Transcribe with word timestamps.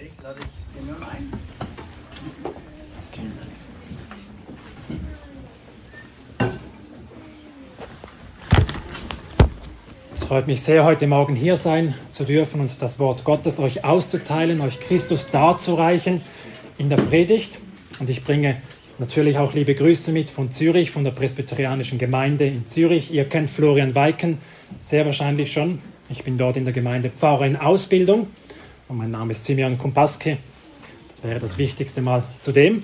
Predigt 0.00 0.22
lade 0.22 0.40
ich 0.40 0.74
Simeon 0.74 1.02
ein. 1.02 1.32
Es 10.14 10.24
freut 10.24 10.46
mich 10.46 10.62
sehr, 10.62 10.84
heute 10.84 11.06
Morgen 11.06 11.34
hier 11.34 11.58
sein 11.58 11.94
zu 12.10 12.24
dürfen 12.24 12.62
und 12.62 12.80
das 12.80 12.98
Wort 12.98 13.24
Gottes 13.24 13.58
euch 13.58 13.84
auszuteilen, 13.84 14.62
euch 14.62 14.80
Christus 14.80 15.30
darzureichen 15.30 16.22
in 16.78 16.88
der 16.88 16.96
Predigt. 16.96 17.58
Und 17.98 18.08
ich 18.08 18.24
bringe 18.24 18.56
natürlich 18.98 19.36
auch 19.36 19.52
liebe 19.52 19.74
Grüße 19.74 20.12
mit 20.12 20.30
von 20.30 20.50
Zürich, 20.50 20.92
von 20.92 21.04
der 21.04 21.10
Presbyterianischen 21.10 21.98
Gemeinde 21.98 22.46
in 22.46 22.66
Zürich. 22.66 23.12
Ihr 23.12 23.28
kennt 23.28 23.50
Florian 23.50 23.94
Weiken 23.94 24.38
sehr 24.78 25.04
wahrscheinlich 25.04 25.52
schon. 25.52 25.82
Ich 26.08 26.24
bin 26.24 26.38
dort 26.38 26.56
in 26.56 26.64
der 26.64 26.72
Gemeinde 26.72 27.10
Pfarrer 27.10 27.44
in 27.44 27.56
Ausbildung 27.56 28.28
und 28.90 28.96
mein 28.96 29.12
Name 29.12 29.30
ist 29.30 29.44
Simeon 29.44 29.78
Kumpaski. 29.78 30.36
Das 31.10 31.22
wäre 31.22 31.38
das 31.38 31.58
Wichtigste 31.58 32.02
mal 32.02 32.24
zu 32.40 32.50
dem. 32.50 32.82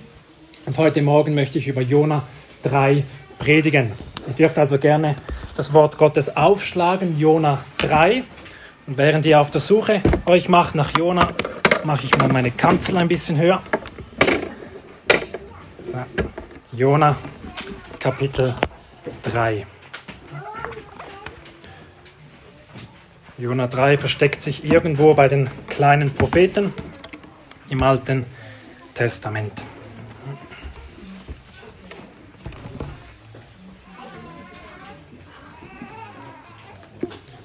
Und 0.64 0.78
heute 0.78 1.02
Morgen 1.02 1.34
möchte 1.34 1.58
ich 1.58 1.66
über 1.66 1.82
Jona 1.82 2.22
3 2.62 3.02
predigen. 3.40 3.90
Ihr 4.28 4.34
dürft 4.34 4.56
also 4.56 4.78
gerne 4.78 5.16
das 5.56 5.72
Wort 5.72 5.98
Gottes 5.98 6.36
aufschlagen, 6.36 7.18
Jona 7.18 7.64
3. 7.78 8.22
Und 8.86 8.98
während 8.98 9.26
ihr 9.26 9.40
auf 9.40 9.50
der 9.50 9.60
Suche 9.60 10.00
euch 10.26 10.48
macht 10.48 10.76
nach 10.76 10.96
Jona, 10.96 11.32
mache 11.82 12.06
ich 12.06 12.16
mal 12.16 12.28
meine 12.28 12.52
Kanzel 12.52 12.98
ein 12.98 13.08
bisschen 13.08 13.36
höher. 13.36 13.60
So. 15.76 15.98
Jona 16.72 17.16
Kapitel 17.98 18.54
3. 19.24 19.66
Jona 23.38 23.66
3 23.66 23.98
versteckt 23.98 24.40
sich 24.40 24.64
irgendwo 24.64 25.12
bei 25.12 25.28
den 25.28 25.50
kleinen 25.68 26.14
Propheten 26.14 26.72
im 27.68 27.82
Alten 27.82 28.24
Testament. 28.94 29.62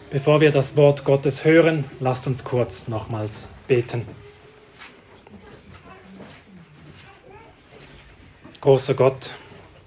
Bevor 0.09 0.39
wir 0.39 0.51
das 0.51 0.77
Wort 0.77 1.03
Gottes 1.03 1.43
hören, 1.43 1.83
lasst 1.99 2.25
uns 2.25 2.45
kurz 2.45 2.87
nochmals 2.87 3.47
beten. 3.67 4.07
Großer 8.61 8.93
Gott, 8.93 9.31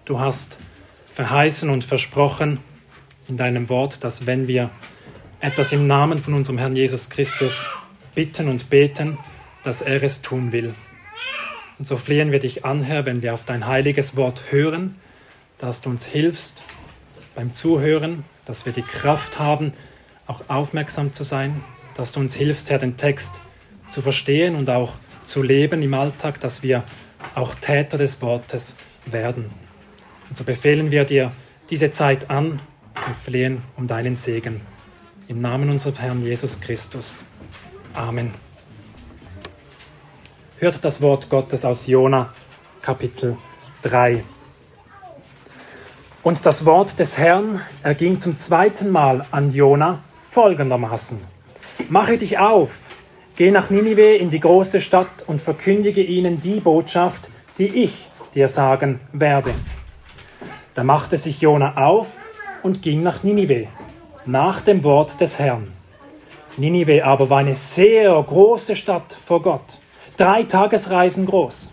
du 0.05 0.21
hast 0.21 0.57
verheißen 1.07 1.71
und 1.71 1.85
versprochen 1.85 2.61
in 3.27 3.39
deinem 3.39 3.71
Wort, 3.71 4.05
dass 4.05 4.27
wenn 4.27 4.49
wir 4.49 4.71
etwas 5.45 5.73
im 5.73 5.87
Namen 5.87 6.21
von 6.21 6.33
unserem 6.33 6.57
Herrn 6.57 6.75
Jesus 6.75 7.11
Christus 7.11 7.69
bitten 8.15 8.49
und 8.49 8.71
beten, 8.71 9.19
dass 9.63 9.83
er 9.83 10.03
es 10.03 10.23
tun 10.23 10.53
will. 10.53 10.75
Und 11.79 11.87
so 11.87 11.99
flehen 11.99 12.33
wir 12.33 12.39
dich 12.39 12.65
an, 12.65 12.83
Herr, 12.83 13.05
wenn 13.05 13.21
wir 13.21 13.35
auf 13.35 13.45
dein 13.45 13.67
heiliges 13.67 14.17
Wort 14.17 14.41
hören, 14.49 14.95
dass 15.59 15.83
du 15.83 15.91
uns 15.91 16.07
hilfst 16.07 16.63
beim 17.35 17.53
Zuhören, 17.53 18.25
dass 18.47 18.65
wir 18.65 18.73
die 18.73 18.81
Kraft 18.81 19.39
haben, 19.39 19.75
auch 20.27 20.49
aufmerksam 20.49 21.13
zu 21.13 21.25
sein, 21.25 21.63
dass 21.95 22.13
du 22.13 22.21
uns 22.21 22.35
hilfst, 22.35 22.71
Herr, 22.71 22.79
den 22.79 22.97
Text 22.97 23.33
zu 23.91 24.01
verstehen 24.01 24.55
und 24.55 24.71
auch 24.71 24.95
zu 25.25 25.43
leben 25.43 25.83
im 25.83 25.93
Alltag, 25.93 26.41
dass 26.41 26.63
wir 26.63 26.85
auch 27.35 27.55
Täter 27.57 27.99
des 27.99 28.23
Wortes 28.23 28.77
werden. 29.05 29.51
Und 30.31 30.39
so 30.39 30.45
befehlen 30.45 30.91
wir 30.91 31.05
dir 31.05 31.33
diese 31.69 31.93
Zeit 31.93 32.31
an 32.31 32.63
und 33.07 33.17
flehen 33.27 33.61
um 33.77 33.87
deinen 33.87 34.17
Segen. 34.17 34.63
Im 35.27 35.41
Namen 35.41 35.71
unseres 35.71 35.99
Herrn 35.99 36.23
Jesus 36.23 36.61
Christus. 36.61 37.25
Amen. 37.95 38.31
Hört 40.59 40.85
das 40.85 41.01
Wort 41.01 41.31
Gottes 41.31 41.65
aus 41.65 41.87
Jona 41.87 42.35
Kapitel 42.83 43.39
3. 43.85 44.23
Und 46.23 46.45
das 46.45 46.67
Wort 46.67 46.99
des 46.99 47.17
Herrn 47.17 47.63
erging 47.83 48.21
zum 48.21 48.39
zweiten 48.39 48.91
Mal 48.91 49.25
an 49.31 49.51
Jona 49.51 50.01
folgendermaßen. 50.31 51.19
Mache 51.89 52.19
dich 52.19 52.39
auf, 52.39 52.69
geh 53.37 53.51
nach 53.51 53.71
Ninive 53.71 54.17
in 54.17 54.29
die 54.29 54.41
große 54.41 54.83
Stadt 54.83 55.25
und 55.27 55.41
verkündige 55.41 56.03
ihnen 56.03 56.43
die 56.43 56.61
Botschaft, 56.61 57.31
die 57.57 57.85
ich 57.85 58.11
dir 58.35 58.49
sagen 58.49 59.01
werde. 59.15 59.55
Da 60.75 60.85
machte 60.85 61.17
sich 61.17 61.41
Jona 61.41 61.79
auf 61.79 62.09
und 62.63 62.83
ging 62.83 63.03
nach 63.03 63.23
Ninive 63.23 63.69
nach 64.27 64.63
dem 64.63 64.83
Wort 64.85 65.21
des 65.21 65.39
Herrn. 65.39 65.69
Ninive 66.57 67.05
aber 67.05 67.29
war 67.31 67.39
eine 67.39 67.55
sehr 67.55 68.11
große 68.11 68.77
Stadt 68.77 69.17
vor 69.27 69.43
Gott, 69.43 69.79
drei 70.17 70.45
Tagesreisen 70.45 71.27
groß. 71.27 71.73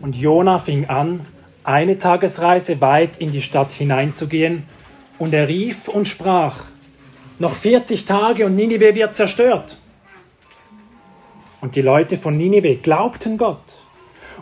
Und 0.00 0.16
Jona 0.16 0.58
fing 0.58 0.88
an, 0.88 1.26
eine 1.62 1.98
Tagesreise 1.98 2.80
weit 2.80 3.18
in 3.18 3.32
die 3.32 3.42
Stadt 3.42 3.70
hineinzugehen, 3.72 4.64
und 5.18 5.32
er 5.32 5.48
rief 5.48 5.88
und 5.88 6.08
sprach, 6.08 6.64
noch 7.38 7.54
40 7.54 8.04
Tage 8.04 8.44
und 8.44 8.54
Ninive 8.54 8.94
wird 8.94 9.14
zerstört. 9.14 9.78
Und 11.62 11.74
die 11.74 11.82
Leute 11.82 12.18
von 12.18 12.36
Ninive 12.36 12.76
glaubten 12.76 13.38
Gott, 13.38 13.78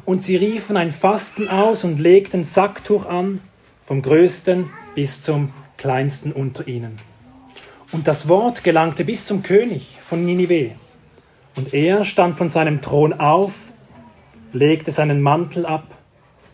und 0.04 0.22
sie 0.22 0.36
riefen 0.36 0.76
ein 0.76 0.90
Fasten 0.90 1.48
aus 1.48 1.84
und 1.84 2.00
legten 2.00 2.44
Sacktuch 2.44 3.06
an, 3.06 3.40
vom 3.84 4.02
größten 4.02 4.70
bis 4.94 5.22
zum 5.22 5.50
kleinsten 5.76 6.32
unter 6.32 6.66
ihnen. 6.68 6.98
Und 7.92 8.08
das 8.08 8.28
Wort 8.28 8.64
gelangte 8.64 9.04
bis 9.04 9.26
zum 9.26 9.42
König 9.42 9.98
von 10.08 10.24
Ninive. 10.24 10.72
Und 11.56 11.72
er 11.72 12.04
stand 12.04 12.36
von 12.36 12.50
seinem 12.50 12.82
Thron 12.82 13.12
auf, 13.12 13.52
legte 14.52 14.90
seinen 14.90 15.22
Mantel 15.22 15.66
ab, 15.66 15.86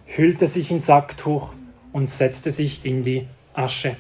hüllte 0.05 0.49
sich 0.49 0.71
in 0.71 0.83
Sacktuch 0.83 1.53
und 1.93 2.11
setzte 2.11 2.51
sich 2.51 2.85
in 2.85 3.03
die 3.05 3.27
Asche. 3.55 3.97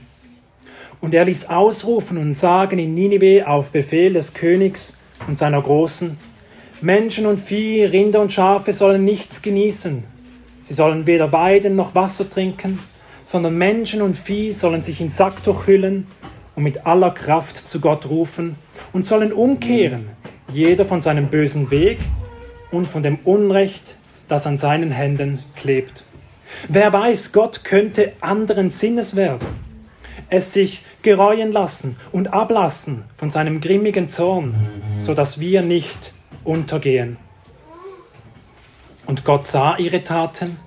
Und 1.00 1.14
er 1.14 1.24
ließ 1.24 1.48
ausrufen 1.48 2.18
und 2.18 2.36
sagen 2.36 2.78
in 2.78 2.94
Ninive 2.94 3.48
auf 3.48 3.70
Befehl 3.70 4.12
des 4.12 4.34
Königs 4.34 4.94
und 5.26 5.38
seiner 5.38 5.62
Großen, 5.62 6.18
Menschen 6.82 7.26
und 7.26 7.40
Vieh, 7.40 7.84
Rinder 7.84 8.20
und 8.20 8.32
Schafe 8.32 8.72
sollen 8.72 9.04
nichts 9.04 9.42
genießen. 9.42 10.02
Sie 10.62 10.74
sollen 10.74 11.06
weder 11.06 11.32
weiden 11.32 11.76
noch 11.76 11.94
Wasser 11.94 12.28
trinken, 12.28 12.78
sondern 13.30 13.56
Menschen 13.56 14.02
und 14.02 14.18
Vieh 14.18 14.52
sollen 14.52 14.82
sich 14.82 15.00
in 15.00 15.12
Sacktuch 15.12 15.68
hüllen 15.68 16.08
und 16.56 16.64
mit 16.64 16.84
aller 16.84 17.12
Kraft 17.12 17.68
zu 17.68 17.78
Gott 17.78 18.06
rufen 18.06 18.56
und 18.92 19.06
sollen 19.06 19.32
umkehren, 19.32 20.08
jeder 20.52 20.84
von 20.84 21.00
seinem 21.00 21.28
bösen 21.28 21.70
Weg 21.70 22.00
und 22.72 22.88
von 22.88 23.04
dem 23.04 23.20
Unrecht, 23.22 23.94
das 24.26 24.48
an 24.48 24.58
seinen 24.58 24.90
Händen 24.90 25.38
klebt. 25.54 26.02
Wer 26.66 26.92
weiß, 26.92 27.30
Gott 27.30 27.62
könnte 27.62 28.14
anderen 28.20 28.68
Sinnes 28.68 29.14
werden, 29.14 29.46
es 30.28 30.52
sich 30.52 30.84
gereuen 31.02 31.52
lassen 31.52 31.98
und 32.10 32.32
ablassen 32.32 33.04
von 33.16 33.30
seinem 33.30 33.60
grimmigen 33.60 34.08
Zorn, 34.08 34.54
so 34.98 35.14
dass 35.14 35.38
wir 35.38 35.62
nicht 35.62 36.14
untergehen. 36.42 37.16
Und 39.06 39.24
Gott 39.24 39.46
sah 39.46 39.76
ihre 39.76 40.02
Taten 40.02 40.58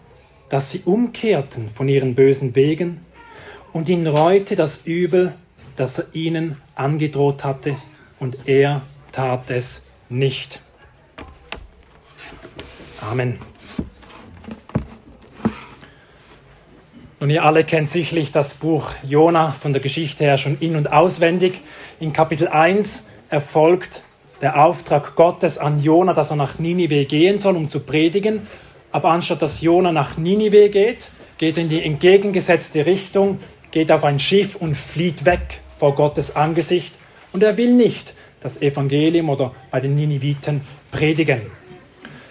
dass 0.53 0.69
sie 0.69 0.83
umkehrten 0.85 1.71
von 1.73 1.89
ihren 1.89 2.13
bösen 2.13 2.55
Wegen 2.55 3.03
und 3.71 3.89
ihn 3.89 4.05
reute 4.05 4.55
das 4.55 4.85
Übel, 4.85 5.33
das 5.77 5.97
er 5.97 6.05
ihnen 6.13 6.57
angedroht 6.75 7.43
hatte, 7.43 7.75
und 8.19 8.37
er 8.45 8.83
tat 9.11 9.49
es 9.49 9.87
nicht. 10.09 10.61
Amen. 13.01 13.39
Nun, 17.19 17.31
ihr 17.31 17.43
alle 17.43 17.63
kennt 17.63 17.89
sicherlich 17.89 18.31
das 18.31 18.53
Buch 18.53 18.91
Jona 19.01 19.53
von 19.53 19.73
der 19.73 19.81
Geschichte 19.81 20.23
her 20.23 20.37
schon 20.37 20.59
in- 20.59 20.75
und 20.75 20.93
auswendig. 20.93 21.61
In 21.99 22.13
Kapitel 22.13 22.47
1 22.47 23.07
erfolgt 23.31 24.03
der 24.41 24.63
Auftrag 24.63 25.15
Gottes 25.15 25.57
an 25.57 25.81
Jona, 25.81 26.13
dass 26.13 26.29
er 26.29 26.35
nach 26.35 26.59
Ninive 26.59 27.05
gehen 27.05 27.39
soll, 27.39 27.55
um 27.55 27.69
zu 27.69 27.79
predigen. 27.79 28.45
Aber 28.93 29.09
anstatt 29.09 29.41
dass 29.41 29.59
Jona 29.59 29.91
nach 29.91 30.17
Ninive 30.17 30.69
geht, 30.69 31.11
geht 31.39 31.57
in 31.57 31.67
die 31.67 31.83
entgegengesetzte 31.83 32.85
Richtung, 32.85 33.39
geht 33.71 33.91
auf 33.91 34.03
ein 34.03 34.19
Schiff 34.19 34.55
und 34.55 34.77
flieht 34.77 35.25
weg 35.25 35.61
vor 35.79 35.95
Gottes 35.95 36.35
Angesicht. 36.35 36.93
Und 37.33 37.41
er 37.41 37.57
will 37.57 37.73
nicht 37.73 38.13
das 38.39 38.61
Evangelium 38.61 39.29
oder 39.29 39.51
bei 39.71 39.79
den 39.79 39.95
Niniviten 39.95 40.61
predigen. 40.91 41.41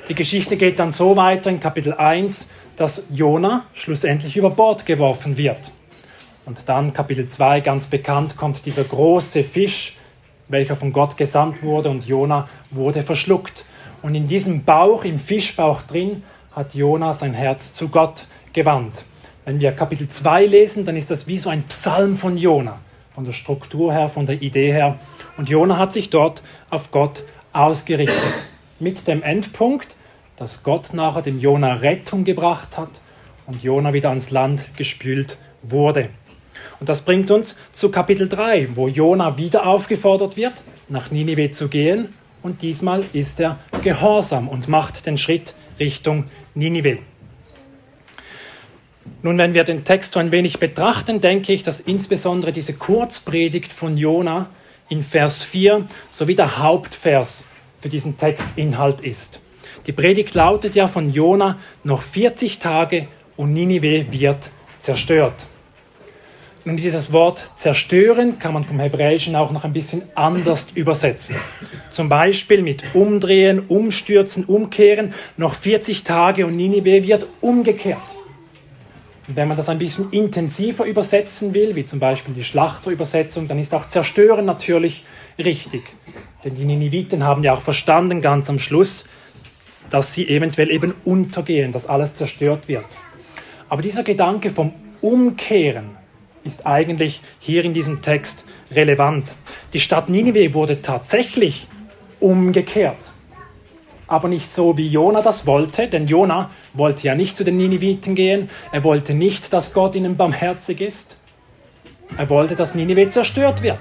Die 0.09 0.15
Geschichte 0.15 0.57
geht 0.57 0.79
dann 0.79 0.93
so 0.93 1.17
weiter 1.17 1.51
in 1.51 1.59
Kapitel 1.59 1.95
1, 1.95 2.49
dass 2.77 3.05
Jona 3.11 3.67
schlussendlich 3.75 4.37
über 4.37 4.51
Bord 4.51 4.87
geworfen 4.87 5.37
wird. 5.37 5.73
Und 6.47 6.69
dann 6.69 6.93
Kapitel 6.93 7.27
2, 7.27 7.61
ganz 7.61 7.89
bekannt, 7.89 8.37
kommt 8.37 8.65
dieser 8.67 8.85
große 8.85 9.43
Fisch, 9.43 9.97
welcher 10.49 10.77
von 10.77 10.93
Gott 10.93 11.17
gesandt 11.17 11.63
wurde 11.63 11.91
und 11.91 12.07
Jona 12.07 12.49
wurde 12.71 13.03
verschluckt. 13.03 13.65
Und 14.01 14.15
in 14.15 14.29
diesem 14.29 14.65
Bauch, 14.65 15.05
im 15.05 15.19
Fischbauch 15.19 15.83
drin, 15.83 16.23
hat 16.55 16.75
Jona 16.75 17.15
sein 17.15 17.35
Herz 17.35 17.73
zu 17.73 17.89
Gott 17.89 18.27
gewandt. 18.53 19.05
Wenn 19.45 19.61
wir 19.61 19.73
Kapitel 19.73 20.09
2 20.09 20.47
lesen, 20.47 20.85
dann 20.85 20.97
ist 20.97 21.11
das 21.11 21.27
wie 21.27 21.39
so 21.39 21.51
ein 21.51 21.65
Psalm 21.65 22.17
von 22.17 22.37
Jona, 22.37 22.79
von 23.15 23.25
der 23.25 23.33
Struktur 23.33 23.93
her, 23.93 24.09
von 24.09 24.27
der 24.27 24.41
Idee 24.41 24.73
her. 24.73 24.99
Und 25.37 25.49
Jona 25.49 25.79
hat 25.79 25.93
sich 25.93 26.11
dort 26.11 26.43
auf 26.71 26.91
Gott 26.91 27.25
ausgerichtet. 27.53 28.23
mit 28.83 29.07
dem 29.07 29.23
Endpunkt, 29.23 29.95
dass 30.37 30.65
Gott 30.65 30.93
nachher 30.93 31.23
dem 31.23 31.39
Jona 31.39 31.75
Rettung 31.75 32.25
gebracht 32.25 32.77
hat 32.77 32.91
und 33.47 33.63
Jona 33.63 33.93
wieder 33.93 34.09
ans 34.09 34.31
Land 34.31 34.67
gespült 34.77 35.39
wurde. 35.63 36.09
Und 36.81 36.89
das 36.89 37.03
bringt 37.03 37.31
uns 37.31 37.57
zu 37.73 37.91
Kapitel 37.91 38.29
3, 38.29 38.71
wo 38.75 38.89
Jona 38.89 39.39
wieder 39.39 39.67
aufgefordert 39.67 40.37
wird, 40.37 40.55
nach 40.89 41.13
Ninive 41.13 41.53
zu 41.53 41.69
gehen. 41.69 42.09
Und 42.43 42.61
diesmal 42.63 43.05
ist 43.13 43.39
er 43.39 43.59
gehorsam 43.83 44.49
und 44.49 44.67
macht 44.67 45.07
den 45.07 45.17
Schritt 45.17 45.55
Richtung 45.79 46.25
Ninive. 46.55 46.99
Nun, 49.23 49.39
wenn 49.39 49.55
wir 49.55 49.65
den 49.65 49.85
Text 49.85 50.13
so 50.13 50.21
ein 50.21 50.31
wenig 50.31 50.59
betrachten, 50.59 51.21
denke 51.21 51.53
ich, 51.53 51.63
dass 51.63 51.81
insbesondere 51.81 52.53
diese 52.53 52.75
Kurzpredigt 52.75 53.73
von 53.73 53.97
Jona 53.97 54.51
in 54.89 55.03
Vers 55.03 55.43
4 55.43 55.87
sowie 56.11 56.35
der 56.35 56.59
Hauptvers 56.59 57.45
für 57.81 57.89
diesen 57.89 58.19
Textinhalt 58.19 59.01
ist. 59.01 59.41
Die 59.87 59.93
Predigt 59.93 60.35
lautet 60.35 60.75
ja 60.75 60.89
von 60.89 61.11
Jona 61.11 61.59
noch 61.83 62.03
40 62.03 62.59
Tage 62.59 63.09
und 63.37 63.53
Ninive 63.53 64.13
wird 64.13 64.51
zerstört. 64.79 65.47
Nun, 66.65 66.77
dieses 66.77 67.13
Wort 67.13 67.51
zerstören 67.57 68.39
kann 68.39 68.55
man 68.55 68.63
vom 68.63 68.79
Hebräischen 68.79 69.35
auch 69.35 69.51
noch 69.51 69.65
ein 69.65 69.73
bisschen 69.73 70.03
anders 70.15 70.69
übersetzen. 70.75 71.35
Zum 71.91 72.09
Beispiel 72.09 72.63
mit 72.63 72.95
umdrehen, 72.95 73.65
umstürzen, 73.67 74.45
umkehren. 74.45 75.13
Noch 75.37 75.55
40 75.55 76.05
Tage 76.05 76.47
und 76.47 76.55
Ninive 76.55 77.03
wird 77.03 77.27
umgekehrt. 77.41 77.99
Und 79.27 79.35
wenn 79.35 79.49
man 79.49 79.57
das 79.57 79.69
ein 79.69 79.79
bisschen 79.79 80.13
intensiver 80.13 80.85
übersetzen 80.85 81.53
will, 81.53 81.75
wie 81.75 81.85
zum 81.85 81.99
Beispiel 81.99 82.35
die 82.35 82.45
Schlachterübersetzung, 82.45 83.49
dann 83.49 83.59
ist 83.59 83.75
auch 83.75 83.89
zerstören 83.89 84.45
natürlich 84.45 85.05
richtig. 85.39 85.83
Denn 86.45 86.55
die 86.55 86.65
Niniviten 86.65 87.25
haben 87.25 87.43
ja 87.43 87.55
auch 87.55 87.63
verstanden 87.63 88.21
ganz 88.21 88.49
am 88.49 88.61
Schluss, 88.61 89.07
dass 89.91 90.15
sie 90.15 90.29
eventuell 90.29 90.71
eben 90.71 90.95
untergehen, 91.05 91.73
dass 91.73 91.87
alles 91.87 92.15
zerstört 92.15 92.69
wird. 92.69 92.85
Aber 93.69 93.83
dieser 93.83 94.05
Gedanke 94.05 94.51
vom 94.51 94.73
Umkehren 95.01 96.02
ist 96.45 96.67
eigentlich 96.67 97.23
hier 97.39 97.65
in 97.65 97.75
diesem 97.75 98.03
Text 98.03 98.45
relevant. 98.71 99.35
Die 99.73 99.81
Stadt 99.81 100.09
Ninive 100.09 100.55
wurde 100.55 100.83
tatsächlich 100.83 101.69
umgekehrt. 102.21 102.97
Aber 104.07 104.29
nicht 104.29 104.53
so, 104.53 104.77
wie 104.77 104.89
Jona 104.89 105.23
das 105.23 105.47
wollte, 105.47 105.89
denn 105.89 106.07
Jona 106.07 106.51
wollte 106.75 107.07
ja 107.07 107.15
nicht 107.15 107.37
zu 107.37 107.45
den 107.45 107.57
Niniviten 107.57 108.15
gehen. 108.15 108.51
Er 108.71 108.85
wollte 108.85 109.15
nicht, 109.15 109.53
dass 109.53 109.73
Gott 109.73 109.95
ihnen 109.95 110.17
barmherzig 110.17 110.81
ist. 110.81 111.17
Er 112.19 112.29
wollte, 112.29 112.55
dass 112.57 112.75
Ninive 112.75 113.09
zerstört 113.09 113.63
wird. 113.63 113.79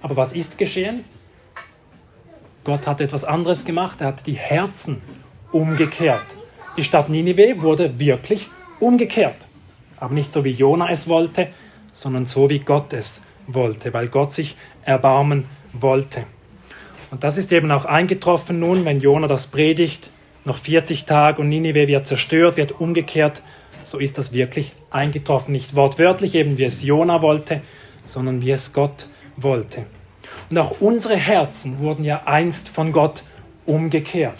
Aber 0.00 0.16
was 0.16 0.32
ist 0.32 0.56
geschehen? 0.56 1.04
Gott 2.64 2.86
hat 2.86 3.00
etwas 3.00 3.24
anderes 3.24 3.64
gemacht. 3.64 4.00
Er 4.00 4.08
hat 4.08 4.26
die 4.26 4.32
Herzen 4.32 5.02
umgekehrt. 5.52 6.26
Die 6.76 6.84
Stadt 6.84 7.08
Ninive 7.08 7.60
wurde 7.60 7.98
wirklich 7.98 8.48
umgekehrt. 8.80 9.45
Aber 9.98 10.14
nicht 10.14 10.32
so, 10.32 10.44
wie 10.44 10.50
Jona 10.50 10.90
es 10.90 11.08
wollte, 11.08 11.48
sondern 11.92 12.26
so, 12.26 12.50
wie 12.50 12.58
Gott 12.58 12.92
es 12.92 13.22
wollte, 13.46 13.92
weil 13.94 14.08
Gott 14.08 14.32
sich 14.32 14.56
erbarmen 14.84 15.44
wollte. 15.72 16.24
Und 17.10 17.24
das 17.24 17.38
ist 17.38 17.52
eben 17.52 17.70
auch 17.70 17.84
eingetroffen 17.84 18.60
nun, 18.60 18.84
wenn 18.84 19.00
Jona 19.00 19.26
das 19.26 19.46
predigt, 19.46 20.10
noch 20.44 20.58
40 20.58 21.04
Tage 21.04 21.40
und 21.40 21.48
Ninive 21.48 21.88
wird 21.88 22.06
zerstört, 22.06 22.56
wird 22.56 22.80
umgekehrt, 22.80 23.42
so 23.84 23.98
ist 23.98 24.18
das 24.18 24.32
wirklich 24.32 24.72
eingetroffen. 24.90 25.52
Nicht 25.52 25.76
wortwörtlich 25.76 26.34
eben, 26.34 26.58
wie 26.58 26.64
es 26.64 26.82
Jona 26.82 27.22
wollte, 27.22 27.62
sondern 28.04 28.42
wie 28.42 28.50
es 28.50 28.72
Gott 28.72 29.06
wollte. 29.36 29.84
Und 30.50 30.58
auch 30.58 30.80
unsere 30.80 31.16
Herzen 31.16 31.78
wurden 31.78 32.04
ja 32.04 32.22
einst 32.26 32.68
von 32.68 32.92
Gott 32.92 33.24
umgekehrt. 33.64 34.38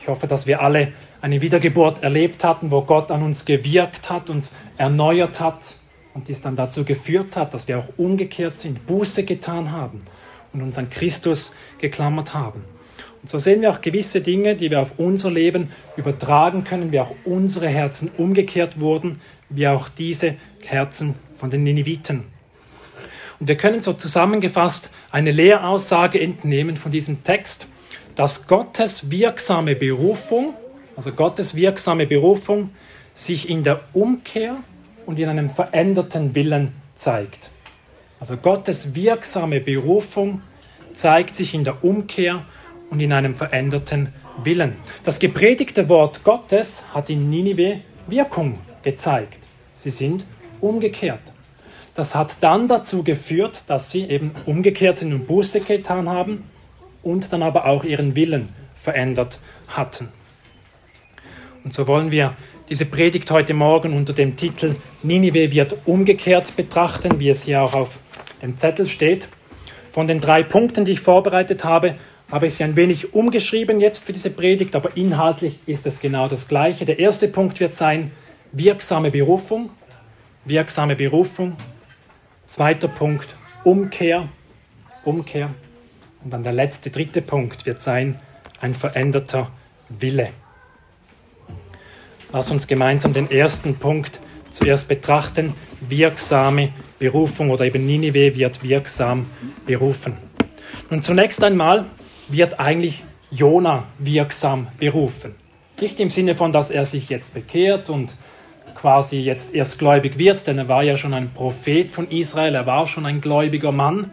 Ich 0.00 0.08
hoffe, 0.08 0.26
dass 0.26 0.46
wir 0.46 0.62
alle 0.62 0.92
eine 1.22 1.40
Wiedergeburt 1.40 2.02
erlebt 2.02 2.44
hatten, 2.44 2.70
wo 2.70 2.82
Gott 2.82 3.10
an 3.10 3.22
uns 3.22 3.44
gewirkt 3.44 4.10
hat, 4.10 4.28
uns 4.28 4.52
erneuert 4.76 5.40
hat 5.40 5.76
und 6.14 6.28
dies 6.28 6.42
dann 6.42 6.56
dazu 6.56 6.84
geführt 6.84 7.36
hat, 7.36 7.54
dass 7.54 7.68
wir 7.68 7.78
auch 7.78 7.88
umgekehrt 7.96 8.58
sind, 8.58 8.86
Buße 8.86 9.22
getan 9.22 9.70
haben 9.70 10.02
und 10.52 10.62
uns 10.62 10.76
an 10.76 10.90
Christus 10.90 11.52
geklammert 11.78 12.34
haben. 12.34 12.64
Und 13.22 13.30
so 13.30 13.38
sehen 13.38 13.62
wir 13.62 13.70
auch 13.70 13.80
gewisse 13.80 14.20
Dinge, 14.20 14.56
die 14.56 14.70
wir 14.72 14.80
auf 14.80 14.98
unser 14.98 15.30
Leben 15.30 15.70
übertragen 15.96 16.64
können, 16.64 16.90
wie 16.90 16.98
auch 16.98 17.14
unsere 17.24 17.68
Herzen 17.68 18.10
umgekehrt 18.18 18.80
wurden, 18.80 19.20
wie 19.48 19.68
auch 19.68 19.88
diese 19.88 20.34
Herzen 20.60 21.14
von 21.36 21.50
den 21.50 21.62
Niniviten. 21.62 22.24
Und 23.38 23.46
wir 23.46 23.56
können 23.56 23.80
so 23.80 23.92
zusammengefasst 23.92 24.90
eine 25.12 25.30
Lehraussage 25.30 26.20
entnehmen 26.20 26.76
von 26.76 26.90
diesem 26.90 27.22
Text, 27.22 27.66
dass 28.16 28.48
Gottes 28.48 29.10
wirksame 29.10 29.76
Berufung, 29.76 30.54
also 30.96 31.12
Gottes 31.12 31.54
wirksame 31.54 32.06
Berufung, 32.06 32.70
sich 33.14 33.48
in 33.48 33.62
der 33.62 33.80
Umkehr 33.92 34.56
und 35.06 35.18
in 35.18 35.28
einem 35.28 35.50
veränderten 35.50 36.34
Willen 36.34 36.72
zeigt. 36.94 37.50
Also 38.20 38.36
Gottes 38.36 38.94
wirksame 38.94 39.60
Berufung 39.60 40.42
zeigt 40.94 41.34
sich 41.34 41.54
in 41.54 41.64
der 41.64 41.84
Umkehr 41.84 42.44
und 42.90 43.00
in 43.00 43.12
einem 43.12 43.34
veränderten 43.34 44.12
Willen. 44.42 44.76
Das 45.04 45.18
gepredigte 45.18 45.88
Wort 45.88 46.24
Gottes 46.24 46.84
hat 46.94 47.10
in 47.10 47.30
Ninive 47.30 47.80
Wirkung 48.06 48.58
gezeigt. 48.82 49.38
Sie 49.74 49.90
sind 49.90 50.24
umgekehrt. 50.60 51.32
Das 51.94 52.14
hat 52.14 52.36
dann 52.40 52.68
dazu 52.68 53.02
geführt, 53.02 53.64
dass 53.66 53.90
sie 53.90 54.04
eben 54.04 54.32
umgekehrt 54.46 54.98
sind 54.98 55.12
und 55.12 55.26
Buße 55.26 55.60
getan 55.60 56.08
haben 56.08 56.44
und 57.02 57.32
dann 57.32 57.42
aber 57.42 57.66
auch 57.66 57.84
ihren 57.84 58.14
Willen 58.14 58.48
verändert 58.74 59.38
hatten. 59.68 60.08
Und 61.64 61.72
so 61.72 61.86
wollen 61.86 62.10
wir 62.10 62.36
diese 62.68 62.86
Predigt 62.86 63.30
heute 63.30 63.54
Morgen 63.54 63.96
unter 63.96 64.12
dem 64.12 64.36
Titel 64.36 64.76
Ninive 65.02 65.52
wird 65.52 65.76
umgekehrt 65.84 66.56
betrachten, 66.56 67.20
wie 67.20 67.28
es 67.28 67.44
hier 67.44 67.62
auch 67.62 67.74
auf 67.74 67.98
dem 68.40 68.56
Zettel 68.58 68.86
steht. 68.86 69.28
Von 69.90 70.06
den 70.06 70.20
drei 70.20 70.42
Punkten, 70.42 70.84
die 70.84 70.92
ich 70.92 71.00
vorbereitet 71.00 71.64
habe, 71.64 71.96
habe 72.30 72.46
ich 72.46 72.54
sie 72.54 72.64
ein 72.64 72.76
wenig 72.76 73.14
umgeschrieben 73.14 73.78
jetzt 73.78 74.04
für 74.04 74.12
diese 74.12 74.30
Predigt, 74.30 74.74
aber 74.74 74.96
inhaltlich 74.96 75.60
ist 75.66 75.86
es 75.86 76.00
genau 76.00 76.28
das 76.28 76.48
Gleiche. 76.48 76.84
Der 76.84 76.98
erste 76.98 77.28
Punkt 77.28 77.60
wird 77.60 77.74
sein, 77.74 78.10
wirksame 78.52 79.10
Berufung. 79.10 79.70
Wirksame 80.44 80.96
Berufung. 80.96 81.56
Zweiter 82.46 82.88
Punkt, 82.88 83.28
Umkehr. 83.64 84.28
Umkehr. 85.04 85.50
Und 86.24 86.32
dann 86.32 86.42
der 86.42 86.52
letzte, 86.52 86.90
dritte 86.90 87.22
Punkt 87.22 87.66
wird 87.66 87.80
sein, 87.80 88.18
ein 88.60 88.74
veränderter 88.74 89.50
Wille. 89.88 90.30
Lass 92.32 92.50
uns 92.50 92.66
gemeinsam 92.66 93.12
den 93.12 93.30
ersten 93.30 93.76
Punkt 93.76 94.18
zuerst 94.50 94.88
betrachten. 94.88 95.54
Wirksame 95.80 96.70
Berufung 96.98 97.50
oder 97.50 97.66
eben 97.66 97.84
Ninive 97.84 98.34
wird 98.34 98.62
wirksam 98.62 99.26
berufen. 99.66 100.14
Nun 100.88 101.02
zunächst 101.02 101.44
einmal 101.44 101.84
wird 102.28 102.58
eigentlich 102.58 103.04
Jona 103.30 103.84
wirksam 103.98 104.68
berufen. 104.78 105.34
Nicht 105.78 106.00
im 106.00 106.08
Sinne 106.08 106.34
von, 106.34 106.52
dass 106.52 106.70
er 106.70 106.86
sich 106.86 107.10
jetzt 107.10 107.34
bekehrt 107.34 107.90
und 107.90 108.14
quasi 108.74 109.20
jetzt 109.20 109.54
erst 109.54 109.78
gläubig 109.78 110.16
wird, 110.16 110.46
denn 110.46 110.56
er 110.56 110.68
war 110.68 110.82
ja 110.82 110.96
schon 110.96 111.12
ein 111.12 111.34
Prophet 111.34 111.92
von 111.92 112.10
Israel, 112.10 112.54
er 112.54 112.64
war 112.64 112.86
schon 112.86 113.04
ein 113.04 113.20
gläubiger 113.20 113.72
Mann. 113.72 114.10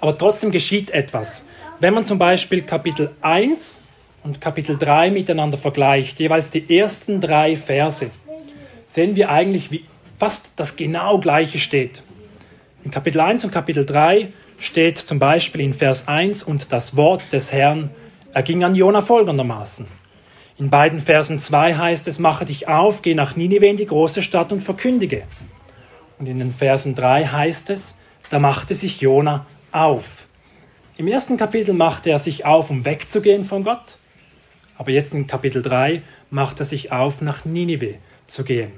Aber 0.00 0.16
trotzdem 0.16 0.52
geschieht 0.52 0.90
etwas. 0.90 1.44
Wenn 1.80 1.92
man 1.92 2.06
zum 2.06 2.18
Beispiel 2.18 2.62
Kapitel 2.62 3.10
1 3.20 3.82
und 4.28 4.42
Kapitel 4.42 4.76
3 4.76 5.10
miteinander 5.10 5.56
vergleicht, 5.56 6.20
jeweils 6.20 6.50
die 6.50 6.78
ersten 6.78 7.22
drei 7.22 7.56
Verse, 7.56 8.10
sehen 8.84 9.16
wir 9.16 9.30
eigentlich, 9.30 9.70
wie 9.70 9.86
fast 10.18 10.52
das 10.56 10.76
genau 10.76 11.18
gleiche 11.18 11.58
steht. 11.58 12.02
In 12.84 12.90
Kapitel 12.90 13.22
1 13.22 13.44
und 13.44 13.52
Kapitel 13.52 13.86
3 13.86 14.28
steht 14.58 14.98
zum 14.98 15.18
Beispiel 15.18 15.62
in 15.62 15.72
Vers 15.72 16.08
1 16.08 16.42
und 16.42 16.72
das 16.72 16.94
Wort 16.94 17.32
des 17.32 17.54
Herrn 17.54 17.90
erging 18.34 18.64
an 18.64 18.74
Jona 18.74 19.00
folgendermaßen. 19.00 19.86
In 20.58 20.68
beiden 20.68 21.00
Versen 21.00 21.38
2 21.38 21.76
heißt 21.76 22.06
es, 22.06 22.18
mache 22.18 22.44
dich 22.44 22.68
auf, 22.68 23.00
geh 23.00 23.14
nach 23.14 23.34
Ninive 23.34 23.66
in 23.66 23.78
die 23.78 23.86
große 23.86 24.22
Stadt 24.22 24.52
und 24.52 24.60
verkündige. 24.60 25.22
Und 26.18 26.26
in 26.26 26.38
den 26.38 26.52
Versen 26.52 26.94
3 26.94 27.24
heißt 27.24 27.70
es, 27.70 27.94
da 28.28 28.38
machte 28.38 28.74
sich 28.74 29.00
Jona 29.00 29.46
auf. 29.72 30.28
Im 30.98 31.08
ersten 31.08 31.38
Kapitel 31.38 31.72
machte 31.72 32.10
er 32.10 32.18
sich 32.18 32.44
auf, 32.44 32.68
um 32.68 32.84
wegzugehen 32.84 33.46
von 33.46 33.64
Gott. 33.64 33.97
Aber 34.78 34.92
jetzt 34.92 35.12
in 35.12 35.26
Kapitel 35.26 35.60
3 35.60 36.02
macht 36.30 36.60
er 36.60 36.66
sich 36.66 36.92
auf, 36.92 37.20
nach 37.20 37.44
Ninive 37.44 37.96
zu 38.26 38.44
gehen. 38.44 38.70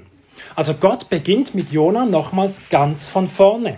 Also 0.55 0.73
Gott 0.73 1.09
beginnt 1.09 1.53
mit 1.53 1.71
Jona 1.71 2.05
nochmals 2.05 2.63
ganz 2.69 3.07
von 3.07 3.27
vorne. 3.27 3.77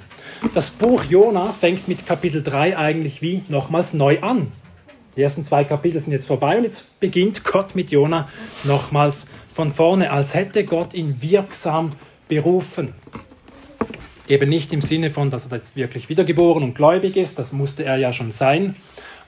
Das 0.54 0.72
Buch 0.72 1.04
Jona 1.04 1.54
fängt 1.54 1.88
mit 1.88 2.08
Kapitel 2.08 2.42
3 2.42 2.78
eigentlich 2.78 3.22
wie 3.22 3.44
nochmals 3.50 3.94
neu 3.94 4.22
an. 4.22 4.52
Die 5.16 5.22
ersten 5.22 5.46
zwei 5.46 5.64
Kapitel 5.64 6.02
sind 6.02 6.14
jetzt 6.14 6.28
vorbei 6.28 6.58
und 6.58 6.64
jetzt 6.64 7.00
beginnt 7.00 7.44
Gott 7.44 7.76
mit 7.76 7.92
Jona 7.92 8.28
nochmals 8.64 9.28
von 9.54 9.72
vorne, 9.72 10.10
als 10.12 10.34
hätte 10.34 10.64
Gott 10.64 10.94
ihn 10.94 11.22
wirksam 11.22 11.92
berufen. 12.28 12.94
Eben 14.28 14.50
nicht 14.50 14.74
im 14.74 14.82
Sinne 14.82 15.12
von, 15.12 15.30
dass 15.30 15.52
er 15.52 15.58
jetzt 15.58 15.76
wirklich 15.76 16.10
wiedergeboren 16.10 16.64
und 16.64 16.74
gläubig 16.74 17.18
ist, 17.18 17.38
das 17.38 17.52
musste 17.52 17.84
er 17.84 17.98
ja 17.98 18.14
schon 18.14 18.32
sein, 18.32 18.76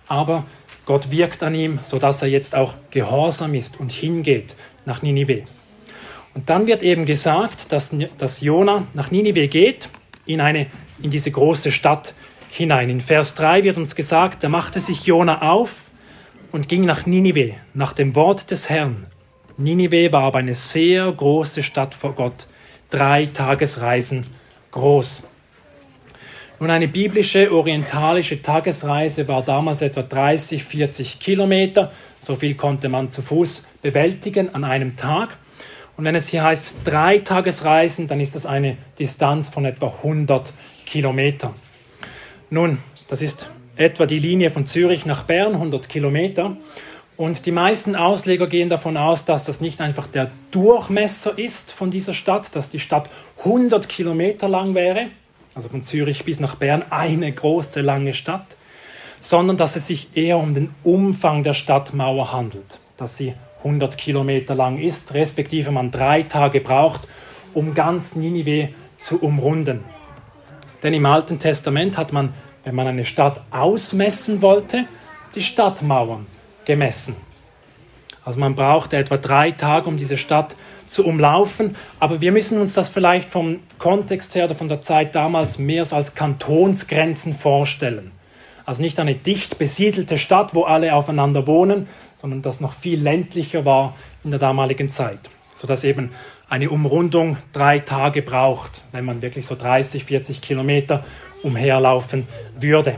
aber 0.08 0.46
Gott 0.86 1.12
wirkt 1.12 1.42
an 1.44 1.56
ihm, 1.56 1.80
sodass 1.82 2.22
er 2.22 2.28
jetzt 2.28 2.56
auch 2.56 2.74
gehorsam 2.92 3.54
ist 3.54 3.80
und 3.80 3.92
hingeht 3.92 4.56
nach 4.86 5.02
Ninive. 5.02 5.44
Und 6.34 6.50
dann 6.50 6.68
wird 6.68 6.84
eben 6.84 7.06
gesagt, 7.06 7.72
dass, 7.72 7.96
dass 8.18 8.42
Jona 8.42 8.84
nach 8.94 9.10
Ninive 9.10 9.48
geht, 9.48 9.90
in, 10.26 10.42
eine, 10.42 10.68
in 11.02 11.12
diese 11.12 11.32
große 11.32 11.72
Stadt 11.72 12.14
hinein. 12.50 12.90
In 12.90 13.02
Vers 13.02 13.36
3 13.36 13.64
wird 13.64 13.78
uns 13.78 13.96
gesagt, 13.96 14.44
da 14.44 14.50
machte 14.50 14.80
sich 14.80 15.06
Jona 15.06 15.42
auf 15.42 15.72
und 16.52 16.68
ging 16.68 16.86
nach 16.86 17.06
Ninive, 17.06 17.54
nach 17.74 17.94
dem 17.94 18.16
Wort 18.16 18.52
des 18.52 18.70
Herrn. 18.70 19.08
Ninive 19.58 20.12
war 20.12 20.24
aber 20.24 20.40
eine 20.40 20.56
sehr 20.56 21.12
große 21.12 21.64
Stadt 21.64 21.96
vor 21.96 22.14
Gott, 22.14 22.48
drei 22.90 23.26
Tagesreisen 23.26 24.26
groß. 24.72 25.24
Nun, 26.66 26.72
eine 26.72 26.88
biblische 26.88 27.52
orientalische 27.52 28.42
Tagesreise 28.42 29.28
war 29.28 29.44
damals 29.44 29.84
etwa 29.84 30.02
30, 30.02 30.64
40 30.64 31.20
Kilometer. 31.20 31.92
So 32.18 32.36
viel 32.36 32.56
konnte 32.56 32.90
man 32.90 33.12
zu 33.12 33.22
Fuß 33.22 33.68
bewältigen 33.84 34.56
an 34.56 34.64
einem 34.64 34.96
Tag. 34.96 35.38
Und 35.96 36.06
wenn 36.06 36.16
es 36.16 36.28
hier 36.28 36.44
heißt 36.44 36.78
drei 36.84 37.20
Tagesreisen, 37.20 38.08
dann 38.08 38.20
ist 38.20 38.34
das 38.34 38.48
eine 38.48 38.78
Distanz 38.98 39.50
von 39.50 39.66
etwa 39.66 39.94
100 39.98 40.54
Kilometern. 40.88 41.54
Nun, 42.50 42.80
das 43.10 43.22
ist 43.22 43.48
etwa 43.76 44.08
die 44.08 44.18
Linie 44.18 44.50
von 44.50 44.66
Zürich 44.66 45.06
nach 45.06 45.22
Bern, 45.22 45.54
100 45.54 45.88
Kilometer. 45.88 46.58
Und 47.16 47.46
die 47.46 47.52
meisten 47.52 47.96
Ausleger 47.96 48.48
gehen 48.48 48.70
davon 48.70 48.98
aus, 48.98 49.24
dass 49.24 49.46
das 49.46 49.62
nicht 49.62 49.82
einfach 49.82 50.08
der 50.08 50.32
Durchmesser 50.50 51.38
ist 51.38 51.72
von 51.72 51.92
dieser 51.92 52.16
Stadt, 52.16 52.56
dass 52.56 52.72
die 52.72 52.80
Stadt 52.80 53.12
100 53.44 53.88
Kilometer 53.88 54.50
lang 54.50 54.74
wäre, 54.74 55.12
also 55.56 55.70
von 55.70 55.84
Zürich 55.84 56.26
bis 56.26 56.40
nach 56.40 56.56
Bern 56.56 56.84
eine 56.90 57.32
große 57.32 57.82
lange 57.82 58.14
Stadt, 58.14 58.58
sondern 59.22 59.58
dass 59.58 59.76
es 59.76 59.88
sich 59.88 60.10
eher 60.16 60.38
um 60.38 60.54
den 60.54 60.76
Umfang 60.84 61.42
der 61.42 61.54
Stadtmauer 61.54 62.32
handelt, 62.32 62.80
dass 62.98 63.18
sie 63.18 63.34
100 63.60 63.98
Kilometer 63.98 64.54
lang 64.54 64.78
ist, 64.78 65.14
respektive 65.16 65.72
man 65.72 65.90
drei 65.90 66.24
Tage 66.24 66.62
braucht, 66.62 67.08
um 67.54 67.74
ganz 67.74 68.16
Ninive 68.16 68.70
zu 68.98 69.20
umrunden. 69.24 69.84
Denn 70.84 70.94
im 70.94 71.06
Alten 71.06 71.40
Testament 71.40 71.98
hat 71.98 72.14
man, 72.14 72.34
wenn 72.64 72.76
man 72.76 72.88
eine 72.88 73.06
Stadt 73.06 73.42
ausmessen 73.50 74.42
wollte, 74.42 74.86
die 75.34 75.42
Stadtmauern 75.42 76.28
gemessen. 76.66 77.16
Also 78.24 78.40
man 78.40 78.56
brauchte 78.56 78.98
etwa 78.98 79.18
drei 79.18 79.52
Tage, 79.52 79.88
um 79.88 79.98
diese 79.98 80.18
Stadt 80.18 80.56
zu 80.88 81.06
umlaufen. 81.06 81.76
Aber 82.00 82.22
wir 82.22 82.32
müssen 82.32 82.60
uns 82.60 82.74
das 82.74 82.90
vielleicht 82.90 83.30
vom 83.30 83.60
Kontext 83.80 84.36
her 84.36 84.46
oder 84.46 84.56
von 84.56 84.70
der 84.70 84.82
Zeit 84.82 85.16
damals 85.16 85.60
mehr 85.60 85.86
so 85.86 85.96
als 85.96 86.16
Kantonsgrenzen 86.16 87.34
vorstellen. 87.34 88.12
Also 88.66 88.82
nicht 88.82 89.00
eine 89.00 89.16
dicht 89.16 89.58
besiedelte 89.58 90.18
Stadt, 90.18 90.56
wo 90.56 90.64
alle 90.64 90.96
aufeinander 90.96 91.46
wohnen, 91.46 91.88
sondern 92.18 92.42
das 92.42 92.62
noch 92.62 92.74
viel 92.74 93.00
ländlicher 93.00 93.66
war 93.66 93.96
in 94.24 94.32
der 94.32 94.40
damaligen 94.40 94.90
Zeit, 94.90 95.30
sodass 95.54 95.84
eben 95.84 96.12
eine 96.50 96.70
Umrundung 96.70 97.38
drei 97.54 97.80
Tage 97.80 98.22
braucht, 98.22 98.84
wenn 98.92 99.06
man 99.06 99.22
wirklich 99.22 99.46
so 99.46 99.56
30, 99.56 100.06
40 100.06 100.42
Kilometer 100.42 101.04
umherlaufen 101.44 102.28
würde. 102.58 102.98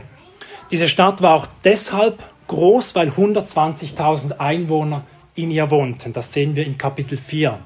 Diese 0.70 0.88
Stadt 0.88 1.22
war 1.22 1.34
auch 1.34 1.46
deshalb 1.64 2.22
groß, 2.46 2.94
weil 2.94 3.08
120.000 3.10 4.38
Einwohner 4.38 5.04
in 5.34 5.50
ihr 5.50 5.70
wohnten. 5.70 6.12
Das 6.12 6.32
sehen 6.32 6.56
wir 6.56 6.66
in 6.66 6.78
Kapitel 6.78 7.16
4, 7.16 7.58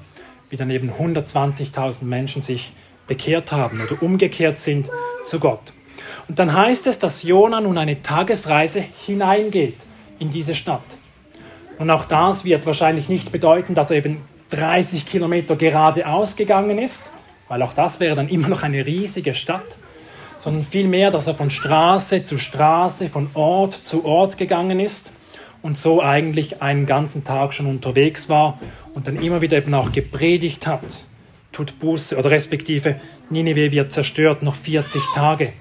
wie 0.53 0.57
dann 0.57 0.69
eben 0.69 0.91
120.000 0.91 2.03
Menschen 2.03 2.43
sich 2.43 2.73
bekehrt 3.07 3.51
haben 3.51 3.81
oder 3.81 4.03
umgekehrt 4.03 4.59
sind 4.59 4.87
zu 5.25 5.39
Gott. 5.39 5.73
Und 6.27 6.37
dann 6.37 6.53
heißt 6.53 6.85
es, 6.85 6.99
dass 6.99 7.23
Jona 7.23 7.59
nun 7.59 7.75
eine 7.79 8.03
Tagesreise 8.03 8.83
hineingeht 9.03 9.77
in 10.19 10.29
diese 10.29 10.53
Stadt. 10.53 10.83
Und 11.79 11.89
auch 11.89 12.05
das 12.05 12.45
wird 12.45 12.67
wahrscheinlich 12.67 13.09
nicht 13.09 13.31
bedeuten, 13.31 13.73
dass 13.73 13.89
er 13.89 13.97
eben 13.97 14.21
30 14.51 15.07
Kilometer 15.07 15.55
geradeaus 15.55 16.35
gegangen 16.35 16.77
ist, 16.77 17.01
weil 17.47 17.63
auch 17.63 17.73
das 17.73 17.99
wäre 17.99 18.15
dann 18.15 18.29
immer 18.29 18.47
noch 18.47 18.61
eine 18.61 18.85
riesige 18.85 19.33
Stadt, 19.33 19.65
sondern 20.37 20.61
vielmehr, 20.63 21.09
dass 21.09 21.25
er 21.25 21.33
von 21.33 21.49
Straße 21.49 22.21
zu 22.21 22.37
Straße, 22.37 23.09
von 23.09 23.31
Ort 23.33 23.73
zu 23.73 24.05
Ort 24.05 24.37
gegangen 24.37 24.79
ist 24.79 25.09
und 25.63 25.79
so 25.79 25.99
eigentlich 26.03 26.61
einen 26.61 26.85
ganzen 26.85 27.23
Tag 27.23 27.55
schon 27.55 27.65
unterwegs 27.65 28.29
war 28.29 28.59
und 28.93 29.07
dann 29.07 29.21
immer 29.21 29.41
wieder 29.41 29.57
eben 29.57 29.73
auch 29.73 29.91
gepredigt 29.91 30.67
hat. 30.67 31.03
Tut 31.51 31.79
Buße 31.79 32.17
oder 32.17 32.31
respektive 32.31 32.99
Nineveh 33.29 33.71
wird 33.71 33.91
zerstört, 33.91 34.43
noch 34.43 34.55
40 34.55 35.01
Tage. 35.13 35.53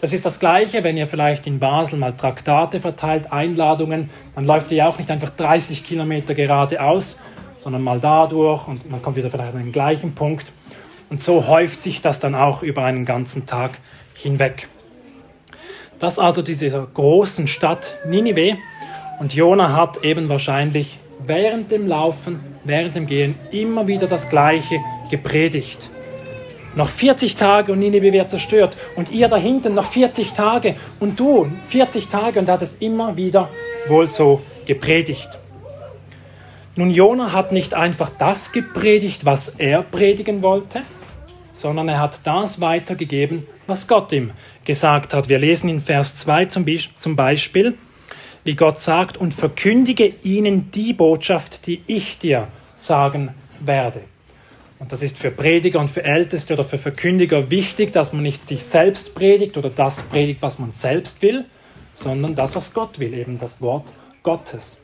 Das 0.00 0.12
ist 0.12 0.24
das 0.24 0.38
Gleiche, 0.38 0.84
wenn 0.84 0.96
ihr 0.96 1.08
vielleicht 1.08 1.46
in 1.46 1.58
Basel 1.58 1.98
mal 1.98 2.12
Traktate 2.12 2.80
verteilt, 2.80 3.32
Einladungen, 3.32 4.10
dann 4.34 4.44
läuft 4.44 4.70
ihr 4.70 4.86
auch 4.86 4.96
nicht 4.96 5.10
einfach 5.10 5.30
30 5.30 5.84
Kilometer 5.84 6.34
geradeaus, 6.34 7.18
sondern 7.56 7.82
mal 7.82 7.98
dadurch 7.98 8.68
und 8.68 8.88
man 8.90 9.02
kommt 9.02 9.16
wieder 9.16 9.28
vielleicht 9.30 9.54
an 9.54 9.62
den 9.62 9.72
gleichen 9.72 10.14
Punkt. 10.14 10.52
Und 11.10 11.20
so 11.20 11.46
häuft 11.48 11.80
sich 11.80 12.00
das 12.00 12.20
dann 12.20 12.34
auch 12.34 12.62
über 12.62 12.84
einen 12.84 13.04
ganzen 13.04 13.46
Tag 13.46 13.78
hinweg. 14.14 14.68
Das 15.98 16.18
also 16.18 16.42
dieser 16.42 16.86
großen 16.86 17.48
Stadt 17.48 17.94
Ninive. 18.06 18.56
Und 19.18 19.34
Jona 19.34 19.72
hat 19.72 20.04
eben 20.04 20.28
wahrscheinlich 20.28 21.00
während 21.26 21.70
dem 21.70 21.86
Laufen, 21.86 22.40
während 22.64 22.96
dem 22.96 23.06
Gehen 23.06 23.34
immer 23.50 23.86
wieder 23.86 24.06
das 24.06 24.28
Gleiche 24.28 24.76
gepredigt. 25.10 25.90
Noch 26.74 26.90
40 26.90 27.36
Tage 27.36 27.72
und 27.72 27.80
Nineveh 27.80 28.12
wird 28.12 28.30
zerstört. 28.30 28.76
Und 28.94 29.10
ihr 29.10 29.28
da 29.28 29.36
hinten 29.36 29.74
noch 29.74 29.90
40 29.90 30.32
Tage 30.32 30.76
und 31.00 31.18
du 31.18 31.50
40 31.68 32.08
Tage 32.08 32.38
und 32.38 32.48
hat 32.48 32.62
es 32.62 32.74
immer 32.74 33.16
wieder 33.16 33.48
wohl 33.88 34.08
so 34.08 34.42
gepredigt. 34.66 35.28
Nun, 36.76 36.90
Jona 36.90 37.32
hat 37.32 37.50
nicht 37.50 37.74
einfach 37.74 38.10
das 38.10 38.52
gepredigt, 38.52 39.24
was 39.24 39.48
er 39.48 39.82
predigen 39.82 40.42
wollte, 40.42 40.82
sondern 41.52 41.88
er 41.88 41.98
hat 41.98 42.20
das 42.24 42.60
weitergegeben, 42.60 43.46
was 43.66 43.88
Gott 43.88 44.12
ihm 44.12 44.30
gesagt 44.64 45.12
hat. 45.12 45.28
Wir 45.28 45.40
lesen 45.40 45.68
in 45.68 45.80
Vers 45.80 46.16
2 46.18 46.44
zum 46.44 47.16
Beispiel, 47.16 47.76
wie 48.48 48.54
Gott 48.54 48.80
sagt, 48.80 49.18
und 49.18 49.34
verkündige 49.34 50.06
ihnen 50.22 50.70
die 50.70 50.94
Botschaft, 50.94 51.66
die 51.66 51.82
ich 51.86 52.18
dir 52.18 52.48
sagen 52.76 53.34
werde. 53.60 54.00
Und 54.78 54.90
das 54.90 55.02
ist 55.02 55.18
für 55.18 55.30
Prediger 55.30 55.78
und 55.80 55.90
für 55.90 56.02
Älteste 56.02 56.54
oder 56.54 56.64
für 56.64 56.78
Verkündiger 56.78 57.50
wichtig, 57.50 57.92
dass 57.92 58.14
man 58.14 58.22
nicht 58.22 58.48
sich 58.48 58.64
selbst 58.64 59.14
predigt 59.14 59.58
oder 59.58 59.68
das 59.68 60.00
predigt, 60.00 60.40
was 60.40 60.58
man 60.58 60.72
selbst 60.72 61.20
will, 61.20 61.44
sondern 61.92 62.34
das, 62.36 62.56
was 62.56 62.72
Gott 62.72 62.98
will, 62.98 63.12
eben 63.12 63.38
das 63.38 63.60
Wort 63.60 63.84
Gottes. 64.22 64.78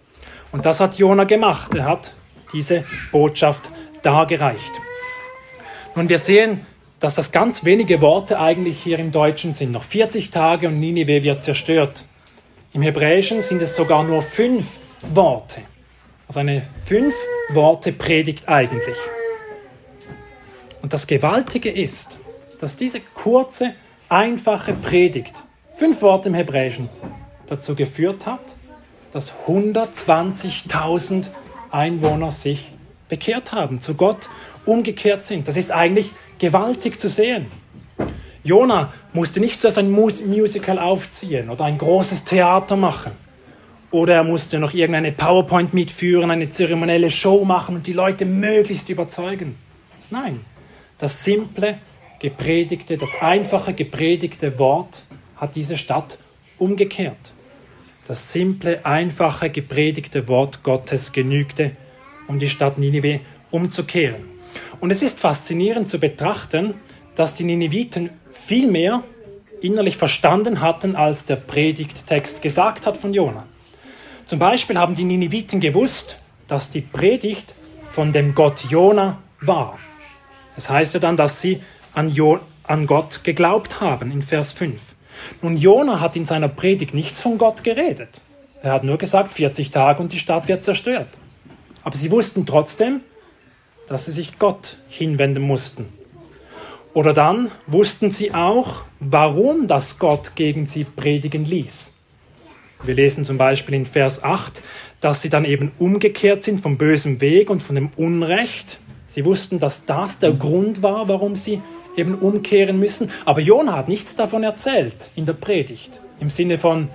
Und 0.53 0.67
das 0.67 0.79
hat 0.79 0.97
Jona 0.97 1.25
gemacht. 1.25 1.75
Er 1.75 1.87
hat 1.87 2.13
diese 2.53 2.85
Botschaft 3.13 3.71
dargereicht. 4.03 4.73
Nun, 5.95 6.11
wir 6.11 6.19
sehen, 6.19 6.67
dass 7.01 7.15
das 7.15 7.33
ganz 7.33 7.65
wenige 7.65 8.03
Worte 8.03 8.39
eigentlich 8.39 8.79
hier 8.83 8.99
im 8.99 9.11
Deutschen 9.11 9.55
sind. 9.55 9.73
Noch 9.73 9.85
40 9.85 10.31
Tage 10.31 10.69
und 10.69 10.81
Ninive 10.81 11.23
wird 11.23 11.43
zerstört. 11.43 12.05
Im 12.75 12.83
Hebräischen 12.83 13.41
sind 13.41 13.63
es 13.63 13.77
sogar 13.77 14.03
nur 14.03 14.21
fünf 14.21 14.67
Worte. 15.15 15.61
Also 16.27 16.41
eine 16.41 16.63
fünf 16.85 17.15
Worte 17.53 17.93
Predigt 17.93 18.49
eigentlich. 18.49 18.97
Und 20.83 20.93
das 20.93 21.07
Gewaltige 21.07 21.71
ist, 21.71 22.19
dass 22.61 22.77
diese 22.77 22.99
kurze, 23.01 23.75
einfache 24.09 24.73
Predigt, 24.73 25.35
fünf 25.77 26.03
Worte 26.03 26.31
im 26.31 26.35
Hebräischen, 26.35 26.89
dazu 27.47 27.77
geführt 27.77 28.27
hat, 28.27 28.43
dass 29.13 29.33
120.000 29.47 31.29
Einwohner 31.71 32.33
sich 32.33 32.73
bekehrt 33.09 33.53
haben, 33.53 33.81
zu 33.81 33.95
Gott 33.95 34.29
umgekehrt 34.67 35.25
sind. 35.25 35.47
Das 35.47 35.57
ist 35.57 35.71
eigentlich 35.71 36.11
gewaltig 36.41 36.99
zu 36.99 37.09
sehen. 37.09 37.47
Jona 38.45 38.93
musste 39.15 39.41
nicht 39.41 39.59
zuerst 39.59 39.79
ein 39.79 39.91
Musical 39.91 40.79
aufziehen 40.79 41.49
oder 41.49 41.65
ein 41.65 41.79
großes 41.79 42.25
Theater 42.25 42.77
machen. 42.77 43.13
Oder 43.91 44.17
er 44.17 44.25
musste 44.25 44.59
noch 44.59 44.75
irgendeine 44.75 45.13
PowerPoint 45.13 45.73
mitführen, 45.73 46.31
eine 46.31 46.51
zeremonielle 46.51 47.11
Show 47.11 47.45
machen 47.45 47.77
und 47.77 47.87
die 47.87 47.93
Leute 47.95 48.27
möglichst 48.27 48.91
überzeugen. 48.91 49.57
Nein, 50.11 50.41
das 50.99 51.25
simple, 51.25 51.79
gepredigte, 52.19 52.99
das 52.99 53.11
einfache, 53.21 53.73
gepredigte 53.73 54.59
Wort 54.59 55.05
hat 55.37 55.55
diese 55.55 55.79
Stadt 55.79 56.19
umgekehrt. 56.59 57.33
Das 58.07 58.33
simple, 58.33 58.85
einfache, 58.85 59.49
gepredigte 59.49 60.29
Wort 60.29 60.63
Gottes 60.63 61.13
genügte, 61.13 61.73
um 62.27 62.39
die 62.39 62.51
Stadt 62.51 62.79
Ninive 62.79 63.21
umzukehren. 63.51 64.25
Und 64.81 64.91
es 64.91 65.03
ist 65.03 65.21
faszinierend 65.21 65.89
zu 65.89 65.99
betrachten, 65.99 66.75
dass 67.15 67.35
die 67.35 67.45
Niniviten 67.45 68.11
viel 68.47 68.71
mehr 68.71 69.03
innerlich 69.61 69.97
verstanden 69.97 70.61
hatten, 70.61 70.97
als 70.97 71.25
der 71.25 71.37
Predigttext 71.37 72.43
gesagt 72.43 72.87
hat 72.87 72.97
von 72.99 73.15
Jona. 73.15 73.47
Zum 74.27 74.39
Beispiel 74.39 74.79
haben 74.79 74.95
die 74.95 75.05
Niniviten 75.05 75.61
gewusst, 75.61 76.19
dass 76.47 76.71
die 76.71 76.83
Predigt 76.83 77.55
von 77.83 78.13
dem 78.13 78.35
Gott 78.35 78.67
Jona 78.69 79.19
war. 79.41 79.79
Es 80.57 80.69
heißt 80.69 80.95
ja 80.95 81.01
dann, 81.01 81.17
dass 81.17 81.41
sie 81.41 81.63
an, 81.95 82.11
jo 82.11 82.39
an 82.65 82.87
Gott 82.87 83.25
geglaubt 83.25 83.81
haben 83.81 84.13
in 84.13 84.23
Vers 84.23 84.53
5. 84.53 84.81
Nun, 85.41 85.57
Jona 85.57 86.01
hat 86.01 86.17
in 86.17 86.27
seiner 86.27 86.49
Predigt 86.49 86.93
nichts 86.93 87.21
von 87.21 87.39
Gott 87.39 87.65
geredet. 87.65 88.21
Er 88.63 88.73
hat 88.73 88.85
nur 88.85 88.99
gesagt, 88.99 89.33
40 89.33 89.71
Tage 89.71 90.03
und 90.03 90.13
die 90.13 90.19
Stadt 90.19 90.49
wird 90.49 90.65
zerstört. 90.65 91.09
Aber 91.83 91.97
sie 91.97 92.11
wussten 92.11 92.47
trotzdem, 92.47 93.01
dass 93.89 94.07
sie 94.07 94.13
sich 94.13 94.39
Gott 94.39 94.77
hinwenden 94.89 95.43
mussten. 95.43 96.04
Oder 96.95 97.13
dann 97.13 97.51
wussten 97.67 98.13
sie 98.13 98.33
auch, 98.33 98.85
warum 99.01 99.67
das 99.67 99.99
Gott 99.99 100.37
gegen 100.37 100.67
sie 100.67 100.85
predigen 100.85 101.45
ließ. 101.45 101.93
Wir 102.85 102.95
lesen 102.95 103.25
zum 103.25 103.37
Beispiel 103.37 103.75
in 103.75 103.85
Vers 103.85 104.23
8, 104.23 104.63
dass 105.01 105.21
sie 105.21 105.29
dann 105.29 105.45
eben 105.45 105.73
umgekehrt 105.79 106.45
sind 106.45 106.61
vom 106.61 106.79
bösen 106.79 107.21
Weg 107.21 107.51
und 107.51 107.63
von 107.63 107.75
dem 107.75 107.91
Unrecht. 107.97 108.79
Sie 109.07 109.25
wussten, 109.25 109.59
dass 109.59 109.87
das 109.87 110.21
der 110.21 110.33
Grund 110.33 110.83
war, 110.83 111.09
warum 111.09 111.35
sie 111.35 111.61
eben 111.97 112.15
umkehren 112.15 112.79
müssen. 112.79 113.11
Aber 113.25 113.41
Jona 113.41 113.77
hat 113.77 113.89
nichts 113.89 114.15
davon 114.15 114.45
erzählt 114.45 114.95
in 115.17 115.27
der 115.27 115.33
Predigt. 115.33 116.01
Im 116.21 116.31
Sinne 116.31 116.59
von, 116.59 116.89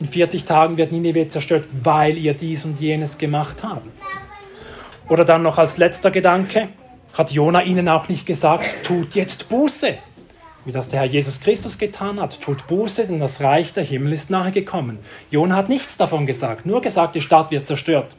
in 0.00 0.06
40 0.06 0.44
Tagen 0.44 0.78
wird 0.78 0.92
Nineveh 0.92 1.28
zerstört, 1.28 1.64
weil 1.82 2.16
ihr 2.16 2.34
dies 2.34 2.64
und 2.64 2.80
jenes 2.80 3.18
gemacht 3.18 3.62
habt. 3.62 3.86
Oder 5.08 5.24
dann 5.24 5.42
noch 5.42 5.58
als 5.58 5.76
letzter 5.76 6.10
Gedanke, 6.10 6.68
hat 7.12 7.30
Jona 7.30 7.62
ihnen 7.62 7.88
auch 7.88 8.08
nicht 8.08 8.26
gesagt, 8.26 8.64
tut 8.84 9.14
jetzt 9.14 9.48
Buße, 9.48 9.98
wie 10.64 10.72
das 10.72 10.88
der 10.88 11.00
Herr 11.00 11.06
Jesus 11.06 11.40
Christus 11.40 11.78
getan 11.78 12.20
hat. 12.20 12.40
Tut 12.40 12.66
Buße, 12.66 13.06
denn 13.06 13.20
das 13.20 13.40
Reich 13.40 13.72
der 13.72 13.84
Himmel 13.84 14.12
ist 14.12 14.30
nahe 14.30 14.52
gekommen. 14.52 14.98
Jona 15.30 15.56
hat 15.56 15.68
nichts 15.68 15.96
davon 15.96 16.26
gesagt, 16.26 16.66
nur 16.66 16.80
gesagt, 16.80 17.14
die 17.14 17.20
Stadt 17.20 17.50
wird 17.50 17.66
zerstört. 17.66 18.16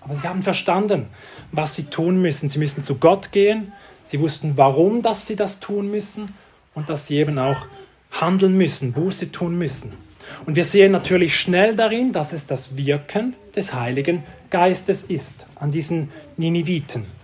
Aber 0.00 0.14
sie 0.14 0.26
haben 0.26 0.42
verstanden, 0.42 1.06
was 1.52 1.74
sie 1.74 1.84
tun 1.84 2.20
müssen. 2.20 2.48
Sie 2.48 2.58
müssen 2.58 2.82
zu 2.82 2.96
Gott 2.96 3.30
gehen. 3.30 3.72
Sie 4.04 4.20
wussten, 4.20 4.56
warum 4.56 5.02
dass 5.02 5.26
sie 5.26 5.36
das 5.36 5.60
tun 5.60 5.90
müssen 5.90 6.34
und 6.74 6.88
dass 6.88 7.06
sie 7.06 7.16
eben 7.16 7.38
auch 7.38 7.66
handeln 8.10 8.56
müssen, 8.56 8.94
Buße 8.94 9.30
tun 9.32 9.58
müssen. 9.58 9.92
Und 10.46 10.56
wir 10.56 10.64
sehen 10.64 10.92
natürlich 10.92 11.38
schnell 11.38 11.76
darin, 11.76 12.12
dass 12.12 12.32
es 12.32 12.46
das 12.46 12.76
Wirken 12.76 13.34
des 13.54 13.74
Heiligen 13.74 14.22
Geistes 14.50 15.04
ist 15.04 15.46
an 15.56 15.70
diesen 15.70 16.10
Niniviten. 16.36 17.17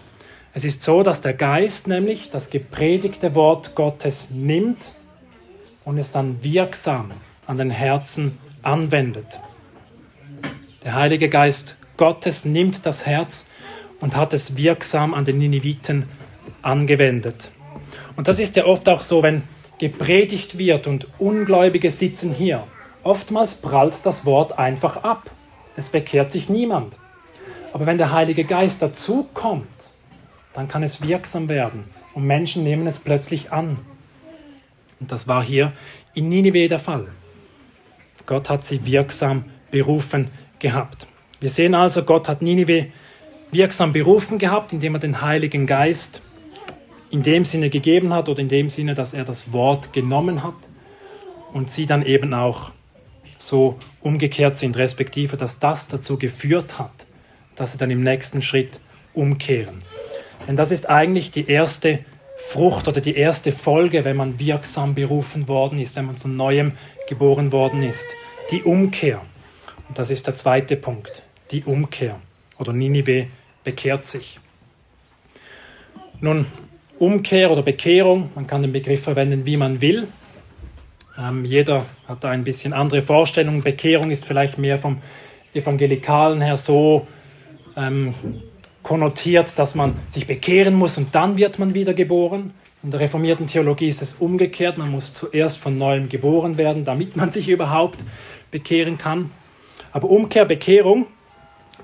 Es 0.55 0.65
ist 0.65 0.83
so, 0.83 1.03
dass 1.03 1.21
der 1.21 1.35
Geist 1.35 1.89
nämlich 1.89 2.31
das 2.31 2.49
gepredigte 2.49 3.35
Wort 3.35 3.75
Gottes 3.75 4.31
nimmt 4.31 4.93
und 5.85 5.99
es 5.99 6.13
dann 6.13 6.43
wirksam 6.43 7.11
an 7.47 7.59
den 7.59 7.71
Herzen 7.71 8.39
anwendet. 8.63 9.41
Der 10.85 10.95
Heilige 10.95 11.29
Geist 11.29 11.77
Gottes 11.97 12.45
nimmt 12.45 12.87
das 12.87 13.05
Herz 13.05 13.47
und 14.01 14.17
hat 14.17 14.33
es 14.33 14.57
wirksam 14.57 15.13
an 15.13 15.25
den 15.25 15.39
Niniviten 15.39 16.09
angewendet. 16.63 17.51
Und 18.17 18.29
das 18.29 18.39
ist 18.39 18.57
ja 18.57 18.65
oft 18.65 18.89
auch 18.89 19.01
so, 19.01 19.23
wenn 19.23 19.43
gepredigt 19.79 20.57
wird 20.57 20.87
und 20.87 21.09
Ungläubige 21.19 21.91
sitzen 21.91 22.33
hier 22.33 22.65
Oftmals 23.05 23.57
prallt 23.57 23.95
das 24.05 24.25
Wort 24.25 24.59
einfach 24.59 25.05
ab. 25.05 25.31
Es 25.77 25.91
bekehrt 25.91 26.33
sich 26.33 26.49
niemand. 26.49 26.97
Aber 27.75 27.85
wenn 27.85 27.99
der 27.99 28.13
Heilige 28.13 28.45
Geist 28.45 28.81
dazukommt, 28.81 29.67
dann 30.55 30.69
kann 30.69 30.83
es 30.83 31.03
wirksam 31.03 31.49
werden 31.49 31.85
und 32.15 32.27
Menschen 32.27 32.65
nehmen 32.65 32.87
es 32.87 32.99
plötzlich 32.99 33.53
an. 33.53 33.79
Und 35.01 35.13
das 35.13 35.29
war 35.29 35.43
hier 35.43 35.73
in 36.15 36.29
Ninive 36.29 36.69
der 36.69 36.79
Fall. 36.79 37.09
Gott 38.27 38.49
hat 38.49 38.65
sie 38.65 38.87
wirksam 38.87 39.45
berufen 39.71 40.31
gehabt. 40.61 41.07
Wir 41.41 41.51
sehen 41.51 41.75
also, 41.75 42.05
Gott 42.05 42.29
hat 42.29 42.41
Ninive 42.41 42.87
wirksam 43.51 43.93
berufen 43.93 44.39
gehabt, 44.39 44.73
indem 44.73 44.95
er 44.95 45.01
den 45.01 45.21
Heiligen 45.21 45.67
Geist 45.67 46.23
in 47.11 47.23
dem 47.23 47.45
Sinne 47.45 47.69
gegeben 47.69 48.13
hat 48.15 48.29
oder 48.29 48.41
in 48.41 48.49
dem 48.49 48.71
Sinne, 48.71 48.95
dass 48.95 49.13
er 49.13 49.25
das 49.25 49.53
Wort 49.53 49.93
genommen 49.93 50.43
hat 50.43 50.55
und 51.53 51.71
sie 51.71 51.87
dann 51.87 52.03
eben 52.03 52.33
auch 52.33 52.71
so 53.39 53.79
umgekehrt 54.01 54.59
sind, 54.59 54.77
respektive 54.77 55.37
dass 55.37 55.59
das 55.59 55.87
dazu 55.87 56.19
geführt 56.19 56.79
hat, 56.79 57.07
dass 57.57 57.73
sie 57.73 57.79
dann 57.79 57.91
im 57.91 58.03
nächsten 58.03 58.41
Schritt 58.41 58.81
umkehren. 59.13 59.83
Denn 60.47 60.57
das 60.57 60.71
ist 60.71 60.89
eigentlich 60.89 61.31
die 61.31 61.49
erste 61.49 62.01
Frucht 62.37 62.89
oder 62.89 63.01
die 63.01 63.17
erste 63.17 63.53
Folge, 63.53 64.05
wenn 64.05 64.17
man 64.17 64.39
wirksam 64.39 64.95
berufen 64.95 65.49
worden 65.49 65.79
ist, 65.79 65.97
wenn 65.97 66.07
man 66.07 66.17
von 66.17 66.37
neuem 66.37 66.73
geboren 67.09 67.53
worden 67.53 67.83
ist. 67.83 68.07
Die 68.51 68.63
Umkehr. 68.63 69.23
Und 69.89 69.99
das 69.99 70.11
ist 70.11 70.27
der 70.27 70.35
zweite 70.35 70.77
Punkt. 70.77 71.23
Die 71.51 71.65
Umkehr. 71.65 72.21
Oder 72.59 72.73
Ninive 72.73 73.27
bekehrt 73.63 74.05
sich. 74.07 74.39
Nun, 76.21 76.47
Umkehr 76.99 77.51
oder 77.51 77.63
Bekehrung, 77.63 78.31
man 78.35 78.47
kann 78.47 78.63
den 78.63 78.73
Begriff 78.73 79.03
verwenden, 79.03 79.47
wie 79.47 79.57
man 79.57 79.81
will. 79.81 80.07
Ähm, 81.19 81.45
jeder 81.45 81.85
hat 82.09 82.25
da 82.25 82.31
ein 82.31 82.45
bisschen 82.45 82.73
andere 82.73 83.03
Vorstellungen. 83.03 83.63
Bekehrung 83.63 84.11
ist 84.11 84.25
vielleicht 84.25 84.59
mehr 84.59 84.79
vom 84.79 84.99
Evangelikalen 85.55 86.41
her 86.41 86.57
so 86.57 87.07
ähm, 87.77 88.15
konnotiert, 88.85 89.59
dass 89.59 89.75
man 89.75 89.97
sich 90.07 90.29
bekehren 90.29 90.75
muss 90.75 90.97
und 90.97 91.15
dann 91.15 91.37
wird 91.37 91.59
man 91.59 91.75
wieder 91.75 91.95
geboren. 91.95 92.53
In 92.85 92.91
der 92.91 93.01
reformierten 93.01 93.47
Theologie 93.49 93.89
ist 93.89 94.03
es 94.03 94.13
umgekehrt. 94.15 94.79
Man 94.79 94.91
muss 94.91 95.15
zuerst 95.15 95.59
von 95.59 95.77
neuem 95.77 96.09
geboren 96.09 96.59
werden, 96.59 96.85
damit 96.85 97.17
man 97.17 97.31
sich 97.33 97.49
überhaupt 97.49 97.99
bekehren 98.53 98.99
kann. 98.99 99.31
Aber 99.91 100.11
Umkehr, 100.11 100.45
Bekehrung 100.45 101.07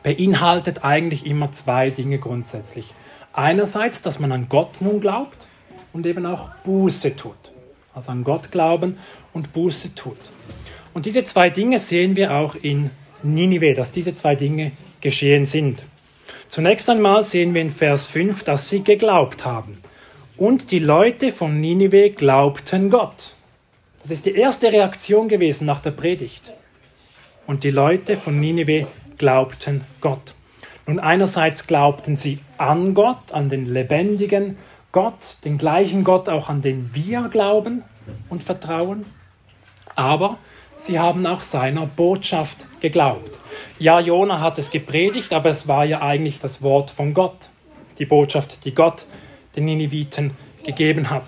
beinhaltet 0.02 0.84
eigentlich 0.84 1.26
immer 1.26 1.52
zwei 1.52 1.90
Dinge 1.90 2.18
grundsätzlich. 2.18 2.94
Einerseits, 3.32 4.02
dass 4.02 4.20
man 4.20 4.30
an 4.30 4.46
Gott 4.48 4.80
nun 4.80 5.00
glaubt 5.00 5.46
und 5.92 6.06
eben 6.06 6.26
auch 6.26 6.50
Buße 6.64 7.16
tut. 7.16 7.52
Also 7.94 8.12
an 8.12 8.22
Gott 8.22 8.52
glauben 8.52 8.98
und 9.32 9.52
Buße 9.52 9.94
tut. 9.94 10.18
Und 10.92 11.06
diese 11.06 11.24
zwei 11.24 11.50
Dinge 11.50 11.78
sehen 11.78 12.16
wir 12.16 12.34
auch 12.34 12.54
in 12.54 12.90
Ninive, 13.22 13.74
dass 13.74 13.92
diese 13.92 14.14
zwei 14.14 14.34
Dinge 14.34 14.72
geschehen 15.00 15.46
sind. 15.46 15.82
Zunächst 16.50 16.90
einmal 16.90 17.24
sehen 17.24 17.54
wir 17.54 17.62
in 17.62 17.70
Vers 17.70 18.06
5, 18.06 18.44
dass 18.44 18.68
sie 18.68 18.84
geglaubt 18.84 19.46
haben. 19.46 19.78
Und 20.36 20.70
die 20.70 20.78
Leute 20.78 21.32
von 21.32 21.58
Ninive 21.58 22.10
glaubten 22.10 22.90
Gott. 22.90 23.34
Das 24.02 24.10
ist 24.10 24.26
die 24.26 24.34
erste 24.34 24.70
Reaktion 24.70 25.28
gewesen 25.28 25.64
nach 25.64 25.80
der 25.80 25.92
Predigt. 25.92 26.52
Und 27.46 27.64
die 27.64 27.70
Leute 27.70 28.18
von 28.18 28.38
Ninive 28.38 28.86
glaubten 29.16 29.86
Gott. 30.02 30.34
Nun 30.86 30.98
einerseits 30.98 31.66
glaubten 31.66 32.16
sie 32.16 32.38
an 32.58 32.92
Gott, 32.92 33.32
an 33.32 33.48
den 33.48 33.72
lebendigen 33.72 34.58
Gott, 34.92 35.38
den 35.44 35.56
gleichen 35.56 36.04
Gott 36.04 36.28
auch 36.28 36.50
an 36.50 36.60
den 36.60 36.90
wir 36.92 37.28
glauben 37.30 37.84
und 38.28 38.42
vertrauen 38.42 39.06
aber 40.00 40.38
sie 40.76 40.98
haben 40.98 41.26
auch 41.26 41.42
seiner 41.42 41.86
Botschaft 41.86 42.66
geglaubt. 42.80 43.38
Ja, 43.78 44.00
Jona 44.00 44.40
hat 44.40 44.58
es 44.58 44.70
gepredigt, 44.70 45.32
aber 45.32 45.50
es 45.50 45.68
war 45.68 45.84
ja 45.84 46.02
eigentlich 46.02 46.38
das 46.38 46.62
Wort 46.62 46.90
von 46.90 47.14
Gott, 47.14 47.48
die 47.98 48.06
Botschaft, 48.06 48.64
die 48.64 48.74
Gott 48.74 49.06
den 49.56 49.64
Niniviten 49.64 50.32
gegeben 50.64 51.10
hat. 51.10 51.24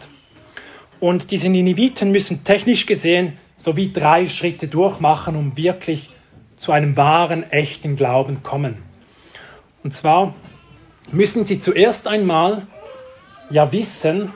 Und 1.01 1.31
diese 1.31 1.49
Niniviten 1.49 2.13
müssen 2.13 2.45
technisch 2.45 2.87
gesehen 2.87 3.39
so 3.57 3.77
wie 3.77 3.93
drei 3.93 4.29
Schritte 4.29 4.67
durchmachen, 4.67 5.37
um 5.37 5.57
wirklich 5.57 6.11
zu 6.57 6.73
einem 6.73 6.97
wahren, 6.97 7.51
echten 7.51 7.97
Glauben 7.97 8.43
kommen. 8.43 8.79
Und 9.85 9.95
zwar 9.95 10.35
müssen 11.11 11.45
sie 11.45 11.61
zuerst 11.61 12.09
einmal 12.09 12.67
ja 13.51 13.71
wissen 13.73 14.33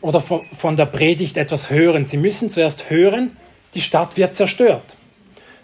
oder 0.00 0.20
von 0.20 0.76
der 0.76 0.86
Predigt 0.86 1.36
etwas 1.36 1.70
hören. 1.70 2.06
Sie 2.06 2.16
müssen 2.16 2.50
zuerst 2.50 2.88
hören, 2.90 3.36
die 3.74 3.80
Stadt 3.80 4.16
wird 4.16 4.34
zerstört. 4.34 4.96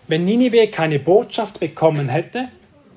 Wenn 0.08 0.24
Ninive 0.24 0.68
keine 0.68 1.00
Botschaft 1.00 1.58
bekommen 1.58 2.08
hätte, 2.08 2.48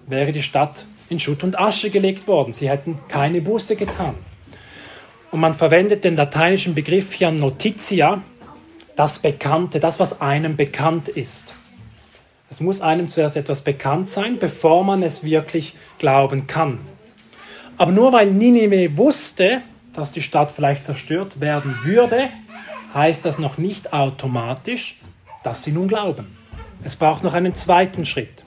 wäre 0.06 0.32
die 0.32 0.44
Stadt 0.44 0.86
in 1.10 1.20
Schutt 1.20 1.44
und 1.44 1.60
Asche 1.60 1.90
gelegt 1.90 2.28
worden. 2.28 2.54
Sie 2.54 2.70
hätten 2.70 3.00
keine 3.08 3.42
Buße 3.42 3.76
getan. 3.76 4.14
Und 5.32 5.40
man 5.40 5.56
verwendet 5.56 6.04
den 6.04 6.16
lateinischen 6.16 6.76
Begriff 6.76 7.14
hier 7.14 7.32
Notitia, 7.32 8.22
das 8.96 9.20
Bekannte, 9.20 9.80
das, 9.80 10.00
was 10.00 10.22
einem 10.22 10.56
bekannt 10.56 11.10
ist. 11.10 11.56
Es 12.52 12.60
muss 12.60 12.82
einem 12.82 13.10
zuerst 13.10 13.38
etwas 13.38 13.62
bekannt 13.62 14.10
sein, 14.10 14.38
bevor 14.40 14.84
man 14.84 15.02
es 15.02 15.24
wirklich 15.24 15.76
glauben 15.98 16.46
kann. 16.46 16.80
Aber 17.78 17.92
nur 17.92 18.12
weil 18.12 18.30
Ninive 18.32 18.98
wusste, 18.98 19.62
dass 19.94 20.12
die 20.12 20.22
Stadt 20.22 20.52
vielleicht 20.52 20.86
zerstört 20.86 21.40
werden 21.40 21.76
würde, 21.84 22.30
heißt 22.94 23.26
das 23.26 23.40
noch 23.40 23.58
nicht 23.58 23.94
automatisch, 23.94 25.00
dass 25.44 25.64
sie 25.64 25.72
nun 25.72 25.88
glauben. 25.88 26.39
Es 26.84 26.96
braucht 26.96 27.24
noch 27.24 27.34
einen 27.34 27.56
zweiten 27.56 28.06
Schritt. 28.06 28.44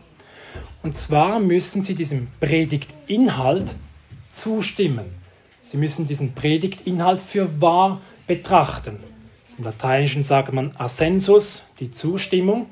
Und 0.82 0.96
zwar 0.96 1.38
müssen 1.38 1.82
sie 1.82 1.94
diesem 1.94 2.28
Predigtinhalt 2.40 3.74
zustimmen. 4.30 5.04
Sie 5.62 5.76
müssen 5.76 6.06
diesen 6.06 6.34
Predigtinhalt 6.34 7.20
für 7.20 7.60
wahr 7.60 8.00
betrachten. 8.26 8.98
Im 9.58 9.64
Lateinischen 9.64 10.24
sagt 10.24 10.52
man 10.52 10.74
assensus, 10.78 11.62
die 11.78 11.90
Zustimmung. 11.90 12.66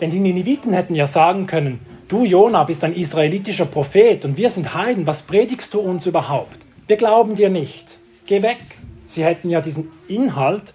Denn 0.00 0.10
die 0.10 0.18
Nineviten 0.18 0.72
hätten 0.72 0.94
ja 0.94 1.06
sagen 1.06 1.46
können, 1.46 1.80
du 2.08 2.24
Jona 2.24 2.64
bist 2.64 2.84
ein 2.84 2.94
israelitischer 2.94 3.66
Prophet 3.66 4.24
und 4.24 4.36
wir 4.36 4.50
sind 4.50 4.74
Heiden, 4.74 5.06
was 5.06 5.22
predigst 5.22 5.72
du 5.72 5.80
uns 5.80 6.06
überhaupt? 6.06 6.66
Wir 6.86 6.96
glauben 6.96 7.34
dir 7.34 7.48
nicht, 7.48 7.98
geh 8.26 8.42
weg. 8.42 8.58
Sie 9.06 9.24
hätten 9.24 9.50
ja 9.50 9.60
diesen 9.60 9.90
Inhalt 10.08 10.74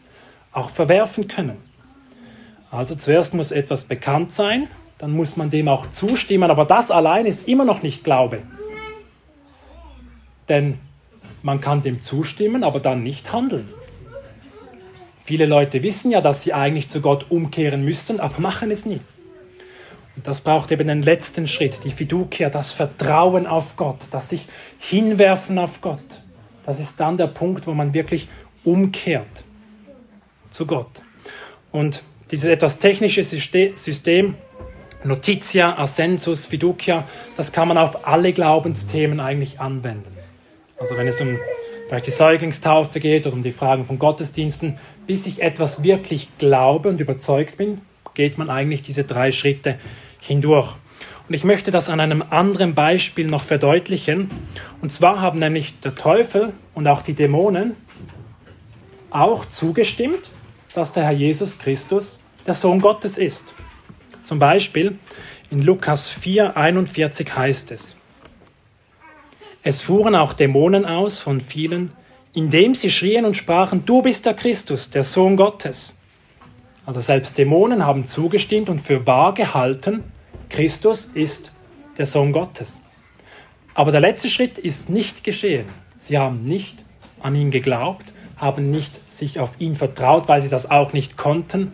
auch 0.52 0.70
verwerfen 0.70 1.28
können. 1.28 1.58
Also 2.72 2.96
zuerst 2.96 3.34
muss 3.34 3.52
etwas 3.52 3.84
bekannt 3.84 4.32
sein, 4.32 4.70
dann 4.98 5.12
muss 5.12 5.36
man 5.36 5.50
dem 5.50 5.68
auch 5.68 5.90
zustimmen. 5.90 6.50
Aber 6.50 6.66
das 6.66 6.90
allein 6.90 7.26
ist 7.26 7.48
immer 7.48 7.66
noch 7.66 7.84
nicht 7.84 8.04
Glaube. 8.04 8.42
Denn 10.48 10.80
man 11.44 11.60
kann 11.60 11.84
dem 11.84 12.02
zustimmen, 12.02 12.64
aber 12.64 12.80
dann 12.80 13.04
nicht 13.04 13.34
handeln. 13.34 13.68
Viele 15.24 15.46
Leute 15.46 15.84
wissen 15.84 16.12
ja, 16.12 16.22
dass 16.22 16.44
sie 16.44 16.54
eigentlich 16.54 16.88
zu 16.88 17.02
Gott 17.02 17.28
umkehren 17.30 17.84
müssten, 17.84 18.20
aber 18.20 18.40
machen 18.40 18.72
es 18.72 18.86
nie. 18.86 19.02
Und 20.16 20.28
das 20.28 20.42
braucht 20.42 20.72
eben 20.72 20.88
den 20.88 21.04
letzten 21.04 21.48
Schritt, 21.48 21.84
die 21.84 21.92
Fiducia, 21.92 22.50
das 22.50 22.72
Vertrauen 22.72 23.48
auf 23.48 23.76
Gott, 23.78 24.00
das 24.12 24.30
sich 24.30 24.48
hinwerfen 24.80 25.58
auf 25.58 25.82
Gott. 25.82 26.00
Das 26.66 26.80
ist 26.80 27.00
dann 27.00 27.18
der 27.18 27.28
Punkt, 27.28 27.66
wo 27.66 27.74
man 27.74 27.94
wirklich 27.94 28.28
umkehrt 28.64 29.44
zu 30.50 30.66
Gott. 30.66 31.02
Und 31.72 32.04
dieses 32.32 32.50
etwas 32.50 32.80
technische 32.80 33.24
System, 33.24 34.36
Notitia, 35.04 35.78
Ascensus, 35.78 36.46
Fiducia, 36.46 37.06
das 37.36 37.52
kann 37.52 37.68
man 37.68 37.78
auf 37.78 38.08
alle 38.08 38.34
Glaubensthemen 38.34 39.20
eigentlich 39.20 39.60
anwenden. 39.60 40.16
Also 40.80 40.96
wenn 40.96 41.08
es 41.08 41.20
um 41.20 41.38
vielleicht 41.88 42.08
die 42.08 42.12
Säuglingstaufe 42.12 43.00
geht 43.00 43.28
oder 43.28 43.36
um 43.36 43.44
die 43.44 43.52
Fragen 43.52 43.86
von 43.86 44.00
Gottesdiensten, 44.00 44.80
bis 45.08 45.28
ich 45.28 45.42
etwas 45.42 45.84
wirklich 45.84 46.30
glaube 46.38 46.90
und 46.90 47.02
überzeugt 47.02 47.58
bin, 47.58 47.82
geht 48.14 48.38
man 48.38 48.50
eigentlich 48.50 48.82
diese 48.82 49.04
drei 49.04 49.32
Schritte 49.32 49.78
hindurch. 50.20 50.74
Und 51.28 51.36
ich 51.36 51.44
möchte 51.44 51.72
das 51.72 51.90
an 51.90 52.00
einem 52.00 52.24
anderen 52.30 52.76
Beispiel 52.76 53.28
noch 53.28 53.44
verdeutlichen. 53.44 54.32
Und 54.82 54.92
zwar 54.92 55.20
haben 55.20 55.40
nämlich 55.40 55.80
der 55.80 55.96
Teufel 55.96 56.54
und 56.74 56.88
auch 56.88 57.02
die 57.02 57.14
Dämonen 57.14 57.76
auch 59.10 59.46
zugestimmt, 59.46 60.30
dass 60.74 60.94
der 60.94 61.04
Herr 61.04 61.12
Jesus 61.12 61.58
Christus 61.58 62.21
der 62.46 62.54
Sohn 62.54 62.82
Gottes 62.82 63.18
ist. 63.18 63.54
Zum 64.24 64.40
Beispiel 64.40 64.98
in 65.50 65.62
Lukas 65.62 66.10
4, 66.10 66.56
41 66.56 67.36
heißt 67.36 67.72
es, 67.72 67.96
es 69.64 69.82
fuhren 69.82 70.16
auch 70.16 70.34
Dämonen 70.34 70.86
aus 70.86 71.20
von 71.20 71.40
vielen, 71.40 71.92
indem 72.34 72.74
sie 72.74 72.90
schrien 72.90 73.26
und 73.26 73.38
sprachen, 73.38 73.86
du 73.86 74.02
bist 74.02 74.26
der 74.26 74.34
Christus, 74.34 74.90
der 74.90 75.04
Sohn 75.04 75.38
Gottes. 75.38 75.96
Also 76.86 77.00
selbst 77.00 77.38
Dämonen 77.38 77.86
haben 77.86 78.06
zugestimmt 78.06 78.70
und 78.70 78.80
für 78.80 79.06
wahr 79.06 79.36
gehalten, 79.36 80.04
Christus 80.50 81.06
ist 81.06 81.52
der 81.98 82.08
Sohn 82.08 82.32
Gottes. 82.32 82.82
Aber 83.76 83.92
der 83.92 84.02
letzte 84.02 84.30
Schritt 84.30 84.58
ist 84.58 84.90
nicht 84.90 85.24
geschehen. 85.24 85.68
Sie 85.96 86.18
haben 86.18 86.44
nicht 86.46 86.84
an 87.22 87.36
ihn 87.36 87.52
geglaubt, 87.52 88.12
haben 88.38 88.72
nicht 88.72 89.12
sich 89.12 89.40
auf 89.40 89.52
ihn 89.60 89.76
vertraut, 89.76 90.28
weil 90.28 90.42
sie 90.42 90.50
das 90.50 90.72
auch 90.72 90.94
nicht 90.94 91.18
konnten. 91.18 91.72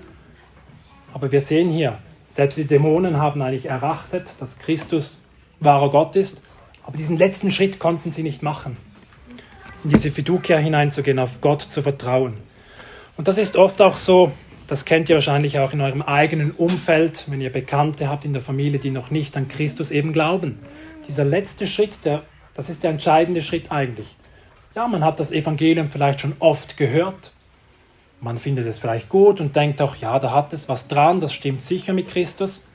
Aber 1.18 1.32
wir 1.32 1.42
sehen 1.42 1.72
hier, 1.72 1.98
selbst 2.30 2.58
die 2.58 2.66
Dämonen 2.66 3.18
haben 3.18 3.42
eigentlich 3.42 3.66
erachtet, 3.66 4.28
dass 4.40 4.60
Christus 4.60 5.20
wahrer 5.60 5.90
Gott 5.90 6.16
ist 6.16 6.44
aber 6.88 6.96
diesen 6.96 7.18
letzten 7.18 7.52
Schritt 7.52 7.80
konnten 7.80 8.14
sie 8.14 8.24
nicht 8.24 8.42
machen, 8.42 8.78
in 9.84 9.90
diese 9.90 10.10
Fiducia 10.10 10.58
hineinzugehen, 10.58 11.20
auf 11.20 11.42
Gott 11.42 11.62
zu 11.62 11.82
vertrauen. 11.82 12.36
Und 13.18 13.28
das 13.28 13.38
ist 13.38 13.58
oft 13.58 13.82
auch 13.82 13.98
so, 13.98 14.32
das 14.68 14.86
kennt 14.86 15.10
ihr 15.10 15.16
wahrscheinlich 15.16 15.60
auch 15.60 15.74
in 15.74 15.82
eurem 15.82 16.02
eigenen 16.02 16.52
Umfeld, 16.52 17.26
wenn 17.28 17.42
ihr 17.42 17.52
Bekannte 17.52 18.08
habt 18.08 18.24
in 18.24 18.32
der 18.32 18.42
Familie, 18.42 18.80
die 18.80 18.92
noch 18.92 19.12
nicht 19.12 19.36
an 19.36 19.50
Christus 19.50 19.92
eben 19.92 20.14
glauben. 20.14 20.60
Dieser 21.10 21.26
letzte 21.26 21.68
Schritt, 21.68 22.06
der, 22.06 22.24
das 22.54 22.70
ist 22.70 22.84
der 22.84 22.92
entscheidende 22.92 23.42
Schritt 23.42 23.70
eigentlich. 23.70 24.16
Ja, 24.74 24.88
man 24.88 25.04
hat 25.04 25.20
das 25.20 25.34
Evangelium 25.34 25.90
vielleicht 25.92 26.22
schon 26.22 26.38
oft 26.40 26.78
gehört. 26.78 27.34
Man 28.20 28.38
findet 28.38 28.66
es 28.66 28.80
vielleicht 28.80 29.10
gut 29.10 29.40
und 29.40 29.56
denkt 29.56 29.82
auch, 29.82 29.96
ja, 29.96 30.18
da 30.20 30.32
hat 30.34 30.54
es 30.54 30.68
was 30.70 30.88
dran, 30.88 31.20
das 31.20 31.34
stimmt 31.34 31.62
sicher 31.62 31.94
mit 31.94 32.10
Christus. 32.10 32.66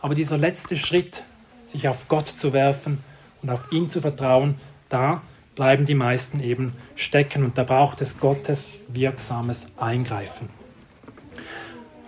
Aber 0.00 0.14
dieser 0.14 0.36
letzte 0.36 0.76
Schritt, 0.76 1.24
sich 1.64 1.88
auf 1.88 2.08
Gott 2.08 2.28
zu 2.28 2.52
werfen, 2.52 2.98
und 3.42 3.50
auf 3.50 3.72
ihn 3.72 3.88
zu 3.88 4.00
vertrauen, 4.00 4.54
da 4.88 5.22
bleiben 5.54 5.84
die 5.84 5.94
meisten 5.94 6.40
eben 6.42 6.72
stecken 6.94 7.44
und 7.44 7.58
da 7.58 7.64
braucht 7.64 8.00
es 8.00 8.18
Gottes 8.18 8.70
wirksames 8.88 9.72
Eingreifen. 9.76 10.48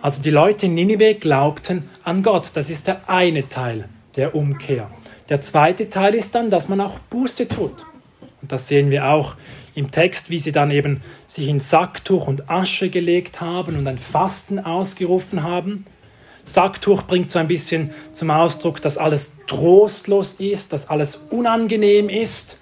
Also 0.01 0.21
die 0.21 0.29
Leute 0.29 0.67
in 0.67 0.75
Ninive 0.75 1.15
glaubten 1.15 1.89
an 2.03 2.23
Gott. 2.23 2.51
Das 2.55 2.69
ist 2.69 2.87
der 2.87 3.09
eine 3.09 3.49
Teil 3.49 3.89
der 4.15 4.35
Umkehr. 4.35 4.89
Der 5.29 5.41
zweite 5.41 5.89
Teil 5.89 6.15
ist 6.15 6.35
dann, 6.35 6.49
dass 6.49 6.69
man 6.69 6.79
auch 6.79 6.99
Buße 7.09 7.47
tut. 7.47 7.85
Und 8.41 8.51
das 8.51 8.67
sehen 8.67 8.91
wir 8.91 9.09
auch 9.09 9.35
im 9.75 9.91
Text, 9.91 10.29
wie 10.29 10.39
sie 10.39 10.53
dann 10.53 10.71
eben 10.71 11.01
sich 11.27 11.47
in 11.47 11.59
Sacktuch 11.59 12.27
und 12.27 12.49
Asche 12.49 12.89
gelegt 12.89 13.41
haben 13.41 13.77
und 13.77 13.87
ein 13.87 13.97
Fasten 13.97 14.57
ausgerufen 14.57 15.43
haben. 15.43 15.85
Sacktuch 16.45 17.03
bringt 17.03 17.29
so 17.29 17.39
ein 17.39 17.47
bisschen 17.47 17.93
zum 18.13 18.31
Ausdruck, 18.31 18.81
dass 18.81 18.97
alles 18.97 19.33
trostlos 19.47 20.33
ist, 20.33 20.71
dass 20.71 20.89
alles 20.89 21.17
unangenehm 21.29 22.07
ist. 22.07 22.57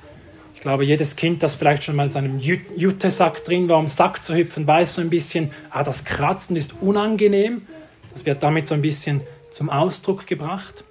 Ich 0.55 0.61
glaube, 0.61 0.85
jedes 0.85 1.15
Kind, 1.15 1.43
das 1.43 1.55
vielleicht 1.55 1.83
schon 1.83 1.97
mal 1.97 2.05
in 2.05 2.11
seinem 2.11 2.39
Jutesack 2.39 3.43
drin 3.43 3.67
war, 3.69 3.77
um 3.77 3.87
Sack 3.87 4.23
zu 4.23 4.33
hüpfen, 4.33 4.65
weiß 4.65 4.95
so 4.95 5.01
ein 5.01 5.09
bisschen, 5.09 5.51
ah, 5.69 5.83
das 5.83 6.05
Kratzen 6.05 6.55
ist 6.55 6.73
unangenehm. 6.81 7.67
Das 8.13 8.25
wird 8.25 8.41
damit 8.41 8.67
so 8.67 8.73
ein 8.73 8.81
bisschen 8.81 9.21
zum 9.51 9.69
Ausdruck 9.69 10.25
gebracht. 10.25 10.83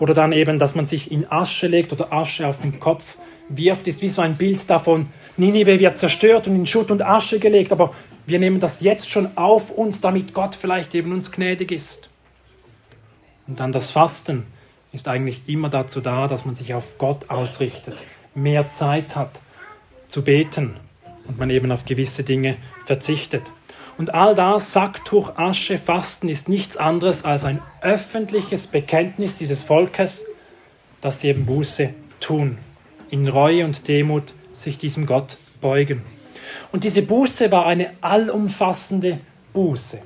Oder 0.00 0.12
dann 0.12 0.32
eben, 0.32 0.58
dass 0.58 0.74
man 0.74 0.86
sich 0.86 1.12
in 1.12 1.30
Asche 1.30 1.68
legt 1.68 1.92
oder 1.92 2.12
Asche 2.12 2.46
auf 2.48 2.60
den 2.60 2.80
Kopf 2.80 3.16
wirft, 3.48 3.86
ist 3.86 4.02
wie 4.02 4.10
so 4.10 4.22
ein 4.22 4.36
Bild 4.36 4.68
davon, 4.68 5.08
Ninive 5.36 5.80
wird 5.80 5.98
zerstört 5.98 6.46
und 6.46 6.54
in 6.54 6.66
Schutt 6.66 6.90
und 6.90 7.02
Asche 7.02 7.40
gelegt, 7.40 7.72
aber 7.72 7.94
wir 8.26 8.38
nehmen 8.38 8.60
das 8.60 8.80
jetzt 8.80 9.10
schon 9.10 9.36
auf 9.36 9.70
uns, 9.70 10.00
damit 10.00 10.32
Gott 10.32 10.54
vielleicht 10.54 10.94
eben 10.94 11.12
uns 11.12 11.32
gnädig 11.32 11.72
ist. 11.72 12.08
Und 13.46 13.60
dann 13.60 13.72
das 13.72 13.90
Fasten 13.90 14.46
ist 14.92 15.08
eigentlich 15.08 15.42
immer 15.46 15.68
dazu 15.68 16.00
da, 16.00 16.28
dass 16.28 16.44
man 16.44 16.54
sich 16.54 16.72
auf 16.72 16.98
Gott 16.98 17.28
ausrichtet, 17.28 17.96
mehr 18.34 18.70
Zeit 18.70 19.16
hat 19.16 19.40
zu 20.08 20.22
beten 20.22 20.76
und 21.26 21.38
man 21.38 21.50
eben 21.50 21.72
auf 21.72 21.84
gewisse 21.84 22.22
Dinge 22.22 22.56
verzichtet. 22.86 23.42
Und 23.98 24.14
all 24.14 24.34
das, 24.34 24.72
Sacktuch, 24.72 25.36
Asche, 25.36 25.78
Fasten, 25.78 26.28
ist 26.28 26.48
nichts 26.48 26.76
anderes 26.76 27.24
als 27.24 27.44
ein 27.44 27.60
öffentliches 27.80 28.66
Bekenntnis 28.66 29.36
dieses 29.36 29.62
Volkes, 29.62 30.24
dass 31.00 31.20
sie 31.20 31.28
eben 31.28 31.46
Buße 31.46 31.90
tun, 32.20 32.58
in 33.14 33.28
Reue 33.28 33.64
und 33.64 33.86
Demut 33.86 34.34
sich 34.52 34.76
diesem 34.76 35.06
Gott 35.06 35.38
beugen. 35.60 36.02
Und 36.72 36.82
diese 36.82 37.02
Buße 37.02 37.52
war 37.52 37.64
eine 37.64 37.92
allumfassende 38.00 39.20
Buße. 39.52 40.02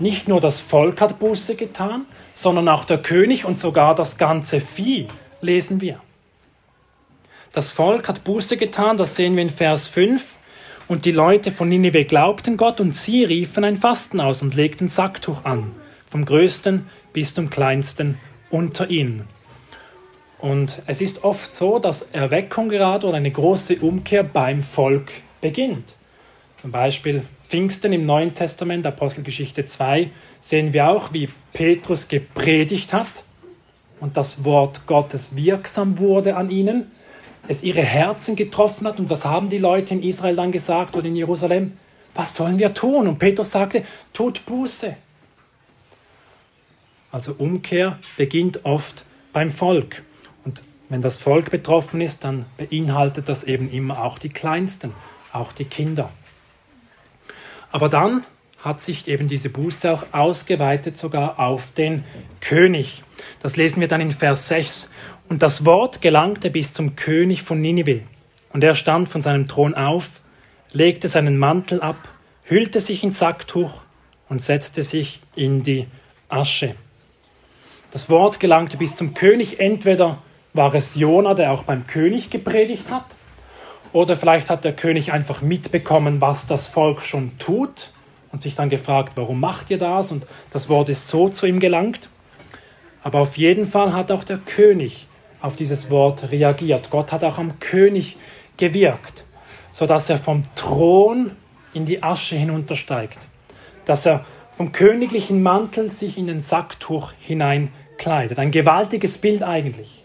Nicht 0.00 0.26
nur 0.26 0.40
das 0.40 0.58
Volk 0.58 1.00
hat 1.00 1.20
Buße 1.20 1.54
getan, 1.54 2.06
sondern 2.34 2.68
auch 2.68 2.84
der 2.84 2.98
König 2.98 3.44
und 3.44 3.56
sogar 3.58 3.94
das 3.94 4.18
ganze 4.18 4.60
Vieh, 4.60 5.06
lesen 5.40 5.80
wir. 5.80 6.00
Das 7.52 7.70
Volk 7.70 8.08
hat 8.08 8.24
Buße 8.24 8.56
getan, 8.56 8.96
das 8.96 9.14
sehen 9.14 9.36
wir 9.36 9.42
in 9.42 9.50
Vers 9.50 9.86
5. 9.86 10.24
Und 10.88 11.04
die 11.04 11.12
Leute 11.12 11.52
von 11.52 11.68
Ninive 11.68 12.04
glaubten 12.04 12.56
Gott 12.56 12.80
und 12.80 12.96
sie 12.96 13.24
riefen 13.24 13.62
ein 13.62 13.76
Fasten 13.76 14.20
aus 14.20 14.42
und 14.42 14.56
legten 14.56 14.88
Sacktuch 14.88 15.44
an, 15.44 15.70
vom 16.04 16.24
größten 16.24 16.86
bis 17.12 17.32
zum 17.32 17.48
kleinsten 17.48 18.18
unter 18.50 18.90
ihnen. 18.90 19.28
Und 20.44 20.82
es 20.84 21.00
ist 21.00 21.24
oft 21.24 21.54
so, 21.54 21.78
dass 21.78 22.02
Erweckung 22.12 22.68
gerade 22.68 23.06
oder 23.06 23.16
eine 23.16 23.30
große 23.30 23.76
Umkehr 23.76 24.22
beim 24.22 24.62
Volk 24.62 25.10
beginnt. 25.40 25.94
Zum 26.58 26.70
Beispiel 26.70 27.22
Pfingsten 27.48 27.94
im 27.94 28.04
Neuen 28.04 28.34
Testament, 28.34 28.86
Apostelgeschichte 28.86 29.64
2, 29.64 30.10
sehen 30.40 30.74
wir 30.74 30.90
auch, 30.90 31.14
wie 31.14 31.30
Petrus 31.54 32.08
gepredigt 32.08 32.92
hat 32.92 33.06
und 34.00 34.18
das 34.18 34.44
Wort 34.44 34.86
Gottes 34.86 35.34
wirksam 35.34 35.98
wurde 35.98 36.36
an 36.36 36.50
ihnen, 36.50 36.92
es 37.48 37.62
ihre 37.62 37.80
Herzen 37.80 38.36
getroffen 38.36 38.86
hat. 38.86 38.98
Und 39.00 39.08
was 39.08 39.24
haben 39.24 39.48
die 39.48 39.56
Leute 39.56 39.94
in 39.94 40.02
Israel 40.02 40.36
dann 40.36 40.52
gesagt 40.52 40.94
oder 40.94 41.06
in 41.06 41.16
Jerusalem? 41.16 41.78
Was 42.14 42.34
sollen 42.34 42.58
wir 42.58 42.74
tun? 42.74 43.08
Und 43.08 43.18
Petrus 43.18 43.50
sagte, 43.50 43.82
tut 44.12 44.44
Buße. 44.44 44.94
Also 47.10 47.34
Umkehr 47.38 47.98
beginnt 48.18 48.66
oft 48.66 49.06
beim 49.32 49.50
Volk. 49.50 50.02
Wenn 50.94 51.02
das 51.02 51.18
Volk 51.18 51.50
betroffen 51.50 52.00
ist, 52.00 52.22
dann 52.22 52.46
beinhaltet 52.56 53.28
das 53.28 53.42
eben 53.42 53.68
immer 53.68 54.04
auch 54.04 54.16
die 54.16 54.28
Kleinsten 54.28 54.92
auch 55.32 55.50
die 55.50 55.64
Kinder. 55.64 56.08
Aber 57.72 57.88
dann 57.88 58.24
hat 58.60 58.80
sich 58.80 59.08
eben 59.08 59.26
diese 59.26 59.50
Buße 59.50 59.92
auch 59.92 60.04
ausgeweitet 60.12 60.96
sogar 60.96 61.40
auf 61.40 61.72
den 61.72 62.04
König. 62.40 63.02
Das 63.42 63.56
lesen 63.56 63.80
wir 63.80 63.88
dann 63.88 64.00
in 64.00 64.12
Vers 64.12 64.46
6. 64.46 64.88
Und 65.28 65.42
das 65.42 65.64
Wort 65.64 66.00
gelangte 66.00 66.48
bis 66.48 66.72
zum 66.72 66.94
König 66.94 67.42
von 67.42 67.60
Ninive. 67.60 68.02
Und 68.52 68.62
er 68.62 68.76
stand 68.76 69.08
von 69.08 69.20
seinem 69.20 69.48
Thron 69.48 69.74
auf, 69.74 70.20
legte 70.70 71.08
seinen 71.08 71.38
Mantel 71.38 71.80
ab, 71.80 72.08
hüllte 72.44 72.80
sich 72.80 73.02
in 73.02 73.10
Sacktuch 73.10 73.80
und 74.28 74.42
setzte 74.42 74.84
sich 74.84 75.22
in 75.34 75.64
die 75.64 75.88
Asche. 76.28 76.76
Das 77.90 78.08
Wort 78.08 78.38
gelangte 78.38 78.76
bis 78.76 78.94
zum 78.94 79.14
König. 79.14 79.58
Entweder 79.58 80.22
war 80.54 80.72
es 80.72 80.94
Jona, 80.94 81.34
der 81.34 81.52
auch 81.52 81.64
beim 81.64 81.86
König 81.86 82.30
gepredigt 82.30 82.90
hat, 82.90 83.04
oder 83.92 84.16
vielleicht 84.16 84.50
hat 84.50 84.64
der 84.64 84.72
König 84.72 85.12
einfach 85.12 85.42
mitbekommen, 85.42 86.20
was 86.20 86.46
das 86.46 86.66
Volk 86.66 87.02
schon 87.02 87.38
tut 87.38 87.90
und 88.32 88.42
sich 88.42 88.56
dann 88.56 88.70
gefragt, 88.70 89.12
warum 89.14 89.38
macht 89.38 89.70
ihr 89.70 89.78
das? 89.78 90.10
Und 90.10 90.26
das 90.50 90.68
Wort 90.68 90.88
ist 90.88 91.06
so 91.06 91.28
zu 91.28 91.46
ihm 91.46 91.60
gelangt. 91.60 92.08
Aber 93.04 93.20
auf 93.20 93.36
jeden 93.36 93.68
Fall 93.68 93.92
hat 93.92 94.10
auch 94.10 94.24
der 94.24 94.38
König 94.38 95.06
auf 95.40 95.54
dieses 95.54 95.90
Wort 95.90 96.32
reagiert. 96.32 96.90
Gott 96.90 97.12
hat 97.12 97.22
auch 97.22 97.38
am 97.38 97.60
König 97.60 98.16
gewirkt, 98.56 99.24
sodass 99.72 100.10
er 100.10 100.18
vom 100.18 100.42
Thron 100.56 101.32
in 101.72 101.86
die 101.86 102.02
Asche 102.02 102.34
hinuntersteigt, 102.34 103.18
dass 103.84 104.06
er 104.06 104.24
vom 104.52 104.72
königlichen 104.72 105.42
Mantel 105.42 105.92
sich 105.92 106.18
in 106.18 106.26
den 106.26 106.40
Sacktuch 106.40 107.12
hineinkleidet. 107.20 108.38
Ein 108.38 108.50
gewaltiges 108.50 109.18
Bild 109.18 109.42
eigentlich, 109.42 110.03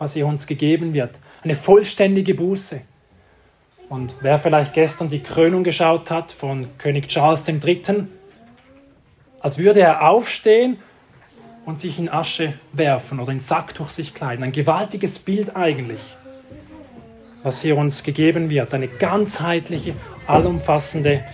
was 0.00 0.14
hier 0.14 0.26
uns 0.26 0.46
gegeben 0.46 0.94
wird. 0.94 1.10
Eine 1.44 1.54
vollständige 1.54 2.34
Buße. 2.34 2.80
Und 3.90 4.16
wer 4.22 4.38
vielleicht 4.38 4.72
gestern 4.72 5.10
die 5.10 5.22
Krönung 5.22 5.62
geschaut 5.62 6.10
hat 6.10 6.32
von 6.32 6.66
König 6.78 7.08
Charles 7.08 7.46
III., 7.46 8.06
als 9.40 9.58
würde 9.58 9.80
er 9.80 10.08
aufstehen 10.08 10.78
und 11.66 11.78
sich 11.78 11.98
in 11.98 12.08
Asche 12.08 12.54
werfen 12.72 13.20
oder 13.20 13.30
in 13.32 13.40
Sacktuch 13.40 13.90
sich 13.90 14.14
kleiden. 14.14 14.42
Ein 14.42 14.52
gewaltiges 14.52 15.18
Bild 15.18 15.54
eigentlich, 15.54 16.00
was 17.42 17.60
hier 17.60 17.76
uns 17.76 18.02
gegeben 18.02 18.48
wird. 18.48 18.72
Eine 18.72 18.88
ganzheitliche, 18.88 19.94
allumfassende 20.26 21.24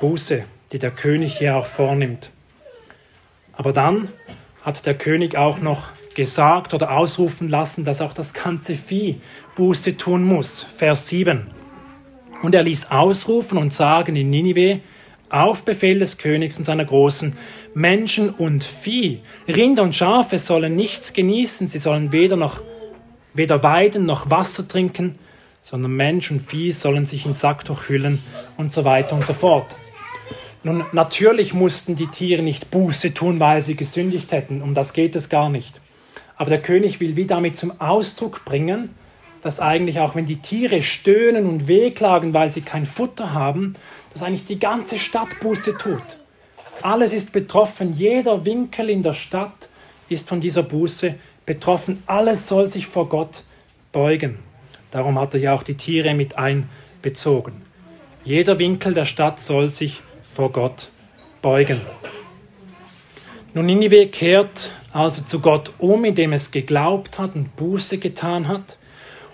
Buße, 0.00 0.44
die 0.72 0.78
der 0.78 0.90
König 0.90 1.38
hier 1.38 1.56
auch 1.56 1.66
vornimmt. 1.66 2.30
Aber 3.54 3.72
dann 3.72 4.08
hat 4.62 4.84
der 4.84 4.94
König 4.94 5.36
auch 5.36 5.58
noch 5.58 5.88
gesagt 6.20 6.74
oder 6.74 6.92
ausrufen 6.92 7.48
lassen, 7.48 7.86
dass 7.86 8.02
auch 8.02 8.12
das 8.12 8.34
ganze 8.34 8.74
Vieh 8.74 9.22
Buße 9.56 9.96
tun 9.96 10.22
muss. 10.22 10.66
Vers 10.76 11.08
7. 11.08 11.46
Und 12.42 12.54
er 12.54 12.62
ließ 12.62 12.90
ausrufen 12.90 13.56
und 13.56 13.72
sagen 13.72 14.16
in 14.16 14.28
Ninive, 14.28 14.80
auf 15.30 15.62
Befehl 15.62 15.98
des 15.98 16.18
Königs 16.18 16.58
und 16.58 16.66
seiner 16.66 16.84
Großen, 16.84 17.38
Menschen 17.72 18.28
und 18.28 18.64
Vieh, 18.64 19.20
Rinder 19.48 19.82
und 19.82 19.94
Schafe 19.94 20.38
sollen 20.38 20.76
nichts 20.76 21.14
genießen, 21.14 21.68
sie 21.68 21.78
sollen 21.78 22.12
weder 22.12 22.36
noch 22.36 22.60
weder 23.32 23.62
weiden 23.62 24.04
noch 24.04 24.28
Wasser 24.28 24.68
trinken, 24.68 25.18
sondern 25.62 25.92
Mensch 25.92 26.30
und 26.30 26.40
Vieh 26.40 26.72
sollen 26.72 27.06
sich 27.06 27.24
in 27.24 27.32
Sacktuch 27.32 27.88
hüllen 27.88 28.20
und 28.58 28.72
so 28.72 28.84
weiter 28.84 29.16
und 29.16 29.24
so 29.24 29.32
fort. 29.32 29.74
Nun, 30.64 30.84
natürlich 30.92 31.54
mussten 31.54 31.96
die 31.96 32.08
Tiere 32.08 32.42
nicht 32.42 32.70
Buße 32.70 33.14
tun, 33.14 33.40
weil 33.40 33.62
sie 33.62 33.76
gesündigt 33.76 34.32
hätten, 34.32 34.60
um 34.60 34.74
das 34.74 34.92
geht 34.92 35.16
es 35.16 35.30
gar 35.30 35.48
nicht. 35.48 35.79
Aber 36.40 36.48
der 36.48 36.62
König 36.62 37.00
will 37.00 37.16
wie 37.16 37.26
damit 37.26 37.58
zum 37.58 37.82
Ausdruck 37.82 38.46
bringen, 38.46 38.94
dass 39.42 39.60
eigentlich 39.60 40.00
auch 40.00 40.14
wenn 40.14 40.24
die 40.24 40.40
Tiere 40.40 40.80
stöhnen 40.80 41.44
und 41.44 41.68
wehklagen, 41.68 42.32
weil 42.32 42.50
sie 42.50 42.62
kein 42.62 42.86
Futter 42.86 43.34
haben, 43.34 43.74
dass 44.10 44.22
eigentlich 44.22 44.46
die 44.46 44.58
ganze 44.58 44.98
Stadt 44.98 45.38
Buße 45.40 45.76
tut. 45.76 46.02
Alles 46.80 47.12
ist 47.12 47.34
betroffen, 47.34 47.92
jeder 47.92 48.46
Winkel 48.46 48.88
in 48.88 49.02
der 49.02 49.12
Stadt 49.12 49.68
ist 50.08 50.30
von 50.30 50.40
dieser 50.40 50.62
Buße 50.62 51.14
betroffen. 51.44 52.02
Alles 52.06 52.48
soll 52.48 52.68
sich 52.68 52.86
vor 52.86 53.10
Gott 53.10 53.44
beugen. 53.92 54.38
Darum 54.92 55.18
hat 55.20 55.34
er 55.34 55.40
ja 55.40 55.54
auch 55.54 55.62
die 55.62 55.76
Tiere 55.76 56.14
mit 56.14 56.38
einbezogen. 56.38 57.52
Jeder 58.24 58.58
Winkel 58.58 58.94
der 58.94 59.04
Stadt 59.04 59.40
soll 59.40 59.68
sich 59.68 60.00
vor 60.34 60.50
Gott 60.52 60.88
beugen. 61.42 61.82
Nun, 63.52 63.66
Ninive 63.66 64.06
kehrt 64.06 64.70
also 64.92 65.22
zu 65.22 65.40
Gott 65.40 65.72
um, 65.78 66.04
indem 66.04 66.32
es 66.32 66.52
geglaubt 66.52 67.18
hat 67.18 67.34
und 67.34 67.56
Buße 67.56 67.98
getan 67.98 68.46
hat. 68.46 68.78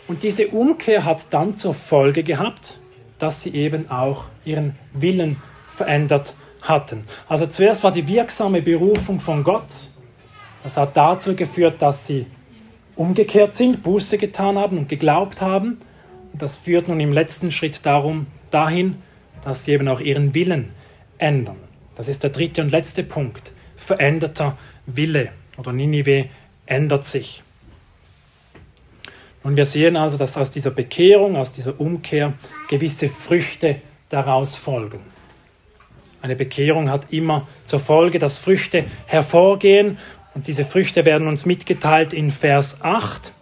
Und 0.08 0.22
diese 0.22 0.48
Umkehr 0.48 1.04
hat 1.04 1.34
dann 1.34 1.54
zur 1.54 1.74
Folge 1.74 2.22
gehabt, 2.22 2.78
dass 3.18 3.42
sie 3.42 3.54
eben 3.54 3.90
auch 3.90 4.24
ihren 4.46 4.74
Willen 4.94 5.36
verändert 5.74 6.32
hatten. 6.62 7.04
Also 7.28 7.46
zuerst 7.46 7.84
war 7.84 7.92
die 7.92 8.08
wirksame 8.08 8.62
Berufung 8.62 9.20
von 9.20 9.44
Gott. 9.44 9.68
Das 10.62 10.78
hat 10.78 10.96
dazu 10.96 11.36
geführt, 11.36 11.82
dass 11.82 12.06
sie 12.06 12.24
umgekehrt 12.94 13.54
sind, 13.54 13.82
Buße 13.82 14.16
getan 14.16 14.56
haben 14.56 14.78
und 14.78 14.88
geglaubt 14.88 15.42
haben. 15.42 15.78
Und 16.32 16.40
das 16.40 16.56
führt 16.56 16.88
nun 16.88 17.00
im 17.00 17.12
letzten 17.12 17.52
Schritt 17.52 17.84
darum, 17.84 18.28
dahin, 18.50 18.96
dass 19.44 19.66
sie 19.66 19.72
eben 19.72 19.88
auch 19.88 20.00
ihren 20.00 20.32
Willen 20.32 20.70
ändern. 21.18 21.58
Das 21.96 22.08
ist 22.08 22.22
der 22.22 22.30
dritte 22.30 22.62
und 22.62 22.70
letzte 22.70 23.02
Punkt. 23.02 23.52
Veränderter 23.86 24.58
Wille 24.86 25.30
oder 25.56 25.72
Ninive 25.72 26.26
ändert 26.66 27.06
sich. 27.06 27.42
Und 29.42 29.56
wir 29.56 29.64
sehen 29.64 29.96
also, 29.96 30.16
dass 30.18 30.36
aus 30.36 30.50
dieser 30.50 30.72
Bekehrung, 30.72 31.36
aus 31.36 31.52
dieser 31.52 31.80
Umkehr 31.80 32.32
gewisse 32.68 33.08
Früchte 33.08 33.76
daraus 34.08 34.56
folgen. 34.56 35.00
Eine 36.20 36.34
Bekehrung 36.34 36.90
hat 36.90 37.12
immer 37.12 37.46
zur 37.64 37.78
Folge, 37.78 38.18
dass 38.18 38.38
Früchte 38.38 38.84
hervorgehen 39.06 39.98
und 40.34 40.48
diese 40.48 40.64
Früchte 40.64 41.04
werden 41.04 41.28
uns 41.28 41.46
mitgeteilt 41.46 42.12
in 42.12 42.30
Vers 42.30 42.82
8 42.82 43.32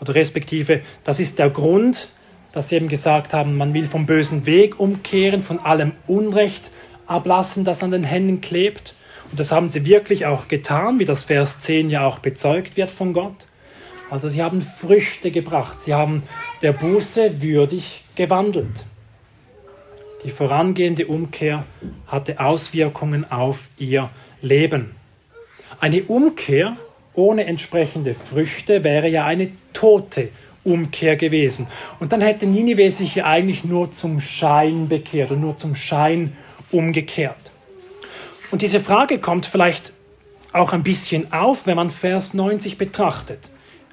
oder 0.00 0.14
respektive, 0.14 0.82
das 1.04 1.18
ist 1.18 1.38
der 1.38 1.48
Grund, 1.48 2.08
dass 2.52 2.68
sie 2.68 2.76
eben 2.76 2.88
gesagt 2.88 3.32
haben, 3.32 3.56
man 3.56 3.72
will 3.72 3.86
vom 3.86 4.04
bösen 4.04 4.44
Weg 4.44 4.78
umkehren, 4.78 5.42
von 5.42 5.58
allem 5.60 5.92
Unrecht 6.06 6.70
ablassen, 7.06 7.64
das 7.64 7.82
an 7.82 7.90
den 7.90 8.04
Händen 8.04 8.40
klebt. 8.40 8.94
Und 9.30 9.40
das 9.40 9.52
haben 9.52 9.70
sie 9.70 9.84
wirklich 9.84 10.26
auch 10.26 10.48
getan, 10.48 10.98
wie 10.98 11.04
das 11.04 11.24
Vers 11.24 11.60
10 11.60 11.90
ja 11.90 12.06
auch 12.06 12.18
bezeugt 12.18 12.76
wird 12.76 12.90
von 12.90 13.12
Gott. 13.12 13.46
Also 14.10 14.28
sie 14.28 14.42
haben 14.42 14.62
Früchte 14.62 15.30
gebracht, 15.30 15.80
sie 15.80 15.94
haben 15.94 16.22
der 16.62 16.72
Buße 16.72 17.42
würdig 17.42 18.04
gewandelt. 18.14 18.84
Die 20.24 20.30
vorangehende 20.30 21.06
Umkehr 21.06 21.64
hatte 22.06 22.40
Auswirkungen 22.40 23.30
auf 23.30 23.68
ihr 23.76 24.10
Leben. 24.40 24.94
Eine 25.80 26.02
Umkehr 26.04 26.76
ohne 27.14 27.44
entsprechende 27.44 28.14
Früchte 28.14 28.84
wäre 28.84 29.08
ja 29.08 29.24
eine 29.24 29.50
tote 29.72 30.28
Umkehr 30.64 31.16
gewesen. 31.16 31.66
Und 32.00 32.12
dann 32.12 32.20
hätte 32.20 32.46
Ninive 32.46 32.90
sich 32.90 33.16
ja 33.16 33.26
eigentlich 33.26 33.64
nur 33.64 33.92
zum 33.92 34.20
Schein 34.20 34.88
bekehrt 34.88 35.30
und 35.30 35.40
nur 35.40 35.56
zum 35.56 35.76
Schein 35.76 36.36
umgekehrt. 36.70 37.52
Und 38.54 38.62
diese 38.62 38.78
Frage 38.78 39.18
kommt 39.18 39.46
vielleicht 39.46 39.92
auch 40.52 40.72
ein 40.72 40.84
bisschen 40.84 41.32
auf, 41.32 41.66
wenn 41.66 41.74
man 41.74 41.90
Vers 41.90 42.34
90 42.34 42.78
betrachtet. 42.78 43.40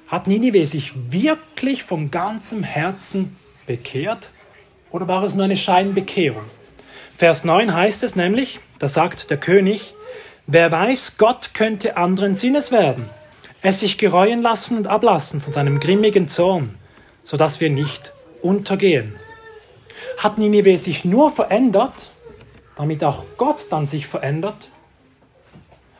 Hat 0.06 0.28
Ninive 0.28 0.64
sich 0.66 0.92
wirklich 1.10 1.82
von 1.82 2.12
ganzem 2.12 2.62
Herzen 2.62 3.36
bekehrt 3.66 4.30
oder 4.92 5.08
war 5.08 5.24
es 5.24 5.34
nur 5.34 5.46
eine 5.46 5.56
Scheinbekehrung? 5.56 6.44
Vers 7.16 7.42
9 7.42 7.74
heißt 7.74 8.04
es 8.04 8.14
nämlich, 8.14 8.60
da 8.78 8.86
sagt 8.86 9.30
der 9.30 9.36
König, 9.36 9.94
wer 10.46 10.70
weiß, 10.70 11.18
Gott 11.18 11.54
könnte 11.54 11.96
anderen 11.96 12.36
Sinnes 12.36 12.70
werden, 12.70 13.06
es 13.62 13.80
sich 13.80 13.98
gereuen 13.98 14.42
lassen 14.42 14.76
und 14.76 14.86
ablassen 14.86 15.40
von 15.40 15.52
seinem 15.52 15.80
grimmigen 15.80 16.28
Zorn, 16.28 16.76
sodass 17.24 17.58
wir 17.58 17.70
nicht 17.70 18.12
untergehen. 18.42 19.16
Hat 20.18 20.38
Ninive 20.38 20.78
sich 20.78 21.04
nur 21.04 21.32
verändert, 21.32 22.12
damit 22.76 23.04
auch 23.04 23.24
Gott 23.36 23.66
dann 23.70 23.86
sich 23.86 24.06
verändert? 24.06 24.70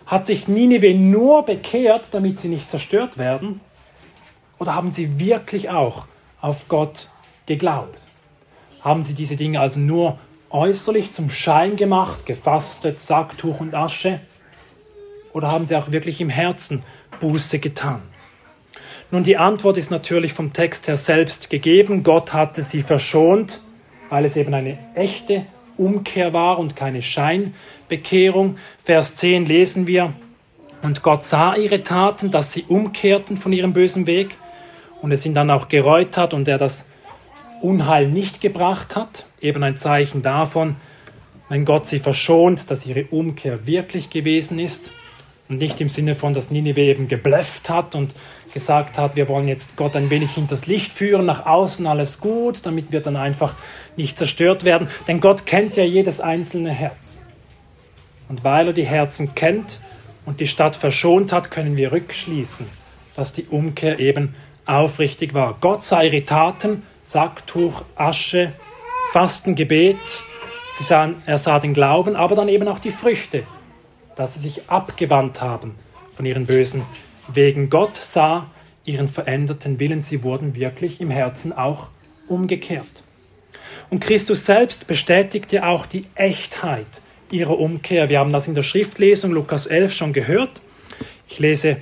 Hat 0.07 0.27
sich 0.27 0.49
Ninive 0.49 0.95
nur 0.95 1.45
bekehrt, 1.45 2.09
damit 2.13 2.41
sie 2.41 2.49
nicht 2.49 2.71
zerstört 2.71 3.19
werden? 3.19 3.61
Oder 4.59 4.75
haben 4.75 4.93
sie 4.93 5.19
wirklich 5.19 5.71
auch 5.71 6.07
auf 6.41 6.69
Gott 6.69 7.09
geglaubt? 7.47 7.99
Haben 8.81 9.05
sie 9.05 9.15
diese 9.15 9.37
Dinge 9.37 9.61
also 9.61 9.81
nur 9.81 10.19
äußerlich 10.51 11.13
zum 11.13 11.31
Schein 11.31 11.77
gemacht, 11.77 12.27
gefastet, 12.27 12.99
Sacktuch 12.99 13.61
und 13.61 13.75
Asche? 13.75 14.21
Oder 15.33 15.51
haben 15.51 15.67
sie 15.67 15.77
auch 15.77 15.93
wirklich 15.93 16.21
im 16.21 16.29
Herzen 16.29 16.83
Buße 17.21 17.59
getan? 17.59 18.03
Nun, 19.11 19.25
die 19.25 19.37
Antwort 19.37 19.79
ist 19.79 19.91
natürlich 19.91 20.33
vom 20.33 20.53
Text 20.53 20.89
her 20.89 20.97
selbst 20.97 21.51
gegeben. 21.51 22.03
Gott 22.03 22.33
hatte 22.33 22.63
sie 22.63 22.83
verschont, 22.83 23.61
weil 24.09 24.25
es 24.25 24.37
eben 24.37 24.55
eine 24.55 24.79
echte 24.95 25.47
Umkehr 25.77 26.33
war 26.33 26.59
und 26.59 26.77
keine 26.77 27.03
Scheinbekehrung. 27.03 28.57
Vers 28.83 29.17
10 29.17 29.47
lesen 29.47 29.87
wir, 29.87 30.13
und 30.83 31.03
Gott 31.03 31.25
sah 31.25 31.55
ihre 31.55 31.83
Taten, 31.83 32.31
dass 32.31 32.53
sie 32.53 32.65
umkehrten 32.67 33.37
von 33.37 33.53
ihrem 33.53 33.73
bösen 33.73 34.07
Weg 34.07 34.37
und 35.01 35.13
es 35.13 35.25
ihn 35.25 35.35
dann 35.35 35.51
auch 35.51 35.69
gereut 35.69 36.17
hat 36.17 36.35
und 36.35 36.49
er 36.49 36.59
das 36.59 36.87
Unheil 37.61 38.09
nicht 38.09 38.41
gebracht 38.41 38.97
hat, 38.97 39.25
eben 39.41 39.63
ein 39.63 39.77
Zeichen 39.77 40.23
davon, 40.23 40.77
wenn 41.49 41.65
Gott 41.65 41.87
sie 41.87 42.01
verschont, 42.01 42.71
dass 42.71 42.85
ihre 42.87 43.05
Umkehr 43.05 43.67
wirklich 43.67 44.11
gewesen 44.11 44.59
ist 44.59 44.91
und 45.49 45.59
nicht 45.59 45.81
im 45.81 45.89
Sinne 45.89 46.17
von, 46.17 46.35
dass 46.35 46.51
Nineveh 46.51 46.91
eben 46.91 47.07
geblufft 47.07 47.71
hat 47.71 47.95
und 47.95 48.15
gesagt 48.53 48.99
hat, 48.99 49.15
wir 49.17 49.29
wollen 49.29 49.49
jetzt 49.49 49.77
Gott 49.77 49.95
ein 49.95 50.11
wenig 50.11 50.33
hinters 50.33 50.67
Licht 50.67 50.91
führen, 50.91 51.27
nach 51.27 51.47
außen 51.47 51.87
alles 51.87 52.21
gut, 52.21 52.67
damit 52.67 52.91
wir 52.91 53.01
dann 53.01 53.17
einfach 53.17 53.55
nicht 53.97 54.19
zerstört 54.19 54.65
werden. 54.65 54.89
Denn 55.09 55.21
Gott 55.21 55.47
kennt 55.47 55.77
ja 55.77 55.85
jedes 55.85 56.21
einzelne 56.21 56.71
Herz. 56.71 57.23
Und 58.29 58.45
weil 58.45 58.69
er 58.69 58.73
die 58.73 58.87
Herzen 58.87 59.35
kennt 59.35 59.81
und 60.25 60.41
die 60.41 60.47
Stadt 60.47 60.77
verschont 60.77 61.33
hat, 61.33 61.51
können 61.51 61.77
wir 61.77 61.93
rückschließen, 61.93 62.67
dass 63.15 63.33
die 63.33 63.45
Umkehr 63.45 63.99
eben 63.99 64.35
aufrichtig 64.65 65.35
war. 65.35 65.57
Gott 65.61 65.85
sah 65.85 66.03
ihre 66.03 66.25
Taten, 66.25 66.85
Sacktuch, 67.03 67.83
Asche, 67.97 68.53
Fasten, 69.13 69.55
Gebet. 69.55 69.99
Sahen, 70.83 71.23
er 71.27 71.39
sah 71.39 71.61
den 71.61 71.75
Glauben, 71.75 72.17
aber 72.17 72.35
dann 72.35 72.49
eben 72.49 72.67
auch 72.67 72.81
die 72.81 72.91
Früchte, 72.91 73.45
dass 74.17 74.35
sie 74.35 74.41
sich 74.41 74.69
abgewandt 74.69 75.41
haben 75.41 75.77
von 76.17 76.27
ihren 76.27 76.47
bösen 76.47 76.83
wegen 77.29 77.71
Gott 77.71 77.97
sah 77.97 78.51
ihren 78.85 79.09
veränderten 79.09 79.79
Willen, 79.79 80.03
sie 80.03 80.23
wurden 80.23 80.57
wirklich 80.57 81.01
im 81.01 81.11
Herzen 81.11 81.53
auch 81.53 81.89
umgekehrt. 82.27 83.05
Und 83.93 84.01
Christus 84.01 84.47
selbst 84.47 84.87
bestätigte 84.87 85.67
auch 85.67 85.85
die 85.85 86.07
Echtheit 86.15 86.87
ihrer 87.31 87.59
Umkehr. 87.59 88.09
Wir 88.09 88.21
haben 88.21 88.33
das 88.33 88.49
in 88.49 88.55
der 88.55 88.63
Schriftlesung 88.63 89.33
Lukas 89.33 89.67
11 89.67 89.93
schon 89.93 90.15
gehört. 90.15 90.63
Ich 91.29 91.39
lese 91.39 91.77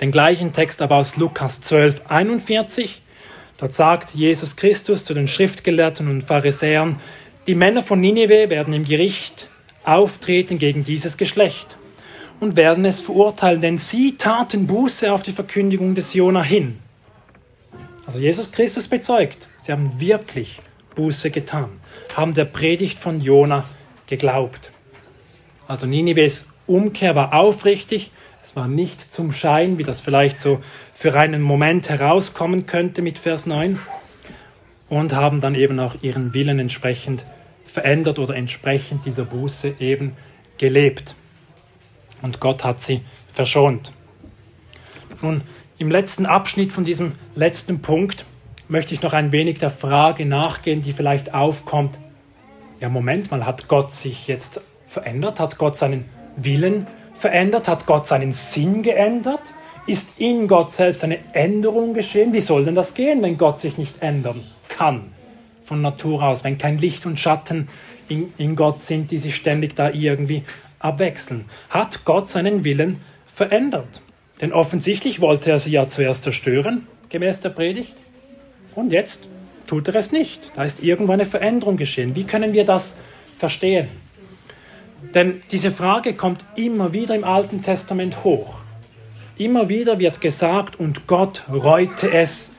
den 0.00 0.10
gleichen 0.10 0.54
Text 0.54 0.80
aber 0.80 0.96
aus 0.96 1.18
Lukas 1.18 1.60
12, 1.60 2.00
41. 2.08 3.02
Dort 3.58 3.74
sagt 3.74 4.14
Jesus 4.14 4.56
Christus 4.56 5.04
zu 5.04 5.12
den 5.12 5.28
Schriftgelehrten 5.28 6.08
und 6.08 6.22
Pharisäern, 6.22 6.98
die 7.46 7.54
Männer 7.54 7.82
von 7.82 8.00
Ninive 8.00 8.48
werden 8.48 8.72
im 8.72 8.86
Gericht 8.86 9.50
auftreten 9.84 10.58
gegen 10.58 10.82
dieses 10.82 11.18
Geschlecht 11.18 11.76
und 12.40 12.56
werden 12.56 12.86
es 12.86 13.02
verurteilen, 13.02 13.60
denn 13.60 13.76
sie 13.76 14.16
taten 14.16 14.66
Buße 14.66 15.12
auf 15.12 15.24
die 15.24 15.32
Verkündigung 15.32 15.94
des 15.94 16.14
Jona 16.14 16.42
hin. 16.42 16.78
Also 18.06 18.18
Jesus 18.18 18.50
Christus 18.50 18.88
bezeugt, 18.88 19.46
sie 19.58 19.72
haben 19.72 20.00
wirklich 20.00 20.62
Buße 20.94 21.30
getan, 21.30 21.68
haben 22.14 22.34
der 22.34 22.44
Predigt 22.44 22.98
von 22.98 23.20
Jona 23.20 23.64
geglaubt. 24.06 24.70
Also 25.66 25.86
Ninives 25.86 26.48
Umkehr 26.66 27.14
war 27.14 27.34
aufrichtig, 27.34 28.10
es 28.42 28.56
war 28.56 28.68
nicht 28.68 29.12
zum 29.12 29.32
Schein, 29.32 29.78
wie 29.78 29.84
das 29.84 30.00
vielleicht 30.00 30.38
so 30.38 30.62
für 30.94 31.18
einen 31.18 31.42
Moment 31.42 31.88
herauskommen 31.88 32.66
könnte 32.66 33.02
mit 33.02 33.18
Vers 33.18 33.46
9, 33.46 33.78
und 34.88 35.12
haben 35.12 35.40
dann 35.40 35.54
eben 35.54 35.78
auch 35.80 35.96
ihren 36.02 36.32
Willen 36.34 36.58
entsprechend 36.58 37.24
verändert 37.66 38.18
oder 38.18 38.34
entsprechend 38.34 39.04
dieser 39.04 39.24
Buße 39.24 39.74
eben 39.78 40.16
gelebt. 40.56 41.14
Und 42.22 42.40
Gott 42.40 42.64
hat 42.64 42.80
sie 42.80 43.02
verschont. 43.32 43.92
Nun, 45.20 45.42
im 45.78 45.90
letzten 45.90 46.26
Abschnitt 46.26 46.72
von 46.72 46.84
diesem 46.84 47.12
letzten 47.34 47.82
Punkt 47.82 48.24
möchte 48.68 48.94
ich 48.94 49.02
noch 49.02 49.14
ein 49.14 49.32
wenig 49.32 49.58
der 49.58 49.70
Frage 49.70 50.26
nachgehen, 50.26 50.82
die 50.82 50.92
vielleicht 50.92 51.34
aufkommt. 51.34 51.98
Ja, 52.80 52.88
Moment 52.88 53.30
mal, 53.30 53.44
hat 53.44 53.68
Gott 53.68 53.92
sich 53.92 54.28
jetzt 54.28 54.60
verändert? 54.86 55.40
Hat 55.40 55.58
Gott 55.58 55.76
seinen 55.76 56.04
Willen 56.36 56.86
verändert? 57.14 57.66
Hat 57.68 57.86
Gott 57.86 58.06
seinen 58.06 58.32
Sinn 58.32 58.82
geändert? 58.82 59.40
Ist 59.86 60.20
in 60.20 60.48
Gott 60.48 60.72
selbst 60.72 61.02
eine 61.02 61.18
Änderung 61.32 61.94
geschehen? 61.94 62.32
Wie 62.32 62.40
soll 62.40 62.66
denn 62.66 62.74
das 62.74 62.94
gehen, 62.94 63.22
wenn 63.22 63.38
Gott 63.38 63.58
sich 63.58 63.78
nicht 63.78 64.02
ändern 64.02 64.42
kann 64.68 65.12
von 65.62 65.80
Natur 65.80 66.22
aus, 66.22 66.44
wenn 66.44 66.58
kein 66.58 66.78
Licht 66.78 67.04
und 67.04 67.18
Schatten 67.18 67.68
in, 68.08 68.32
in 68.38 68.54
Gott 68.54 68.82
sind, 68.82 69.10
die 69.10 69.18
sich 69.18 69.34
ständig 69.34 69.74
da 69.76 69.90
irgendwie 69.90 70.44
abwechseln? 70.78 71.46
Hat 71.70 72.04
Gott 72.04 72.28
seinen 72.28 72.64
Willen 72.64 73.00
verändert? 73.26 74.02
Denn 74.40 74.52
offensichtlich 74.52 75.20
wollte 75.20 75.50
er 75.50 75.58
sie 75.58 75.72
ja 75.72 75.88
zuerst 75.88 76.22
zerstören, 76.22 76.86
gemäß 77.08 77.40
der 77.40 77.50
Predigt. 77.50 77.96
Und 78.74 78.92
jetzt 78.92 79.26
tut 79.66 79.88
er 79.88 79.94
es 79.94 80.12
nicht. 80.12 80.52
Da 80.56 80.64
ist 80.64 80.82
irgendwo 80.82 81.12
eine 81.12 81.26
Veränderung 81.26 81.76
geschehen. 81.76 82.14
Wie 82.14 82.24
können 82.24 82.52
wir 82.52 82.64
das 82.64 82.96
verstehen? 83.38 83.88
Denn 85.14 85.42
diese 85.50 85.70
Frage 85.70 86.14
kommt 86.14 86.44
immer 86.56 86.92
wieder 86.92 87.14
im 87.14 87.24
Alten 87.24 87.62
Testament 87.62 88.24
hoch. 88.24 88.58
Immer 89.36 89.68
wieder 89.68 89.98
wird 90.00 90.20
gesagt, 90.20 90.80
und 90.80 91.06
Gott 91.06 91.44
reute 91.48 92.10
es. 92.12 92.52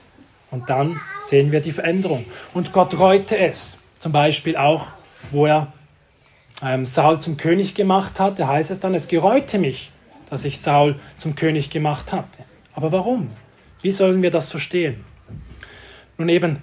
Und 0.51 0.69
dann 0.69 1.01
sehen 1.25 1.51
wir 1.51 1.59
die 1.59 1.71
Veränderung. 1.71 2.25
Und 2.53 2.71
Gott 2.71 2.97
reute 2.97 3.37
es. 3.37 3.77
Zum 3.99 4.13
Beispiel 4.13 4.55
auch, 4.55 4.87
wo 5.31 5.45
er 5.45 5.73
ähm, 6.63 6.85
Saul 6.85 7.19
zum 7.19 7.37
König 7.37 7.75
gemacht 7.75 8.19
hatte, 8.19 8.47
heißt 8.47 8.71
es 8.71 8.79
dann, 8.79 8.95
es 8.95 9.07
gereute 9.07 9.57
mich, 9.57 9.91
dass 10.29 10.45
ich 10.45 10.59
Saul 10.59 10.95
zum 11.17 11.35
König 11.35 11.69
gemacht 11.69 12.13
hatte. 12.13 12.43
Aber 12.73 12.91
warum? 12.91 13.29
Wie 13.81 13.91
sollen 13.91 14.21
wir 14.21 14.31
das 14.31 14.49
verstehen? 14.49 15.03
Nun 16.19 16.27
eben, 16.27 16.61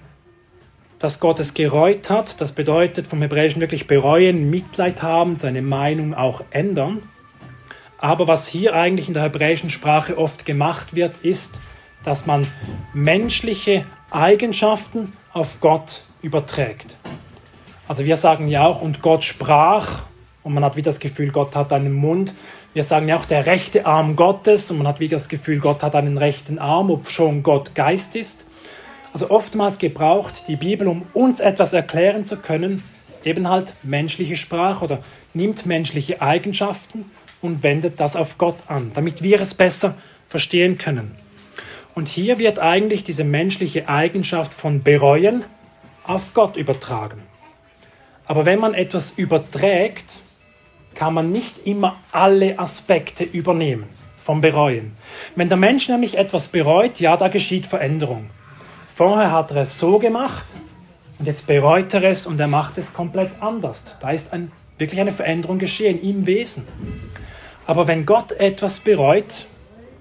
dass 0.99 1.19
Gott 1.19 1.39
es 1.39 1.55
gereut 1.55 2.11
hat, 2.11 2.39
das 2.41 2.51
bedeutet 2.51 3.07
vom 3.07 3.23
Hebräischen 3.23 3.59
wirklich 3.59 3.87
bereuen, 3.87 4.51
Mitleid 4.51 5.01
haben, 5.01 5.35
seine 5.37 5.63
Meinung 5.63 6.13
auch 6.13 6.43
ändern. 6.51 7.01
Aber 7.97 8.27
was 8.27 8.47
hier 8.47 8.75
eigentlich 8.75 9.07
in 9.07 9.15
der 9.15 9.23
hebräischen 9.23 9.71
Sprache 9.71 10.15
oft 10.15 10.45
gemacht 10.45 10.95
wird, 10.95 11.17
ist, 11.23 11.59
dass 12.03 12.27
man 12.27 12.45
menschliche 12.93 13.83
Eigenschaften 14.11 15.13
auf 15.33 15.59
Gott 15.59 16.03
überträgt. 16.21 16.95
Also 17.87 18.05
wir 18.05 18.17
sagen 18.17 18.49
ja 18.49 18.63
auch, 18.63 18.83
und 18.83 19.01
Gott 19.01 19.23
sprach, 19.23 20.03
und 20.43 20.53
man 20.53 20.63
hat 20.63 20.75
wie 20.75 20.83
das 20.83 20.99
Gefühl, 20.99 21.31
Gott 21.31 21.55
hat 21.55 21.73
einen 21.73 21.93
Mund. 21.93 22.35
Wir 22.75 22.83
sagen 22.83 23.07
ja 23.07 23.17
auch 23.17 23.25
der 23.25 23.47
rechte 23.47 23.87
Arm 23.87 24.15
Gottes, 24.15 24.69
und 24.69 24.77
man 24.77 24.87
hat 24.87 24.99
wie 24.99 25.07
das 25.07 25.29
Gefühl, 25.29 25.57
Gott 25.57 25.81
hat 25.81 25.95
einen 25.95 26.19
rechten 26.19 26.59
Arm, 26.59 26.91
ob 26.91 27.09
schon 27.09 27.41
Gott 27.41 27.73
Geist 27.73 28.15
ist. 28.15 28.46
Also 29.17 29.31
oftmals 29.31 29.79
gebraucht 29.79 30.43
die 30.47 30.57
Bibel, 30.57 30.87
um 30.87 31.01
uns 31.15 31.39
etwas 31.39 31.73
erklären 31.73 32.23
zu 32.23 32.37
können, 32.37 32.83
eben 33.23 33.49
halt 33.49 33.73
menschliche 33.81 34.37
Sprache 34.37 34.85
oder 34.85 34.99
nimmt 35.33 35.65
menschliche 35.65 36.21
Eigenschaften 36.21 37.09
und 37.41 37.63
wendet 37.63 37.99
das 37.99 38.15
auf 38.15 38.37
Gott 38.37 38.57
an, 38.67 38.91
damit 38.93 39.23
wir 39.23 39.41
es 39.41 39.55
besser 39.55 39.97
verstehen 40.27 40.77
können. 40.77 41.15
Und 41.95 42.09
hier 42.09 42.37
wird 42.37 42.59
eigentlich 42.59 43.03
diese 43.03 43.23
menschliche 43.23 43.89
Eigenschaft 43.89 44.53
von 44.53 44.83
bereuen 44.83 45.45
auf 46.03 46.35
Gott 46.35 46.55
übertragen. 46.55 47.23
Aber 48.27 48.45
wenn 48.45 48.59
man 48.59 48.75
etwas 48.75 49.09
überträgt, 49.09 50.19
kann 50.93 51.15
man 51.15 51.31
nicht 51.31 51.65
immer 51.65 51.95
alle 52.11 52.59
Aspekte 52.59 53.23
übernehmen 53.23 53.85
vom 54.19 54.41
Bereuen. 54.41 54.95
Wenn 55.35 55.49
der 55.49 55.57
Mensch 55.57 55.89
nämlich 55.89 56.19
etwas 56.19 56.49
bereut, 56.49 56.99
ja, 56.99 57.17
da 57.17 57.29
geschieht 57.29 57.65
Veränderung. 57.65 58.29
Vorher 58.97 59.31
hat 59.31 59.51
er 59.51 59.57
es 59.57 59.77
so 59.77 59.99
gemacht 59.99 60.47
und 61.19 61.27
jetzt 61.27 61.45
bereut 61.45 61.93
er 61.93 62.03
es 62.05 62.25
und 62.25 62.39
er 62.39 62.47
macht 62.47 62.79
es 62.79 62.95
komplett 62.95 63.29
anders. 63.41 63.83
Da 63.99 64.09
ist 64.09 64.33
ein, 64.33 64.51
wirklich 64.79 64.99
eine 64.99 65.11
Veränderung 65.11 65.59
geschehen 65.59 66.01
im 66.01 66.25
Wesen. 66.25 66.67
Aber 67.67 67.85
wenn 67.85 68.07
Gott 68.07 68.31
etwas 68.31 68.79
bereut, 68.79 69.45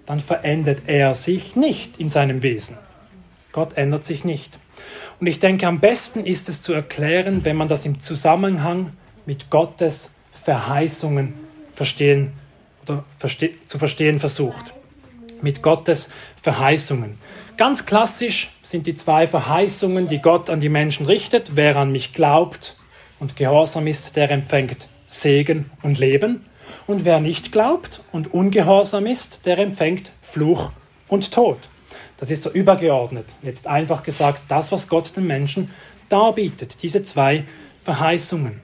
dann 0.06 0.20
verändert 0.20 0.84
er 0.86 1.14
sich 1.14 1.56
nicht 1.56 2.00
in 2.00 2.08
seinem 2.08 2.42
Wesen. 2.42 2.78
Gott 3.52 3.76
ändert 3.76 4.06
sich 4.06 4.24
nicht. 4.24 4.56
Und 5.20 5.26
ich 5.26 5.40
denke, 5.40 5.66
am 5.66 5.80
besten 5.80 6.24
ist 6.24 6.48
es 6.48 6.62
zu 6.62 6.72
erklären, 6.72 7.44
wenn 7.44 7.56
man 7.56 7.68
das 7.68 7.84
im 7.84 8.00
Zusammenhang 8.00 8.94
mit 9.26 9.50
Gottes 9.50 10.12
Verheißungen 10.32 11.34
verstehen 11.74 12.32
oder 12.82 13.04
verste 13.18 13.50
zu 13.66 13.78
verstehen 13.78 14.20
versucht. 14.20 14.72
Mit 15.42 15.60
Gottes 15.60 16.08
Verheißungen. 16.40 17.18
Ganz 17.58 17.84
klassisch 17.84 18.55
sind 18.70 18.86
die 18.86 18.96
zwei 18.96 19.28
Verheißungen, 19.28 20.08
die 20.08 20.20
Gott 20.20 20.50
an 20.50 20.60
die 20.60 20.68
Menschen 20.68 21.06
richtet. 21.06 21.54
Wer 21.54 21.76
an 21.76 21.92
mich 21.92 22.12
glaubt 22.12 22.76
und 23.20 23.36
gehorsam 23.36 23.86
ist, 23.86 24.16
der 24.16 24.30
empfängt 24.30 24.88
Segen 25.06 25.70
und 25.82 25.98
Leben. 25.98 26.44
Und 26.88 27.04
wer 27.04 27.20
nicht 27.20 27.52
glaubt 27.52 28.02
und 28.10 28.34
ungehorsam 28.34 29.06
ist, 29.06 29.46
der 29.46 29.58
empfängt 29.58 30.10
Fluch 30.20 30.70
und 31.06 31.32
Tod. 31.32 31.58
Das 32.16 32.30
ist 32.30 32.42
so 32.42 32.50
übergeordnet. 32.50 33.26
Jetzt 33.42 33.68
einfach 33.68 34.02
gesagt, 34.02 34.42
das, 34.48 34.72
was 34.72 34.88
Gott 34.88 35.16
den 35.16 35.28
Menschen 35.28 35.70
darbietet, 36.08 36.82
diese 36.82 37.04
zwei 37.04 37.44
Verheißungen. 37.82 38.60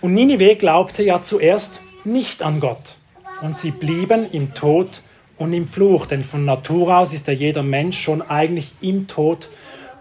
Und 0.00 0.14
Ninive 0.14 0.54
glaubte 0.54 1.02
ja 1.02 1.20
zuerst 1.20 1.80
nicht 2.04 2.42
an 2.42 2.60
Gott. 2.60 2.96
Und 3.40 3.58
sie 3.58 3.72
blieben 3.72 4.30
im 4.30 4.54
Tod 4.54 5.02
und 5.42 5.52
im 5.52 5.66
Fluch, 5.66 6.06
denn 6.06 6.22
von 6.22 6.44
Natur 6.44 6.96
aus 6.96 7.12
ist 7.12 7.26
ja 7.26 7.32
jeder 7.32 7.64
Mensch 7.64 8.00
schon 8.00 8.22
eigentlich 8.22 8.72
im 8.80 9.08
Tod 9.08 9.48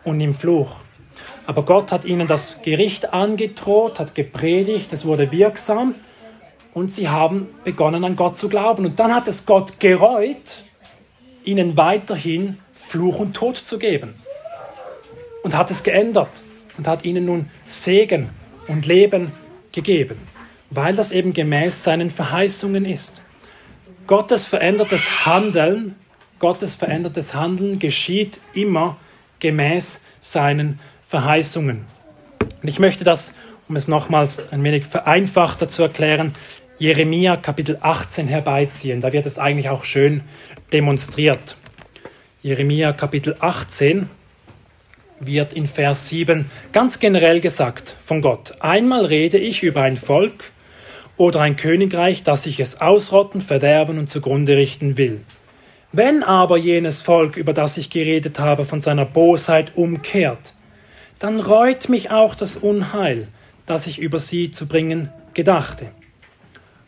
und 0.04 0.22
im 0.22 0.36
Fluch. 0.36 0.72
Aber 1.48 1.64
Gott 1.64 1.92
hat 1.92 2.06
ihnen 2.06 2.28
das 2.28 2.62
Gericht 2.62 3.12
angedroht, 3.12 4.00
hat 4.00 4.14
gepredigt, 4.14 4.94
es 4.94 5.04
wurde 5.04 5.32
wirksam 5.32 5.96
und 6.76 6.92
sie 6.92 7.10
haben 7.10 7.48
begonnen 7.64 8.04
an 8.04 8.16
Gott 8.16 8.38
zu 8.38 8.50
glauben. 8.50 8.86
Und 8.86 9.00
dann 9.00 9.16
hat 9.16 9.28
es 9.28 9.48
Gott 9.48 9.80
gereut, 9.80 10.64
ihnen 11.44 11.76
weiterhin 11.76 12.60
Fluch 12.76 13.20
und 13.20 13.34
Tod 13.34 13.58
zu 13.58 13.80
geben. 13.80 14.14
Und 15.44 15.58
hat 15.58 15.72
es 15.72 15.82
geändert 15.82 16.44
und 16.78 16.88
hat 16.88 17.04
ihnen 17.04 17.26
nun 17.26 17.50
Segen 17.66 18.30
und 18.68 18.86
Leben 18.86 19.32
gegeben, 19.72 20.18
weil 20.70 20.96
das 20.96 21.12
eben 21.12 21.34
gemäß 21.34 21.84
seinen 21.84 22.12
Verheißungen 22.12 22.86
ist. 22.86 23.22
Gottes 24.08 24.48
verändertes 24.48 25.26
Handeln, 25.26 25.96
Gottes 26.40 26.76
verändertes 26.76 27.34
Handeln 27.34 27.80
geschieht 27.80 28.40
immer 28.54 28.98
gemäß 29.40 30.04
seinen 30.20 30.80
Verheißungen. 31.06 31.86
Und 32.62 32.68
ich 32.68 32.80
möchte 32.80 33.04
das, 33.04 33.34
um 33.68 33.76
es 33.76 33.88
nochmals 33.88 34.52
ein 34.52 34.64
wenig 34.64 34.86
vereinfachter 34.86 35.70
zu 35.70 35.84
erklären, 35.84 36.34
Jeremia 36.78 37.38
Kapitel 37.38 37.78
18 37.80 38.28
herbeiziehen. 38.28 39.02
Da 39.02 39.14
wird 39.14 39.26
es 39.26 39.38
eigentlich 39.38 39.70
auch 39.70 39.84
schön 39.84 40.22
demonstriert. 40.74 41.56
Jeremia 42.42 42.92
Kapitel 42.94 43.36
18 43.40 44.10
wird 45.20 45.54
in 45.54 45.68
Vers 45.68 46.10
7 46.10 46.50
ganz 46.72 47.00
generell 47.00 47.40
gesagt 47.40 47.96
von 48.04 48.22
Gott. 48.22 48.56
Einmal 48.60 49.06
rede 49.06 49.38
ich 49.38 49.62
über 49.62 49.84
ein 49.84 49.96
Volk 49.96 50.52
oder 51.22 51.42
ein 51.42 51.56
Königreich, 51.56 52.24
das 52.24 52.48
ich 52.48 52.60
es 52.60 52.82
ausrotten, 52.82 53.42
verderben 53.42 54.00
und 54.00 54.10
zugrunde 54.10 54.58
richten 54.58 54.98
will. 54.98 55.22
Wenn 55.92 56.24
aber 56.24 56.58
jenes 56.58 57.04
Volk, 57.04 57.38
über 57.38 57.54
das 57.54 57.78
ich 57.78 57.92
geredet 57.92 58.40
habe, 58.40 58.66
von 58.66 58.82
seiner 58.82 59.06
Bosheit 59.06 59.74
umkehrt, 59.76 60.56
dann 61.20 61.40
reut 61.40 61.90
mich 61.90 62.10
auch 62.10 62.34
das 62.34 62.58
Unheil, 62.58 63.28
das 63.68 63.86
ich 63.86 64.00
über 64.00 64.20
sie 64.20 64.50
zu 64.50 64.66
bringen 64.66 65.10
gedachte. 65.36 65.92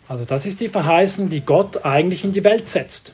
Also 0.07 0.25
das 0.25 0.47
ist 0.47 0.61
die 0.61 0.69
Verheißung, 0.69 1.29
die 1.29 1.41
Gott 1.41 1.85
eigentlich 1.85 2.23
in 2.23 2.33
die 2.33 2.43
Welt 2.43 2.67
setzt. 2.67 3.13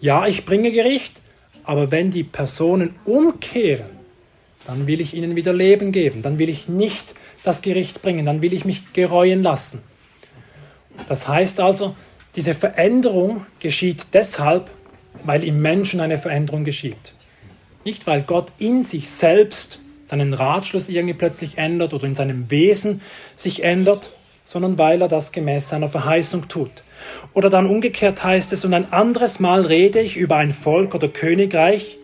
Ja, 0.00 0.26
ich 0.26 0.46
bringe 0.46 0.72
Gericht, 0.72 1.20
aber 1.62 1.92
wenn 1.92 2.10
die 2.10 2.24
Personen 2.24 2.96
umkehren, 3.04 3.86
dann 4.66 4.88
will 4.88 5.00
ich 5.00 5.14
ihnen 5.14 5.36
wieder 5.36 5.52
Leben 5.52 5.92
geben, 5.92 6.22
dann 6.22 6.40
will 6.40 6.48
ich 6.48 6.68
nicht 6.68 7.14
das 7.44 7.62
Gericht 7.62 8.02
bringen, 8.02 8.26
dann 8.26 8.42
will 8.42 8.52
ich 8.52 8.64
mich 8.64 8.92
gereuen 8.94 9.44
lassen. 9.44 9.84
Das 11.08 11.28
heißt 11.28 11.60
also, 11.60 11.94
diese 12.34 12.54
Veränderung 12.54 13.46
geschieht 13.60 14.08
deshalb, 14.12 14.70
weil 15.24 15.44
im 15.44 15.60
Menschen 15.62 16.00
eine 16.00 16.18
Veränderung 16.18 16.64
geschieht. 16.64 17.14
Nicht, 17.84 18.06
weil 18.06 18.22
Gott 18.22 18.52
in 18.58 18.84
sich 18.84 19.08
selbst 19.08 19.80
seinen 20.02 20.34
Ratschluss 20.34 20.88
irgendwie 20.88 21.14
plötzlich 21.14 21.58
ändert 21.58 21.94
oder 21.94 22.04
in 22.04 22.14
seinem 22.14 22.50
Wesen 22.50 23.00
sich 23.34 23.64
ändert, 23.64 24.10
sondern 24.44 24.78
weil 24.78 25.02
er 25.02 25.08
das 25.08 25.32
gemäß 25.32 25.68
seiner 25.68 25.88
Verheißung 25.88 26.48
tut. 26.48 26.70
Oder 27.32 27.50
dann 27.50 27.66
umgekehrt 27.66 28.22
heißt 28.22 28.52
es, 28.52 28.64
und 28.64 28.74
ein 28.74 28.92
anderes 28.92 29.40
Mal 29.40 29.62
rede 29.62 30.00
ich 30.00 30.16
über 30.16 30.36
ein 30.36 30.52
Volk 30.52 30.94
oder 30.94 31.08
Königreich, 31.08 31.98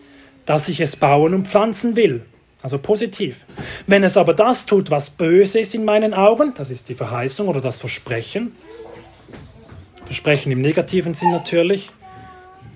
dass 0.45 0.67
ich 0.67 0.79
es 0.81 0.95
bauen 0.95 1.33
und 1.33 1.47
pflanzen 1.47 1.95
will. 1.95 2.25
Also 2.61 2.77
positiv. 2.77 3.37
Wenn 3.87 4.03
es 4.03 4.15
aber 4.15 4.33
das 4.33 4.65
tut, 4.65 4.89
was 4.89 5.09
böse 5.09 5.59
ist 5.59 5.75
in 5.75 5.83
meinen 5.83 6.13
Augen, 6.13 6.53
das 6.55 6.71
ist 6.71 6.87
die 6.89 6.95
Verheißung 6.95 7.47
oder 7.47 7.61
das 7.61 7.79
Versprechen, 7.79 8.53
Versprechen 10.05 10.51
im 10.51 10.61
negativen 10.61 11.13
Sinn 11.13 11.31
natürlich, 11.31 11.91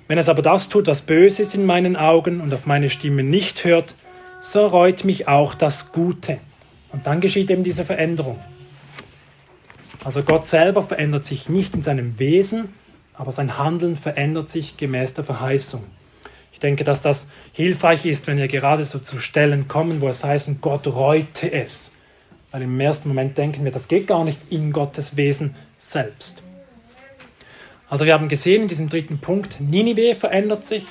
wenn 0.08 0.18
es 0.18 0.30
aber 0.30 0.42
das 0.42 0.70
tut, 0.70 0.88
was 0.88 1.02
böse 1.02 1.42
ist 1.42 1.54
in 1.54 1.66
meinen 1.66 1.96
Augen 1.96 2.40
und 2.40 2.54
auf 2.54 2.66
meine 2.66 2.90
Stimme 2.90 3.24
nicht 3.24 3.66
hört, 3.66 3.96
so 4.40 4.66
reut 4.68 5.04
mich 5.04 5.28
auch 5.28 5.54
das 5.54 5.92
Gute. 5.92 6.40
Und 6.92 7.06
dann 7.06 7.20
geschieht 7.20 7.50
eben 7.50 7.64
diese 7.64 7.84
Veränderung. 7.84 8.40
Also 10.06 10.24
Gott 10.24 10.46
selber 10.46 10.84
verändert 10.84 11.26
sich 11.26 11.50
nicht 11.50 11.74
in 11.74 11.84
seinem 11.84 12.18
Wesen, 12.18 12.70
aber 13.14 13.34
sein 13.34 13.58
Handeln 13.58 13.98
verändert 13.98 14.50
sich 14.50 14.78
gemäß 14.78 15.14
der 15.16 15.26
Verheißung. 15.26 15.84
Ich 16.54 16.60
denke, 16.60 16.84
dass 16.84 17.02
das 17.02 17.30
hilfreich 17.52 18.06
ist, 18.06 18.26
wenn 18.28 18.38
wir 18.38 18.48
gerade 18.48 18.86
so 18.86 19.00
zu 19.00 19.20
Stellen 19.20 19.68
kommen, 19.68 20.00
wo 20.02 20.08
es 20.08 20.24
heißt, 20.24 20.50
Gott 20.62 20.88
reute 20.88 21.52
es. 21.52 21.92
Weil 22.52 22.62
im 22.62 22.80
ersten 22.80 23.10
Moment 23.10 23.38
denken 23.38 23.66
wir, 23.66 23.72
das 23.72 23.90
geht 23.90 24.08
gar 24.08 24.24
nicht 24.24 24.40
in 24.50 24.72
Gottes 24.72 25.18
Wesen 25.18 25.56
selbst. 25.78 26.42
Also 27.90 28.06
wir 28.06 28.14
haben 28.14 28.28
gesehen 28.28 28.64
in 28.64 28.68
diesem 28.68 28.90
dritten 28.90 29.20
Punkt, 29.20 29.62
Ninive 29.62 30.14
verändert 30.14 30.66
sich, 30.66 30.86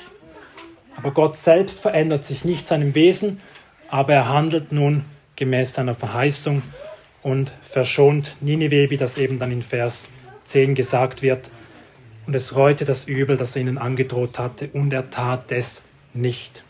aber 0.95 1.11
Gott 1.11 1.37
selbst 1.37 1.79
verändert 1.79 2.25
sich 2.25 2.43
nicht 2.43 2.67
seinem 2.67 2.95
Wesen, 2.95 3.39
aber 3.87 4.13
er 4.13 4.29
handelt 4.29 4.71
nun 4.71 5.05
gemäß 5.35 5.75
seiner 5.75 5.93
Verheißung 5.93 6.63
und 7.21 7.53
verschont 7.61 8.35
Ninive, 8.41 8.89
wie 8.89 8.97
das 8.97 9.19
eben 9.19 9.37
dann 9.37 9.51
in 9.51 9.61
Vers 9.61 10.07
10 10.45 10.73
gesagt 10.73 11.21
wird. 11.21 11.51
Und 12.25 12.33
es 12.33 12.55
reute 12.55 12.83
das 12.83 13.07
Übel, 13.07 13.37
das 13.37 13.55
er 13.55 13.61
ihnen 13.61 13.77
angedroht 13.77 14.39
hatte, 14.39 14.69
und 14.73 14.91
er 14.91 15.11
tat 15.11 15.51
es 15.51 15.83
nicht. 16.15 16.63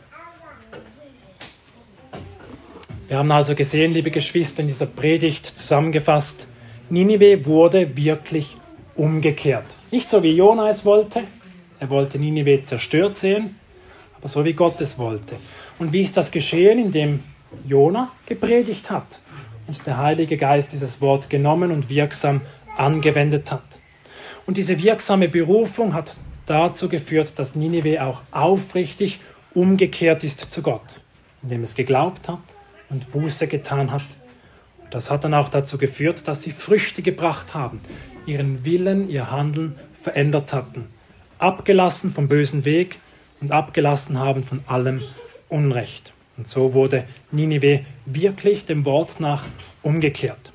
Wir 3.07 3.17
haben 3.17 3.31
also 3.31 3.55
gesehen, 3.55 3.93
liebe 3.93 4.11
Geschwister, 4.11 4.61
in 4.61 4.67
dieser 4.67 4.87
Predigt 4.87 5.45
zusammengefasst, 5.45 6.47
Ninive 6.89 7.45
wurde 7.45 7.95
wirklich 7.95 8.57
umgekehrt. 8.95 9.76
Nicht 9.89 10.09
so 10.09 10.21
wie 10.21 10.31
Jona 10.31 10.69
es 10.69 10.83
wollte, 10.83 11.23
er 11.79 11.89
wollte 11.89 12.19
Ninive 12.19 12.63
zerstört 12.65 13.15
sehen, 13.15 13.57
aber 14.17 14.27
so 14.27 14.43
wie 14.43 14.53
Gott 14.53 14.81
es 14.81 14.97
wollte. 14.97 15.37
Und 15.79 15.93
wie 15.93 16.01
ist 16.01 16.17
das 16.17 16.31
geschehen? 16.31 16.77
Indem 16.77 17.23
Jona 17.65 18.11
gepredigt 18.25 18.89
hat 18.89 19.05
und 19.65 19.87
der 19.87 19.97
Heilige 19.97 20.35
Geist 20.35 20.73
dieses 20.73 20.99
Wort 20.99 21.29
genommen 21.29 21.71
und 21.71 21.89
wirksam 21.89 22.41
angewendet 22.75 23.49
hat. 23.51 23.79
Und 24.45 24.57
diese 24.57 24.77
wirksame 24.77 25.29
Berufung 25.29 25.93
hat 25.93 26.17
dazu 26.45 26.89
geführt, 26.89 27.33
dass 27.37 27.55
Ninive 27.55 28.03
auch 28.03 28.21
aufrichtig 28.31 29.21
umgekehrt 29.53 30.23
ist 30.25 30.51
zu 30.51 30.61
Gott, 30.61 31.01
indem 31.43 31.63
es 31.63 31.75
geglaubt 31.75 32.27
hat 32.27 32.39
und 32.89 33.11
Buße 33.11 33.47
getan 33.47 33.91
hat. 33.91 34.03
Das 34.89 35.09
hat 35.09 35.23
dann 35.23 35.33
auch 35.33 35.49
dazu 35.49 35.77
geführt, 35.77 36.27
dass 36.27 36.43
sie 36.43 36.51
Früchte 36.51 37.01
gebracht 37.01 37.53
haben, 37.53 37.81
ihren 38.27 38.65
Willen, 38.65 39.09
ihr 39.09 39.31
Handeln 39.31 39.75
verändert 40.01 40.53
hatten, 40.53 40.85
abgelassen 41.39 42.11
vom 42.11 42.27
bösen 42.27 42.65
Weg 42.65 42.99
und 43.41 43.51
abgelassen 43.51 44.19
haben 44.19 44.43
von 44.43 44.61
allem 44.67 45.01
Unrecht. 45.49 46.13
Und 46.37 46.47
so 46.47 46.73
wurde 46.73 47.05
Ninive 47.31 47.85
wirklich 48.05 48.65
dem 48.65 48.85
Wort 48.85 49.19
nach 49.19 49.43
umgekehrt. 49.81 50.51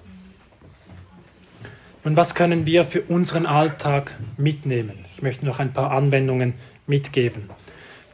Und 2.05 2.17
was 2.17 2.35
können 2.35 2.67
wir 2.67 2.85
für 2.85 3.03
unseren 3.03 3.47
Alltag 3.47 4.17
mitnehmen? 4.37 5.05
Ich 5.15 5.23
möchte 5.23 5.47
noch 5.47 5.61
ein 5.61 5.73
paar 5.73 5.93
Anwendungen 5.93 6.55
mitgeben. 6.87 7.49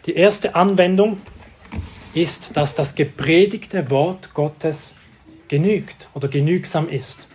Die 0.07 0.15
erste 0.15 0.55
Anwendung 0.55 1.19
ist, 2.15 2.57
dass 2.57 2.75
das 2.75 2.95
gepredigte 2.95 3.91
Wort 3.91 4.35
Gottes 4.35 4.97
genügt 5.49 6.09
oder 6.15 6.29
genügsam 6.29 6.89
ist. 6.89 7.28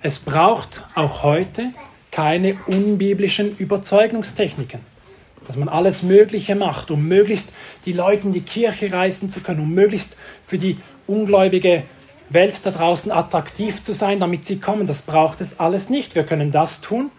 Es 0.00 0.20
braucht 0.20 0.84
auch 0.94 1.24
heute 1.24 1.72
keine 2.12 2.56
unbiblischen 2.66 3.56
Überzeugungstechniken, 3.56 4.80
dass 5.46 5.56
man 5.56 5.68
alles 5.68 6.04
Mögliche 6.04 6.54
macht, 6.54 6.92
um 6.92 7.08
möglichst 7.08 7.52
die 7.84 7.92
Leute 7.92 8.28
in 8.28 8.32
die 8.32 8.42
Kirche 8.42 8.92
reisen 8.92 9.28
zu 9.28 9.40
können, 9.40 9.60
um 9.60 9.74
möglichst 9.74 10.16
für 10.46 10.58
die 10.58 10.78
ungläubige 11.08 11.82
Welt 12.30 12.64
da 12.64 12.70
draußen 12.70 13.10
attraktiv 13.10 13.82
zu 13.82 13.92
sein, 13.92 14.20
damit 14.20 14.44
sie 14.44 14.60
kommen. 14.60 14.86
Das 14.86 15.02
braucht 15.02 15.40
es 15.40 15.58
alles 15.58 15.90
nicht. 15.90 16.14
Wir 16.14 16.24
können 16.24 16.52
das 16.52 16.80
tun, 16.80 17.10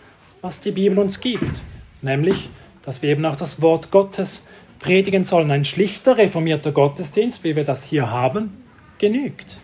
was 0.42 0.62
die 0.62 0.72
Bibel 0.72 1.00
uns 1.00 1.20
gibt, 1.20 1.62
nämlich, 2.02 2.50
dass 2.84 3.02
wir 3.02 3.10
eben 3.10 3.26
auch 3.26 3.36
das 3.36 3.62
Wort 3.62 3.92
Gottes 3.92 4.46
predigen 4.80 5.26
sollen. 5.26 5.52
Ein 5.52 5.66
schlichter, 5.66 6.18
reformierter 6.18 6.72
Gottesdienst, 6.72 7.44
wie 7.44 7.58
wir 7.58 7.66
das 7.66 7.84
hier 7.84 8.10
haben, 8.10 8.64
genügt. 9.00 9.58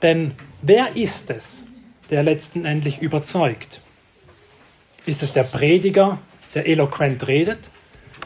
Denn 0.00 0.32
wer 0.62 0.96
ist 0.96 1.30
es, 1.30 1.67
der 2.10 2.22
letztendlich 2.22 3.00
überzeugt? 3.00 3.80
Ist 5.06 5.22
es 5.22 5.32
der 5.32 5.44
Prediger, 5.44 6.18
der 6.54 6.66
eloquent 6.66 7.26
redet? 7.26 7.70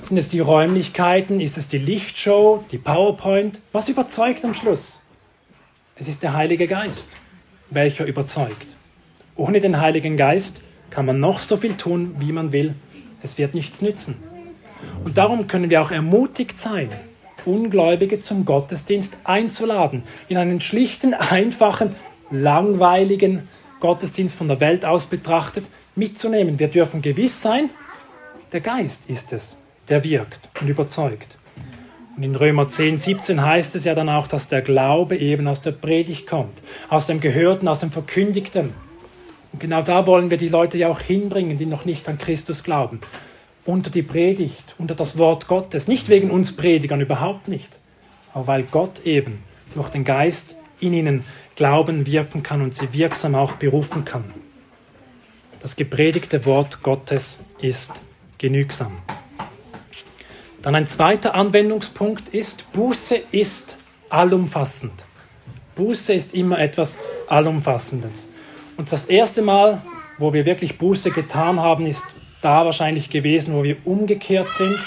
Sind 0.03 0.17
es 0.17 0.31
die 0.31 0.41
Räumlichkeiten? 0.41 1.41
Ist 1.41 1.57
es 1.57 1.69
die 1.69 1.79
Lichtshow, 1.79 2.65
die 2.73 2.79
PowerPoint? 2.79 3.61
Was 3.73 3.89
überzeugt 3.89 4.45
am 4.45 4.55
Schluss? 4.55 5.03
Es 5.95 6.09
ist 6.09 6.23
der 6.23 6.35
Heilige 6.35 6.67
Geist, 6.67 7.11
welcher 7.71 8.07
überzeugt. 8.07 8.77
Ohne 9.37 9.61
den 9.61 9.81
Heiligen 9.81 10.17
Geist 10.17 10.61
kann 10.91 11.07
man 11.07 11.21
noch 11.21 11.41
so 11.41 11.57
viel 11.57 11.75
tun, 11.75 12.17
wie 12.19 12.33
man 12.33 12.53
will. 12.53 12.75
Es 13.23 13.39
wird 13.39 13.55
nichts 13.55 13.81
nützen. 13.81 14.17
Und 15.05 15.17
darum 15.17 15.47
können 15.47 15.71
wir 15.71 15.83
auch 15.83 15.91
ermutigt 15.91 16.59
sein, 16.59 16.91
Ungläubige 17.45 18.21
zum 18.21 18.45
Gottesdienst 18.45 19.17
einzuladen, 19.25 20.03
in 20.29 20.37
einen 20.37 20.61
schlichten, 20.61 21.15
einfachen, 21.15 21.95
langweiligen 22.31 23.49
Gottesdienst 23.83 24.37
von 24.37 24.47
der 24.47 24.61
Welt 24.61 24.85
aus 24.85 25.07
betrachtet, 25.07 25.65
mitzunehmen. 25.97 26.57
Wir 26.61 26.69
dürfen 26.69 27.03
gewiss 27.03 27.43
sein, 27.43 27.69
der 28.53 28.61
Geist 28.61 29.11
ist 29.11 29.33
es, 29.33 29.57
der 29.89 30.05
wirkt 30.05 30.41
und 30.61 30.69
überzeugt. 30.69 31.37
Und 32.17 32.23
in 32.23 32.37
Römer 32.37 32.69
10, 32.69 33.01
17 33.01 33.45
heißt 33.45 33.75
es 33.75 33.85
ja 33.85 33.97
dann 33.97 34.09
auch, 34.09 34.29
dass 34.29 34.47
der 34.47 34.63
Glaube 34.63 35.17
eben 35.17 35.49
aus 35.49 35.63
der 35.63 35.73
Predigt 35.73 36.29
kommt, 36.29 36.57
aus 36.91 37.07
dem 37.07 37.21
Gehörten, 37.21 37.67
aus 37.67 37.81
dem 37.81 37.91
Verkündigten. 37.91 38.73
Und 39.53 39.59
genau 39.59 39.83
da 39.83 40.07
wollen 40.07 40.31
wir 40.31 40.37
die 40.37 40.49
Leute 40.49 40.79
ja 40.79 40.87
auch 40.87 41.01
hinbringen, 41.01 41.59
die 41.59 41.67
noch 41.67 41.85
nicht 41.85 42.09
an 42.09 42.19
Christus 42.19 42.63
glauben. 42.63 43.01
Unter 43.65 43.91
die 43.91 44.03
Predigt, 44.03 44.77
unter 44.79 44.95
das 44.95 45.19
Wort 45.19 45.49
Gottes. 45.49 45.89
Nicht 45.89 46.09
wegen 46.09 46.31
uns 46.31 46.55
Predigern, 46.55 47.01
überhaupt 47.01 47.49
nicht. 47.49 47.71
Aber 48.33 48.47
weil 48.47 48.63
Gott 48.63 49.05
eben 49.05 49.43
durch 49.75 49.89
den 49.89 50.05
Geist 50.05 50.55
in 50.79 50.93
ihnen 50.93 51.25
Glauben 51.57 52.07
wirken 52.07 52.43
kann 52.43 52.63
und 52.63 52.75
sie 52.75 52.93
wirksam 52.93 53.35
auch 53.35 53.53
berufen 53.53 54.05
kann. 54.05 54.25
Das 55.61 55.77
gepredigte 55.77 56.45
Wort 56.45 56.83
Gottes 56.83 57.41
ist 57.61 57.93
genügsam. 58.39 58.99
Dann 60.63 60.75
ein 60.75 60.87
zweiter 60.87 61.35
Anwendungspunkt 61.35 62.29
ist, 62.29 62.73
Buße 62.73 63.17
ist 63.31 63.77
allumfassend. 64.09 65.05
Buße 65.75 66.13
ist 66.13 66.35
immer 66.35 66.59
etwas 66.59 66.99
Allumfassendes. 67.29 68.29
Und 68.77 68.91
das 68.91 69.07
erste 69.07 69.43
Mal, 69.43 69.83
wo 70.19 70.33
wir 70.33 70.47
wirklich 70.47 70.79
Buße 70.79 71.11
getan 71.11 71.61
haben, 71.61 71.87
ist 71.87 72.05
da 72.43 72.65
wahrscheinlich 72.65 73.11
gewesen, 73.11 73.55
wo 73.55 73.63
wir 73.63 73.77
umgekehrt 73.85 74.51
sind. 74.53 74.79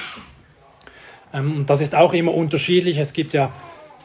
Ähm, 1.33 1.57
und 1.57 1.69
das 1.69 1.81
ist 1.81 1.95
auch 1.95 2.13
immer 2.13 2.33
unterschiedlich. 2.33 2.97
Es 2.97 3.13
gibt 3.13 3.33
ja 3.33 3.53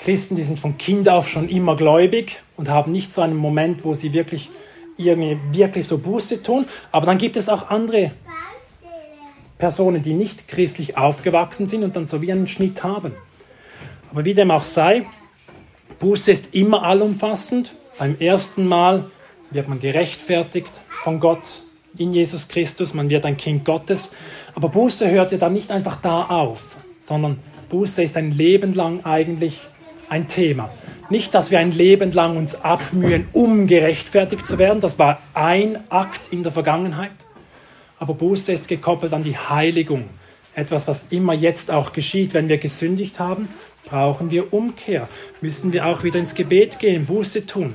Christen, 0.01 0.37
die 0.37 0.43
sind 0.43 0.59
von 0.59 0.79
Kind 0.79 1.09
auf 1.09 1.29
schon 1.29 1.49
immer 1.49 1.77
gläubig 1.77 2.43
und 2.57 2.69
haben 2.69 2.91
nicht 2.91 3.13
so 3.13 3.21
einen 3.21 3.37
Moment, 3.37 3.85
wo 3.85 3.95
sie 3.95 4.13
wirklich 4.13 4.51
irgendwie 4.97 5.39
wirklich 5.53 5.87
so 5.87 5.99
Buße 5.99 6.43
tun. 6.43 6.67
Aber 6.91 7.07
dann 7.07 7.19
gibt 7.19 7.37
es 7.37 7.49
auch 7.49 7.71
andere 7.71 8.13
Personen, 9.59 10.03
die 10.03 10.15
nicht 10.15 10.49
christlich 10.49 10.97
aufgewachsen 10.97 11.69
sind 11.69 11.85
und 11.85 11.97
dann 11.97 12.07
so 12.07 12.23
wie 12.23 12.33
einen 12.33 12.47
Schnitt 12.47 12.83
haben. 12.83 13.15
Aber 14.11 14.25
wie 14.25 14.35
dem 14.35 14.51
auch 14.51 14.65
sei, 14.65 15.07
Buße 15.99 16.33
ist 16.33 16.55
immer 16.55 16.83
allumfassend. 16.83 17.75
Beim 17.99 18.17
ersten 18.19 18.67
Mal 18.67 19.11
wird 19.51 19.69
man 19.69 19.81
gerechtfertigt 19.81 20.73
von 21.03 21.21
Gott 21.21 21.61
in 21.99 22.13
Jesus 22.13 22.49
Christus, 22.49 22.95
man 22.95 23.11
wird 23.11 23.27
ein 23.27 23.37
Kind 23.37 23.65
Gottes. 23.65 24.13
Aber 24.55 24.69
Buße 24.69 25.11
hört 25.11 25.33
ja 25.33 25.39
dann 25.39 25.53
nicht 25.53 25.71
einfach 25.71 26.01
da 26.01 26.25
auf, 26.27 26.77
sondern 26.99 27.39
Buße 27.69 28.03
ist 28.03 28.17
ein 28.17 28.33
Leben 28.33 28.73
lang 28.73 29.05
eigentlich 29.05 29.61
ein 30.11 30.29
Thema. 30.29 30.71
Nicht, 31.09 31.35
dass 31.35 31.51
wir 31.51 31.59
ein 31.59 31.73
Leben 31.73 32.13
lang 32.13 32.37
uns 32.37 32.55
abmühen, 32.55 33.29
um 33.33 33.67
gerechtfertigt 33.67 34.45
zu 34.45 34.59
werden. 34.59 34.81
Das 34.81 34.99
war 34.99 35.21
ein 35.35 35.91
Akt 35.91 36.33
in 36.33 36.43
der 36.43 36.53
Vergangenheit. 36.53 37.13
Aber 37.99 38.15
Buße 38.15 38.53
ist 38.53 38.69
gekoppelt 38.69 39.13
an 39.13 39.23
die 39.23 39.37
Heiligung. 39.37 40.05
Etwas, 40.55 40.87
was 40.89 41.07
immer 41.11 41.33
jetzt 41.33 41.71
auch 41.71 41.93
geschieht. 41.93 42.35
Wenn 42.35 42.49
wir 42.49 42.59
gesündigt 42.59 43.21
haben, 43.21 43.49
brauchen 43.85 44.31
wir 44.31 44.53
Umkehr. 44.53 45.09
Müssen 45.41 45.73
wir 45.73 45.87
auch 45.87 46.03
wieder 46.03 46.19
ins 46.19 46.35
Gebet 46.35 46.79
gehen, 46.79 47.07
Buße 47.07 47.47
tun. 47.47 47.75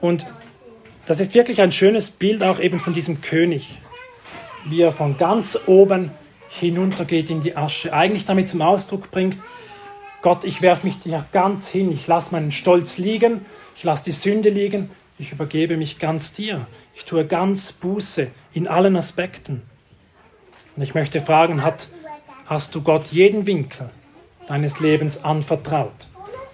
Und 0.00 0.26
das 1.06 1.20
ist 1.20 1.34
wirklich 1.34 1.60
ein 1.60 1.72
schönes 1.72 2.10
Bild 2.10 2.42
auch 2.42 2.60
eben 2.60 2.78
von 2.78 2.94
diesem 2.94 3.20
König, 3.20 3.78
wie 4.64 4.82
er 4.82 4.92
von 4.92 5.18
ganz 5.18 5.58
oben 5.66 6.10
hinuntergeht 6.48 7.30
in 7.30 7.42
die 7.42 7.56
Asche, 7.56 7.92
eigentlich 7.92 8.24
damit 8.24 8.48
zum 8.48 8.62
Ausdruck 8.62 9.10
bringt, 9.10 9.36
Gott, 10.22 10.44
ich 10.44 10.62
werfe 10.62 10.86
mich 10.86 11.00
dir 11.00 11.26
ganz 11.32 11.66
hin, 11.66 11.90
ich 11.90 12.06
lasse 12.06 12.30
meinen 12.30 12.52
Stolz 12.52 12.96
liegen, 12.96 13.44
ich 13.76 13.82
lasse 13.82 14.04
die 14.04 14.12
Sünde 14.12 14.50
liegen, 14.50 14.88
ich 15.18 15.32
übergebe 15.32 15.76
mich 15.76 15.98
ganz 15.98 16.32
dir, 16.32 16.66
ich 16.94 17.04
tue 17.04 17.26
ganz 17.26 17.72
Buße 17.72 18.28
in 18.54 18.68
allen 18.68 18.96
Aspekten. 18.96 19.62
Und 20.76 20.82
ich 20.84 20.94
möchte 20.94 21.20
fragen, 21.20 21.64
hat, 21.64 21.88
hast 22.46 22.72
du 22.76 22.82
Gott 22.82 23.08
jeden 23.08 23.46
Winkel 23.46 23.90
deines 24.46 24.78
Lebens 24.78 25.24
anvertraut? 25.24 26.06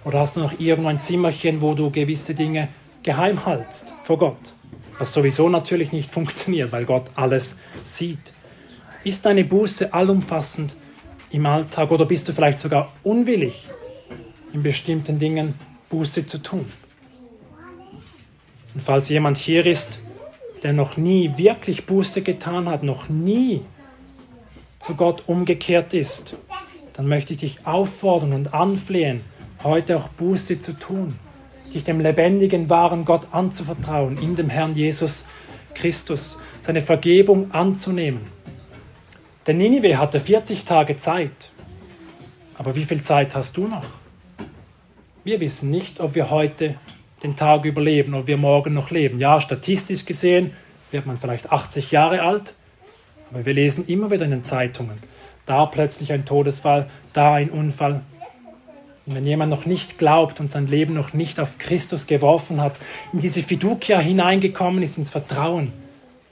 Oder 0.03 0.19
hast 0.19 0.35
du 0.35 0.39
noch 0.39 0.59
irgendein 0.59 0.99
Zimmerchen, 0.99 1.61
wo 1.61 1.75
du 1.75 1.91
gewisse 1.91 2.33
Dinge 2.33 2.69
geheim 3.03 3.45
hältst 3.45 3.93
vor 4.01 4.17
Gott? 4.17 4.53
Was 4.97 5.13
sowieso 5.13 5.47
natürlich 5.47 5.91
nicht 5.91 6.09
funktioniert, 6.11 6.71
weil 6.71 6.85
Gott 6.85 7.05
alles 7.13 7.55
sieht. 7.83 8.33
Ist 9.03 9.27
deine 9.27 9.43
Buße 9.43 9.93
allumfassend 9.93 10.75
im 11.31 11.45
Alltag 11.45 11.91
oder 11.91 12.05
bist 12.05 12.27
du 12.27 12.33
vielleicht 12.33 12.59
sogar 12.59 12.91
unwillig, 13.03 13.67
in 14.53 14.63
bestimmten 14.63 15.19
Dingen 15.19 15.55
Buße 15.89 16.25
zu 16.25 16.39
tun? 16.39 16.65
Und 18.73 18.83
falls 18.83 19.09
jemand 19.09 19.37
hier 19.37 19.65
ist, 19.65 19.99
der 20.63 20.73
noch 20.73 20.97
nie 20.97 21.31
wirklich 21.37 21.85
Buße 21.85 22.21
getan 22.21 22.67
hat, 22.69 22.83
noch 22.83 23.09
nie 23.09 23.61
zu 24.79 24.95
Gott 24.95 25.23
umgekehrt 25.27 25.93
ist, 25.93 26.35
dann 26.93 27.07
möchte 27.07 27.33
ich 27.33 27.39
dich 27.39 27.65
auffordern 27.65 28.33
und 28.33 28.53
anflehen, 28.53 29.21
heute 29.63 29.97
auch 29.97 30.09
Buße 30.09 30.59
zu 30.61 30.73
tun, 30.73 31.15
dich 31.73 31.83
dem 31.83 31.99
lebendigen, 31.99 32.69
wahren 32.69 33.05
Gott 33.05 33.27
anzuvertrauen, 33.31 34.17
in 34.17 34.35
dem 34.35 34.49
Herrn 34.49 34.75
Jesus 34.75 35.25
Christus, 35.75 36.37
seine 36.61 36.81
Vergebung 36.81 37.51
anzunehmen 37.51 38.38
denn 39.49 39.57
Ninive 39.57 39.97
hatte 39.97 40.19
40 40.19 40.63
Tage 40.63 40.95
Zeit. 40.97 41.49
Aber 42.55 42.75
wie 42.75 42.85
viel 42.85 43.01
Zeit 43.01 43.33
hast 43.33 43.57
du 43.57 43.67
noch? 43.67 43.85
Wir 45.23 45.39
wissen 45.39 45.71
nicht, 45.71 45.99
ob 46.01 46.13
wir 46.13 46.29
heute 46.29 46.75
den 47.23 47.35
Tag 47.35 47.65
überleben, 47.65 48.13
ob 48.13 48.27
wir 48.27 48.37
morgen 48.37 48.75
noch 48.75 48.91
leben. 48.91 49.17
Ja, 49.17 49.41
statistisch 49.41 50.05
gesehen 50.05 50.53
wird 50.91 51.07
man 51.07 51.17
vielleicht 51.17 51.51
80 51.51 51.89
Jahre 51.89 52.21
alt, 52.21 52.53
aber 53.31 53.43
wir 53.43 53.55
lesen 53.55 53.87
immer 53.87 54.11
wieder 54.11 54.25
in 54.25 54.29
den 54.29 54.43
Zeitungen, 54.43 54.99
da 55.47 55.65
plötzlich 55.65 56.13
ein 56.13 56.25
Todesfall, 56.25 56.87
da 57.13 57.33
ein 57.33 57.49
Unfall. 57.49 58.01
Und 59.07 59.15
wenn 59.15 59.25
jemand 59.25 59.49
noch 59.49 59.65
nicht 59.65 59.97
glaubt 59.97 60.39
und 60.39 60.51
sein 60.51 60.67
Leben 60.67 60.93
noch 60.93 61.13
nicht 61.13 61.39
auf 61.39 61.57
Christus 61.57 62.05
geworfen 62.05 62.61
hat, 62.61 62.75
in 63.13 63.19
diese 63.19 63.41
Fiducia 63.41 63.97
hineingekommen 63.97 64.83
ist, 64.83 64.99
ins 64.99 65.09
Vertrauen, 65.09 65.73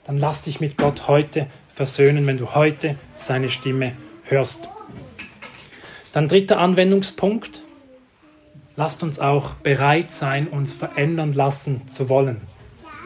dann 0.06 0.18
lass 0.18 0.42
dich 0.42 0.60
mit 0.60 0.78
Gott 0.78 1.08
heute 1.08 1.48
versöhnen, 1.78 2.26
wenn 2.26 2.38
du 2.38 2.56
heute 2.56 2.96
seine 3.14 3.48
Stimme 3.50 3.92
hörst. 4.24 4.68
Dann 6.12 6.26
dritter 6.26 6.58
Anwendungspunkt. 6.58 7.62
Lasst 8.74 9.04
uns 9.04 9.20
auch 9.20 9.52
bereit 9.54 10.10
sein, 10.10 10.48
uns 10.48 10.72
verändern 10.72 11.34
lassen 11.34 11.86
zu 11.86 12.08
wollen. 12.08 12.40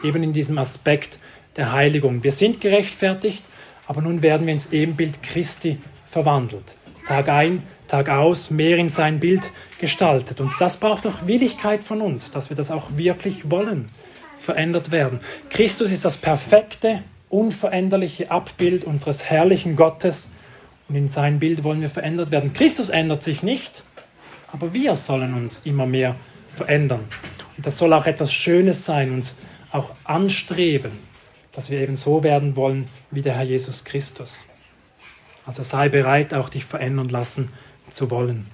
Eben 0.03 0.23
in 0.23 0.33
diesem 0.33 0.57
Aspekt 0.57 1.19
der 1.55 1.71
Heiligung. 1.71 2.23
Wir 2.23 2.31
sind 2.31 2.61
gerechtfertigt, 2.61 3.43
aber 3.85 4.01
nun 4.01 4.23
werden 4.23 4.47
wir 4.47 4.53
ins 4.53 4.71
Ebenbild 4.71 5.21
Christi 5.21 5.77
verwandelt. 6.07 6.73
Tag 7.07 7.29
ein, 7.29 7.61
Tag 7.87 8.09
aus, 8.09 8.49
mehr 8.49 8.77
in 8.79 8.89
sein 8.89 9.19
Bild 9.19 9.51
gestaltet. 9.79 10.41
Und 10.41 10.51
das 10.57 10.77
braucht 10.77 11.05
auch 11.05 11.27
Willigkeit 11.27 11.83
von 11.83 12.01
uns, 12.01 12.31
dass 12.31 12.49
wir 12.49 12.57
das 12.57 12.71
auch 12.71 12.97
wirklich 12.97 13.51
wollen, 13.51 13.89
verändert 14.39 14.89
werden. 14.89 15.19
Christus 15.51 15.91
ist 15.91 16.05
das 16.05 16.17
perfekte 16.17 17.03
unveränderliche 17.33 18.29
Abbild 18.31 18.85
unseres 18.85 19.23
herrlichen 19.23 19.75
Gottes 19.75 20.29
und 20.87 20.95
in 20.95 21.07
sein 21.07 21.39
Bild 21.39 21.63
wollen 21.63 21.81
wir 21.81 21.89
verändert 21.89 22.31
werden. 22.31 22.53
Christus 22.53 22.89
ändert 22.89 23.23
sich 23.23 23.41
nicht, 23.41 23.83
aber 24.51 24.73
wir 24.73 24.95
sollen 24.95 25.33
uns 25.33 25.61
immer 25.65 25.87
mehr 25.87 26.15
verändern. 26.49 27.03
Und 27.57 27.65
das 27.65 27.77
soll 27.77 27.91
auch 27.93 28.05
etwas 28.05 28.31
Schönes 28.31 28.85
sein, 28.85 29.11
uns 29.11 29.37
auch 29.71 29.91
anstreben, 30.03 30.91
dass 31.51 31.71
wir 31.71 31.79
eben 31.79 31.95
so 31.95 32.23
werden 32.23 32.55
wollen 32.55 32.85
wie 33.09 33.23
der 33.23 33.35
Herr 33.35 33.43
Jesus 33.43 33.83
Christus. 33.83 34.45
Also 35.45 35.63
sei 35.63 35.89
bereit, 35.89 36.33
auch 36.33 36.49
dich 36.49 36.65
verändern 36.65 37.09
lassen 37.09 37.49
zu 37.89 38.11
wollen. 38.11 38.45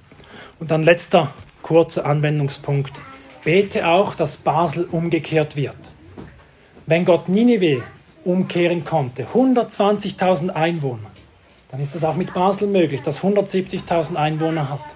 Und 0.59 0.71
dann 0.71 0.83
letzter 0.83 1.33
kurzer 1.61 2.05
Anwendungspunkt. 2.05 2.93
Bete 3.43 3.87
auch, 3.87 4.15
dass 4.15 4.37
Basel 4.37 4.85
umgekehrt 4.85 5.55
wird. 5.55 5.77
Wenn 6.85 7.05
Gott 7.05 7.29
Ninive 7.29 7.83
umkehren 8.29 8.85
konnte. 8.85 9.25
120.000 9.33 10.49
Einwohner. 10.49 11.09
Dann 11.71 11.81
ist 11.81 11.95
es 11.95 12.03
auch 12.03 12.15
mit 12.15 12.33
Basel 12.33 12.67
möglich, 12.67 13.01
das 13.01 13.21
170.000 13.21 14.15
Einwohner 14.15 14.69
hat. 14.69 14.95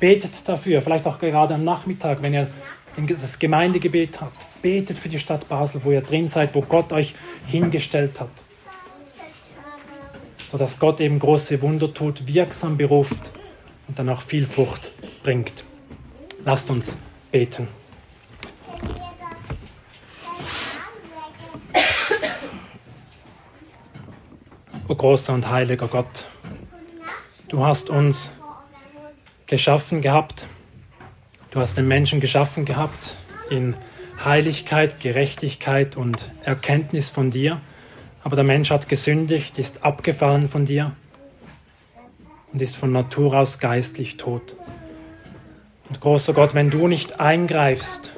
Betet 0.00 0.48
dafür, 0.48 0.82
vielleicht 0.82 1.06
auch 1.06 1.18
gerade 1.18 1.54
am 1.54 1.64
Nachmittag, 1.64 2.22
wenn 2.22 2.34
ihr 2.34 2.48
das 2.96 3.38
Gemeindegebet 3.38 4.20
habt. 4.20 4.38
Betet 4.62 4.98
für 4.98 5.08
die 5.08 5.18
Stadt 5.18 5.48
Basel, 5.48 5.82
wo 5.84 5.90
ihr 5.90 6.00
drin 6.00 6.28
seid, 6.28 6.54
wo 6.54 6.62
Gott 6.62 6.92
euch 6.92 7.14
hingestellt 7.46 8.20
hat. 8.20 8.30
Sodass 10.50 10.78
Gott 10.78 11.00
eben 11.00 11.18
große 11.18 11.60
Wunder 11.62 11.92
tut, 11.92 12.26
wirksam 12.26 12.76
beruft 12.76 13.32
und 13.88 13.98
dann 13.98 14.08
auch 14.08 14.22
viel 14.22 14.46
Frucht 14.46 14.90
bringt. 15.22 15.64
Lasst 16.44 16.68
uns 16.70 16.96
beten. 17.30 17.68
O 24.88 24.96
großer 24.96 25.32
und 25.32 25.48
heiliger 25.48 25.86
Gott, 25.86 26.26
du 27.48 27.64
hast 27.64 27.88
uns 27.88 28.32
geschaffen 29.46 30.02
gehabt, 30.02 30.46
du 31.52 31.60
hast 31.60 31.76
den 31.76 31.86
Menschen 31.86 32.18
geschaffen 32.18 32.64
gehabt 32.64 33.16
in 33.48 33.76
Heiligkeit, 34.24 34.98
Gerechtigkeit 34.98 35.96
und 35.96 36.32
Erkenntnis 36.42 37.10
von 37.10 37.30
dir, 37.30 37.60
aber 38.24 38.34
der 38.34 38.44
Mensch 38.44 38.70
hat 38.70 38.88
gesündigt, 38.88 39.56
ist 39.56 39.84
abgefallen 39.84 40.48
von 40.48 40.64
dir 40.64 40.92
und 42.52 42.60
ist 42.60 42.76
von 42.76 42.90
Natur 42.90 43.34
aus 43.34 43.60
geistlich 43.60 44.16
tot. 44.16 44.56
Und 45.88 46.00
großer 46.00 46.32
Gott, 46.32 46.54
wenn 46.54 46.70
du 46.70 46.88
nicht 46.88 47.20
eingreifst, 47.20 48.10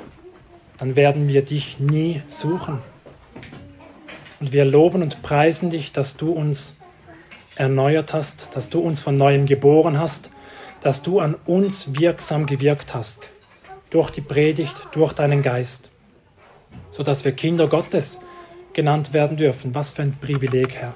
dann 0.78 0.96
werden 0.96 1.28
wir 1.28 1.44
dich 1.44 1.78
nie 1.78 2.22
suchen. 2.26 2.78
Und 4.44 4.52
wir 4.52 4.66
loben 4.66 5.00
und 5.00 5.22
preisen 5.22 5.70
dich, 5.70 5.92
dass 5.92 6.18
du 6.18 6.30
uns 6.30 6.76
erneuert 7.56 8.12
hast, 8.12 8.54
dass 8.54 8.68
du 8.68 8.78
uns 8.78 9.00
von 9.00 9.16
neuem 9.16 9.46
geboren 9.46 9.98
hast, 9.98 10.28
dass 10.82 11.00
du 11.00 11.18
an 11.18 11.34
uns 11.46 11.98
wirksam 11.98 12.44
gewirkt 12.44 12.92
hast, 12.92 13.30
durch 13.88 14.10
die 14.10 14.20
Predigt, 14.20 14.76
durch 14.92 15.14
deinen 15.14 15.40
Geist, 15.40 15.88
sodass 16.90 17.24
wir 17.24 17.32
Kinder 17.32 17.68
Gottes 17.68 18.20
genannt 18.74 19.14
werden 19.14 19.38
dürfen. 19.38 19.74
Was 19.74 19.88
für 19.88 20.02
ein 20.02 20.18
Privileg, 20.20 20.74
Herr. 20.74 20.94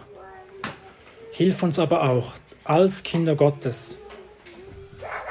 Hilf 1.32 1.62
uns 1.62 1.78
aber 1.78 2.02
auch, 2.02 2.32
als 2.64 3.02
Kinder 3.02 3.34
Gottes 3.34 3.96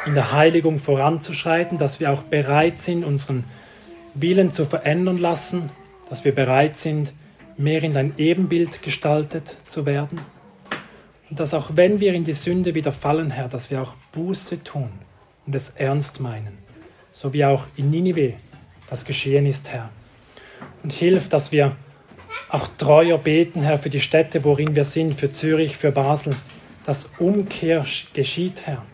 in 0.07 0.15
der 0.15 0.31
Heiligung 0.31 0.79
voranzuschreiten, 0.79 1.77
dass 1.77 1.99
wir 1.99 2.11
auch 2.11 2.23
bereit 2.23 2.79
sind, 2.79 3.03
unseren 3.03 3.43
Willen 4.15 4.49
zu 4.49 4.65
verändern 4.65 5.19
lassen, 5.19 5.69
dass 6.09 6.25
wir 6.25 6.33
bereit 6.33 6.77
sind, 6.77 7.13
mehr 7.57 7.83
in 7.83 7.93
dein 7.93 8.13
Ebenbild 8.17 8.81
gestaltet 8.81 9.55
zu 9.65 9.85
werden. 9.85 10.21
Und 11.29 11.39
dass 11.39 11.53
auch 11.53 11.71
wenn 11.73 11.99
wir 11.99 12.13
in 12.13 12.23
die 12.23 12.33
Sünde 12.33 12.75
wieder 12.75 12.93
fallen, 12.93 13.31
Herr, 13.31 13.49
dass 13.49 13.69
wir 13.69 13.81
auch 13.81 13.95
Buße 14.13 14.63
tun 14.63 14.89
und 15.45 15.55
es 15.55 15.71
ernst 15.71 16.19
meinen, 16.19 16.57
so 17.11 17.33
wie 17.33 17.43
auch 17.43 17.65
in 17.75 17.91
Ninive 17.91 18.33
das 18.89 19.03
geschehen 19.03 19.45
ist, 19.45 19.69
Herr. 19.69 19.89
Und 20.83 20.93
hilf, 20.93 21.27
dass 21.27 21.51
wir 21.51 21.75
auch 22.49 22.69
treuer 22.77 23.17
beten, 23.17 23.61
Herr, 23.61 23.77
für 23.77 23.89
die 23.89 23.99
Städte, 23.99 24.43
worin 24.43 24.75
wir 24.75 24.85
sind, 24.85 25.15
für 25.15 25.29
Zürich, 25.31 25.75
für 25.75 25.91
Basel, 25.91 26.35
dass 26.85 27.11
Umkehr 27.19 27.85
geschieht, 28.13 28.61
Herr. 28.65 28.85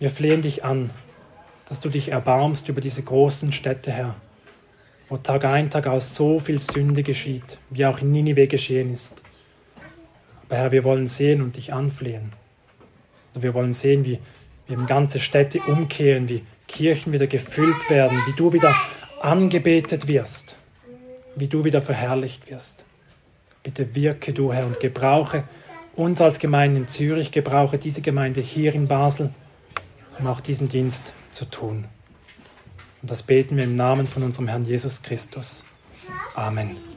Wir 0.00 0.10
flehen 0.10 0.42
dich 0.42 0.64
an, 0.64 0.90
dass 1.68 1.80
du 1.80 1.88
dich 1.88 2.08
erbarmst 2.08 2.68
über 2.68 2.80
diese 2.80 3.02
großen 3.02 3.52
Städte, 3.52 3.92
Herr, 3.92 4.16
wo 5.14 5.18
Tag 5.18 5.44
ein, 5.44 5.70
Tag 5.70 5.86
aus 5.86 6.16
so 6.16 6.40
viel 6.40 6.58
Sünde 6.58 7.04
geschieht, 7.04 7.58
wie 7.70 7.86
auch 7.86 8.00
in 8.00 8.10
Ninive 8.10 8.48
geschehen 8.48 8.92
ist. 8.92 9.22
Aber 10.48 10.56
Herr, 10.56 10.72
wir 10.72 10.82
wollen 10.82 11.06
sehen 11.06 11.40
und 11.40 11.54
dich 11.54 11.72
anflehen. 11.72 12.32
Und 13.32 13.44
wir 13.44 13.54
wollen 13.54 13.72
sehen, 13.72 14.04
wie, 14.04 14.18
wie 14.66 14.74
ganze 14.86 15.20
Städte 15.20 15.60
umkehren, 15.60 16.28
wie 16.28 16.42
Kirchen 16.66 17.12
wieder 17.12 17.28
gefüllt 17.28 17.88
werden, 17.88 18.20
wie 18.26 18.32
du 18.32 18.52
wieder 18.52 18.74
angebetet 19.22 20.08
wirst, 20.08 20.56
wie 21.36 21.46
du 21.46 21.64
wieder 21.64 21.80
verherrlicht 21.80 22.50
wirst. 22.50 22.82
Bitte 23.62 23.94
wirke 23.94 24.32
du, 24.32 24.52
Herr, 24.52 24.66
und 24.66 24.80
gebrauche 24.80 25.44
uns 25.94 26.20
als 26.20 26.40
Gemeinde 26.40 26.80
in 26.80 26.88
Zürich, 26.88 27.30
gebrauche 27.30 27.78
diese 27.78 28.00
Gemeinde 28.00 28.40
hier 28.40 28.74
in 28.74 28.88
Basel, 28.88 29.30
um 30.18 30.26
auch 30.26 30.40
diesen 30.40 30.68
Dienst 30.68 31.12
zu 31.30 31.44
tun. 31.44 31.84
Und 33.04 33.10
das 33.10 33.22
beten 33.22 33.58
wir 33.58 33.64
im 33.64 33.76
Namen 33.76 34.06
von 34.06 34.22
unserem 34.22 34.48
Herrn 34.48 34.64
Jesus 34.64 35.02
Christus. 35.02 35.62
Amen. 36.34 36.93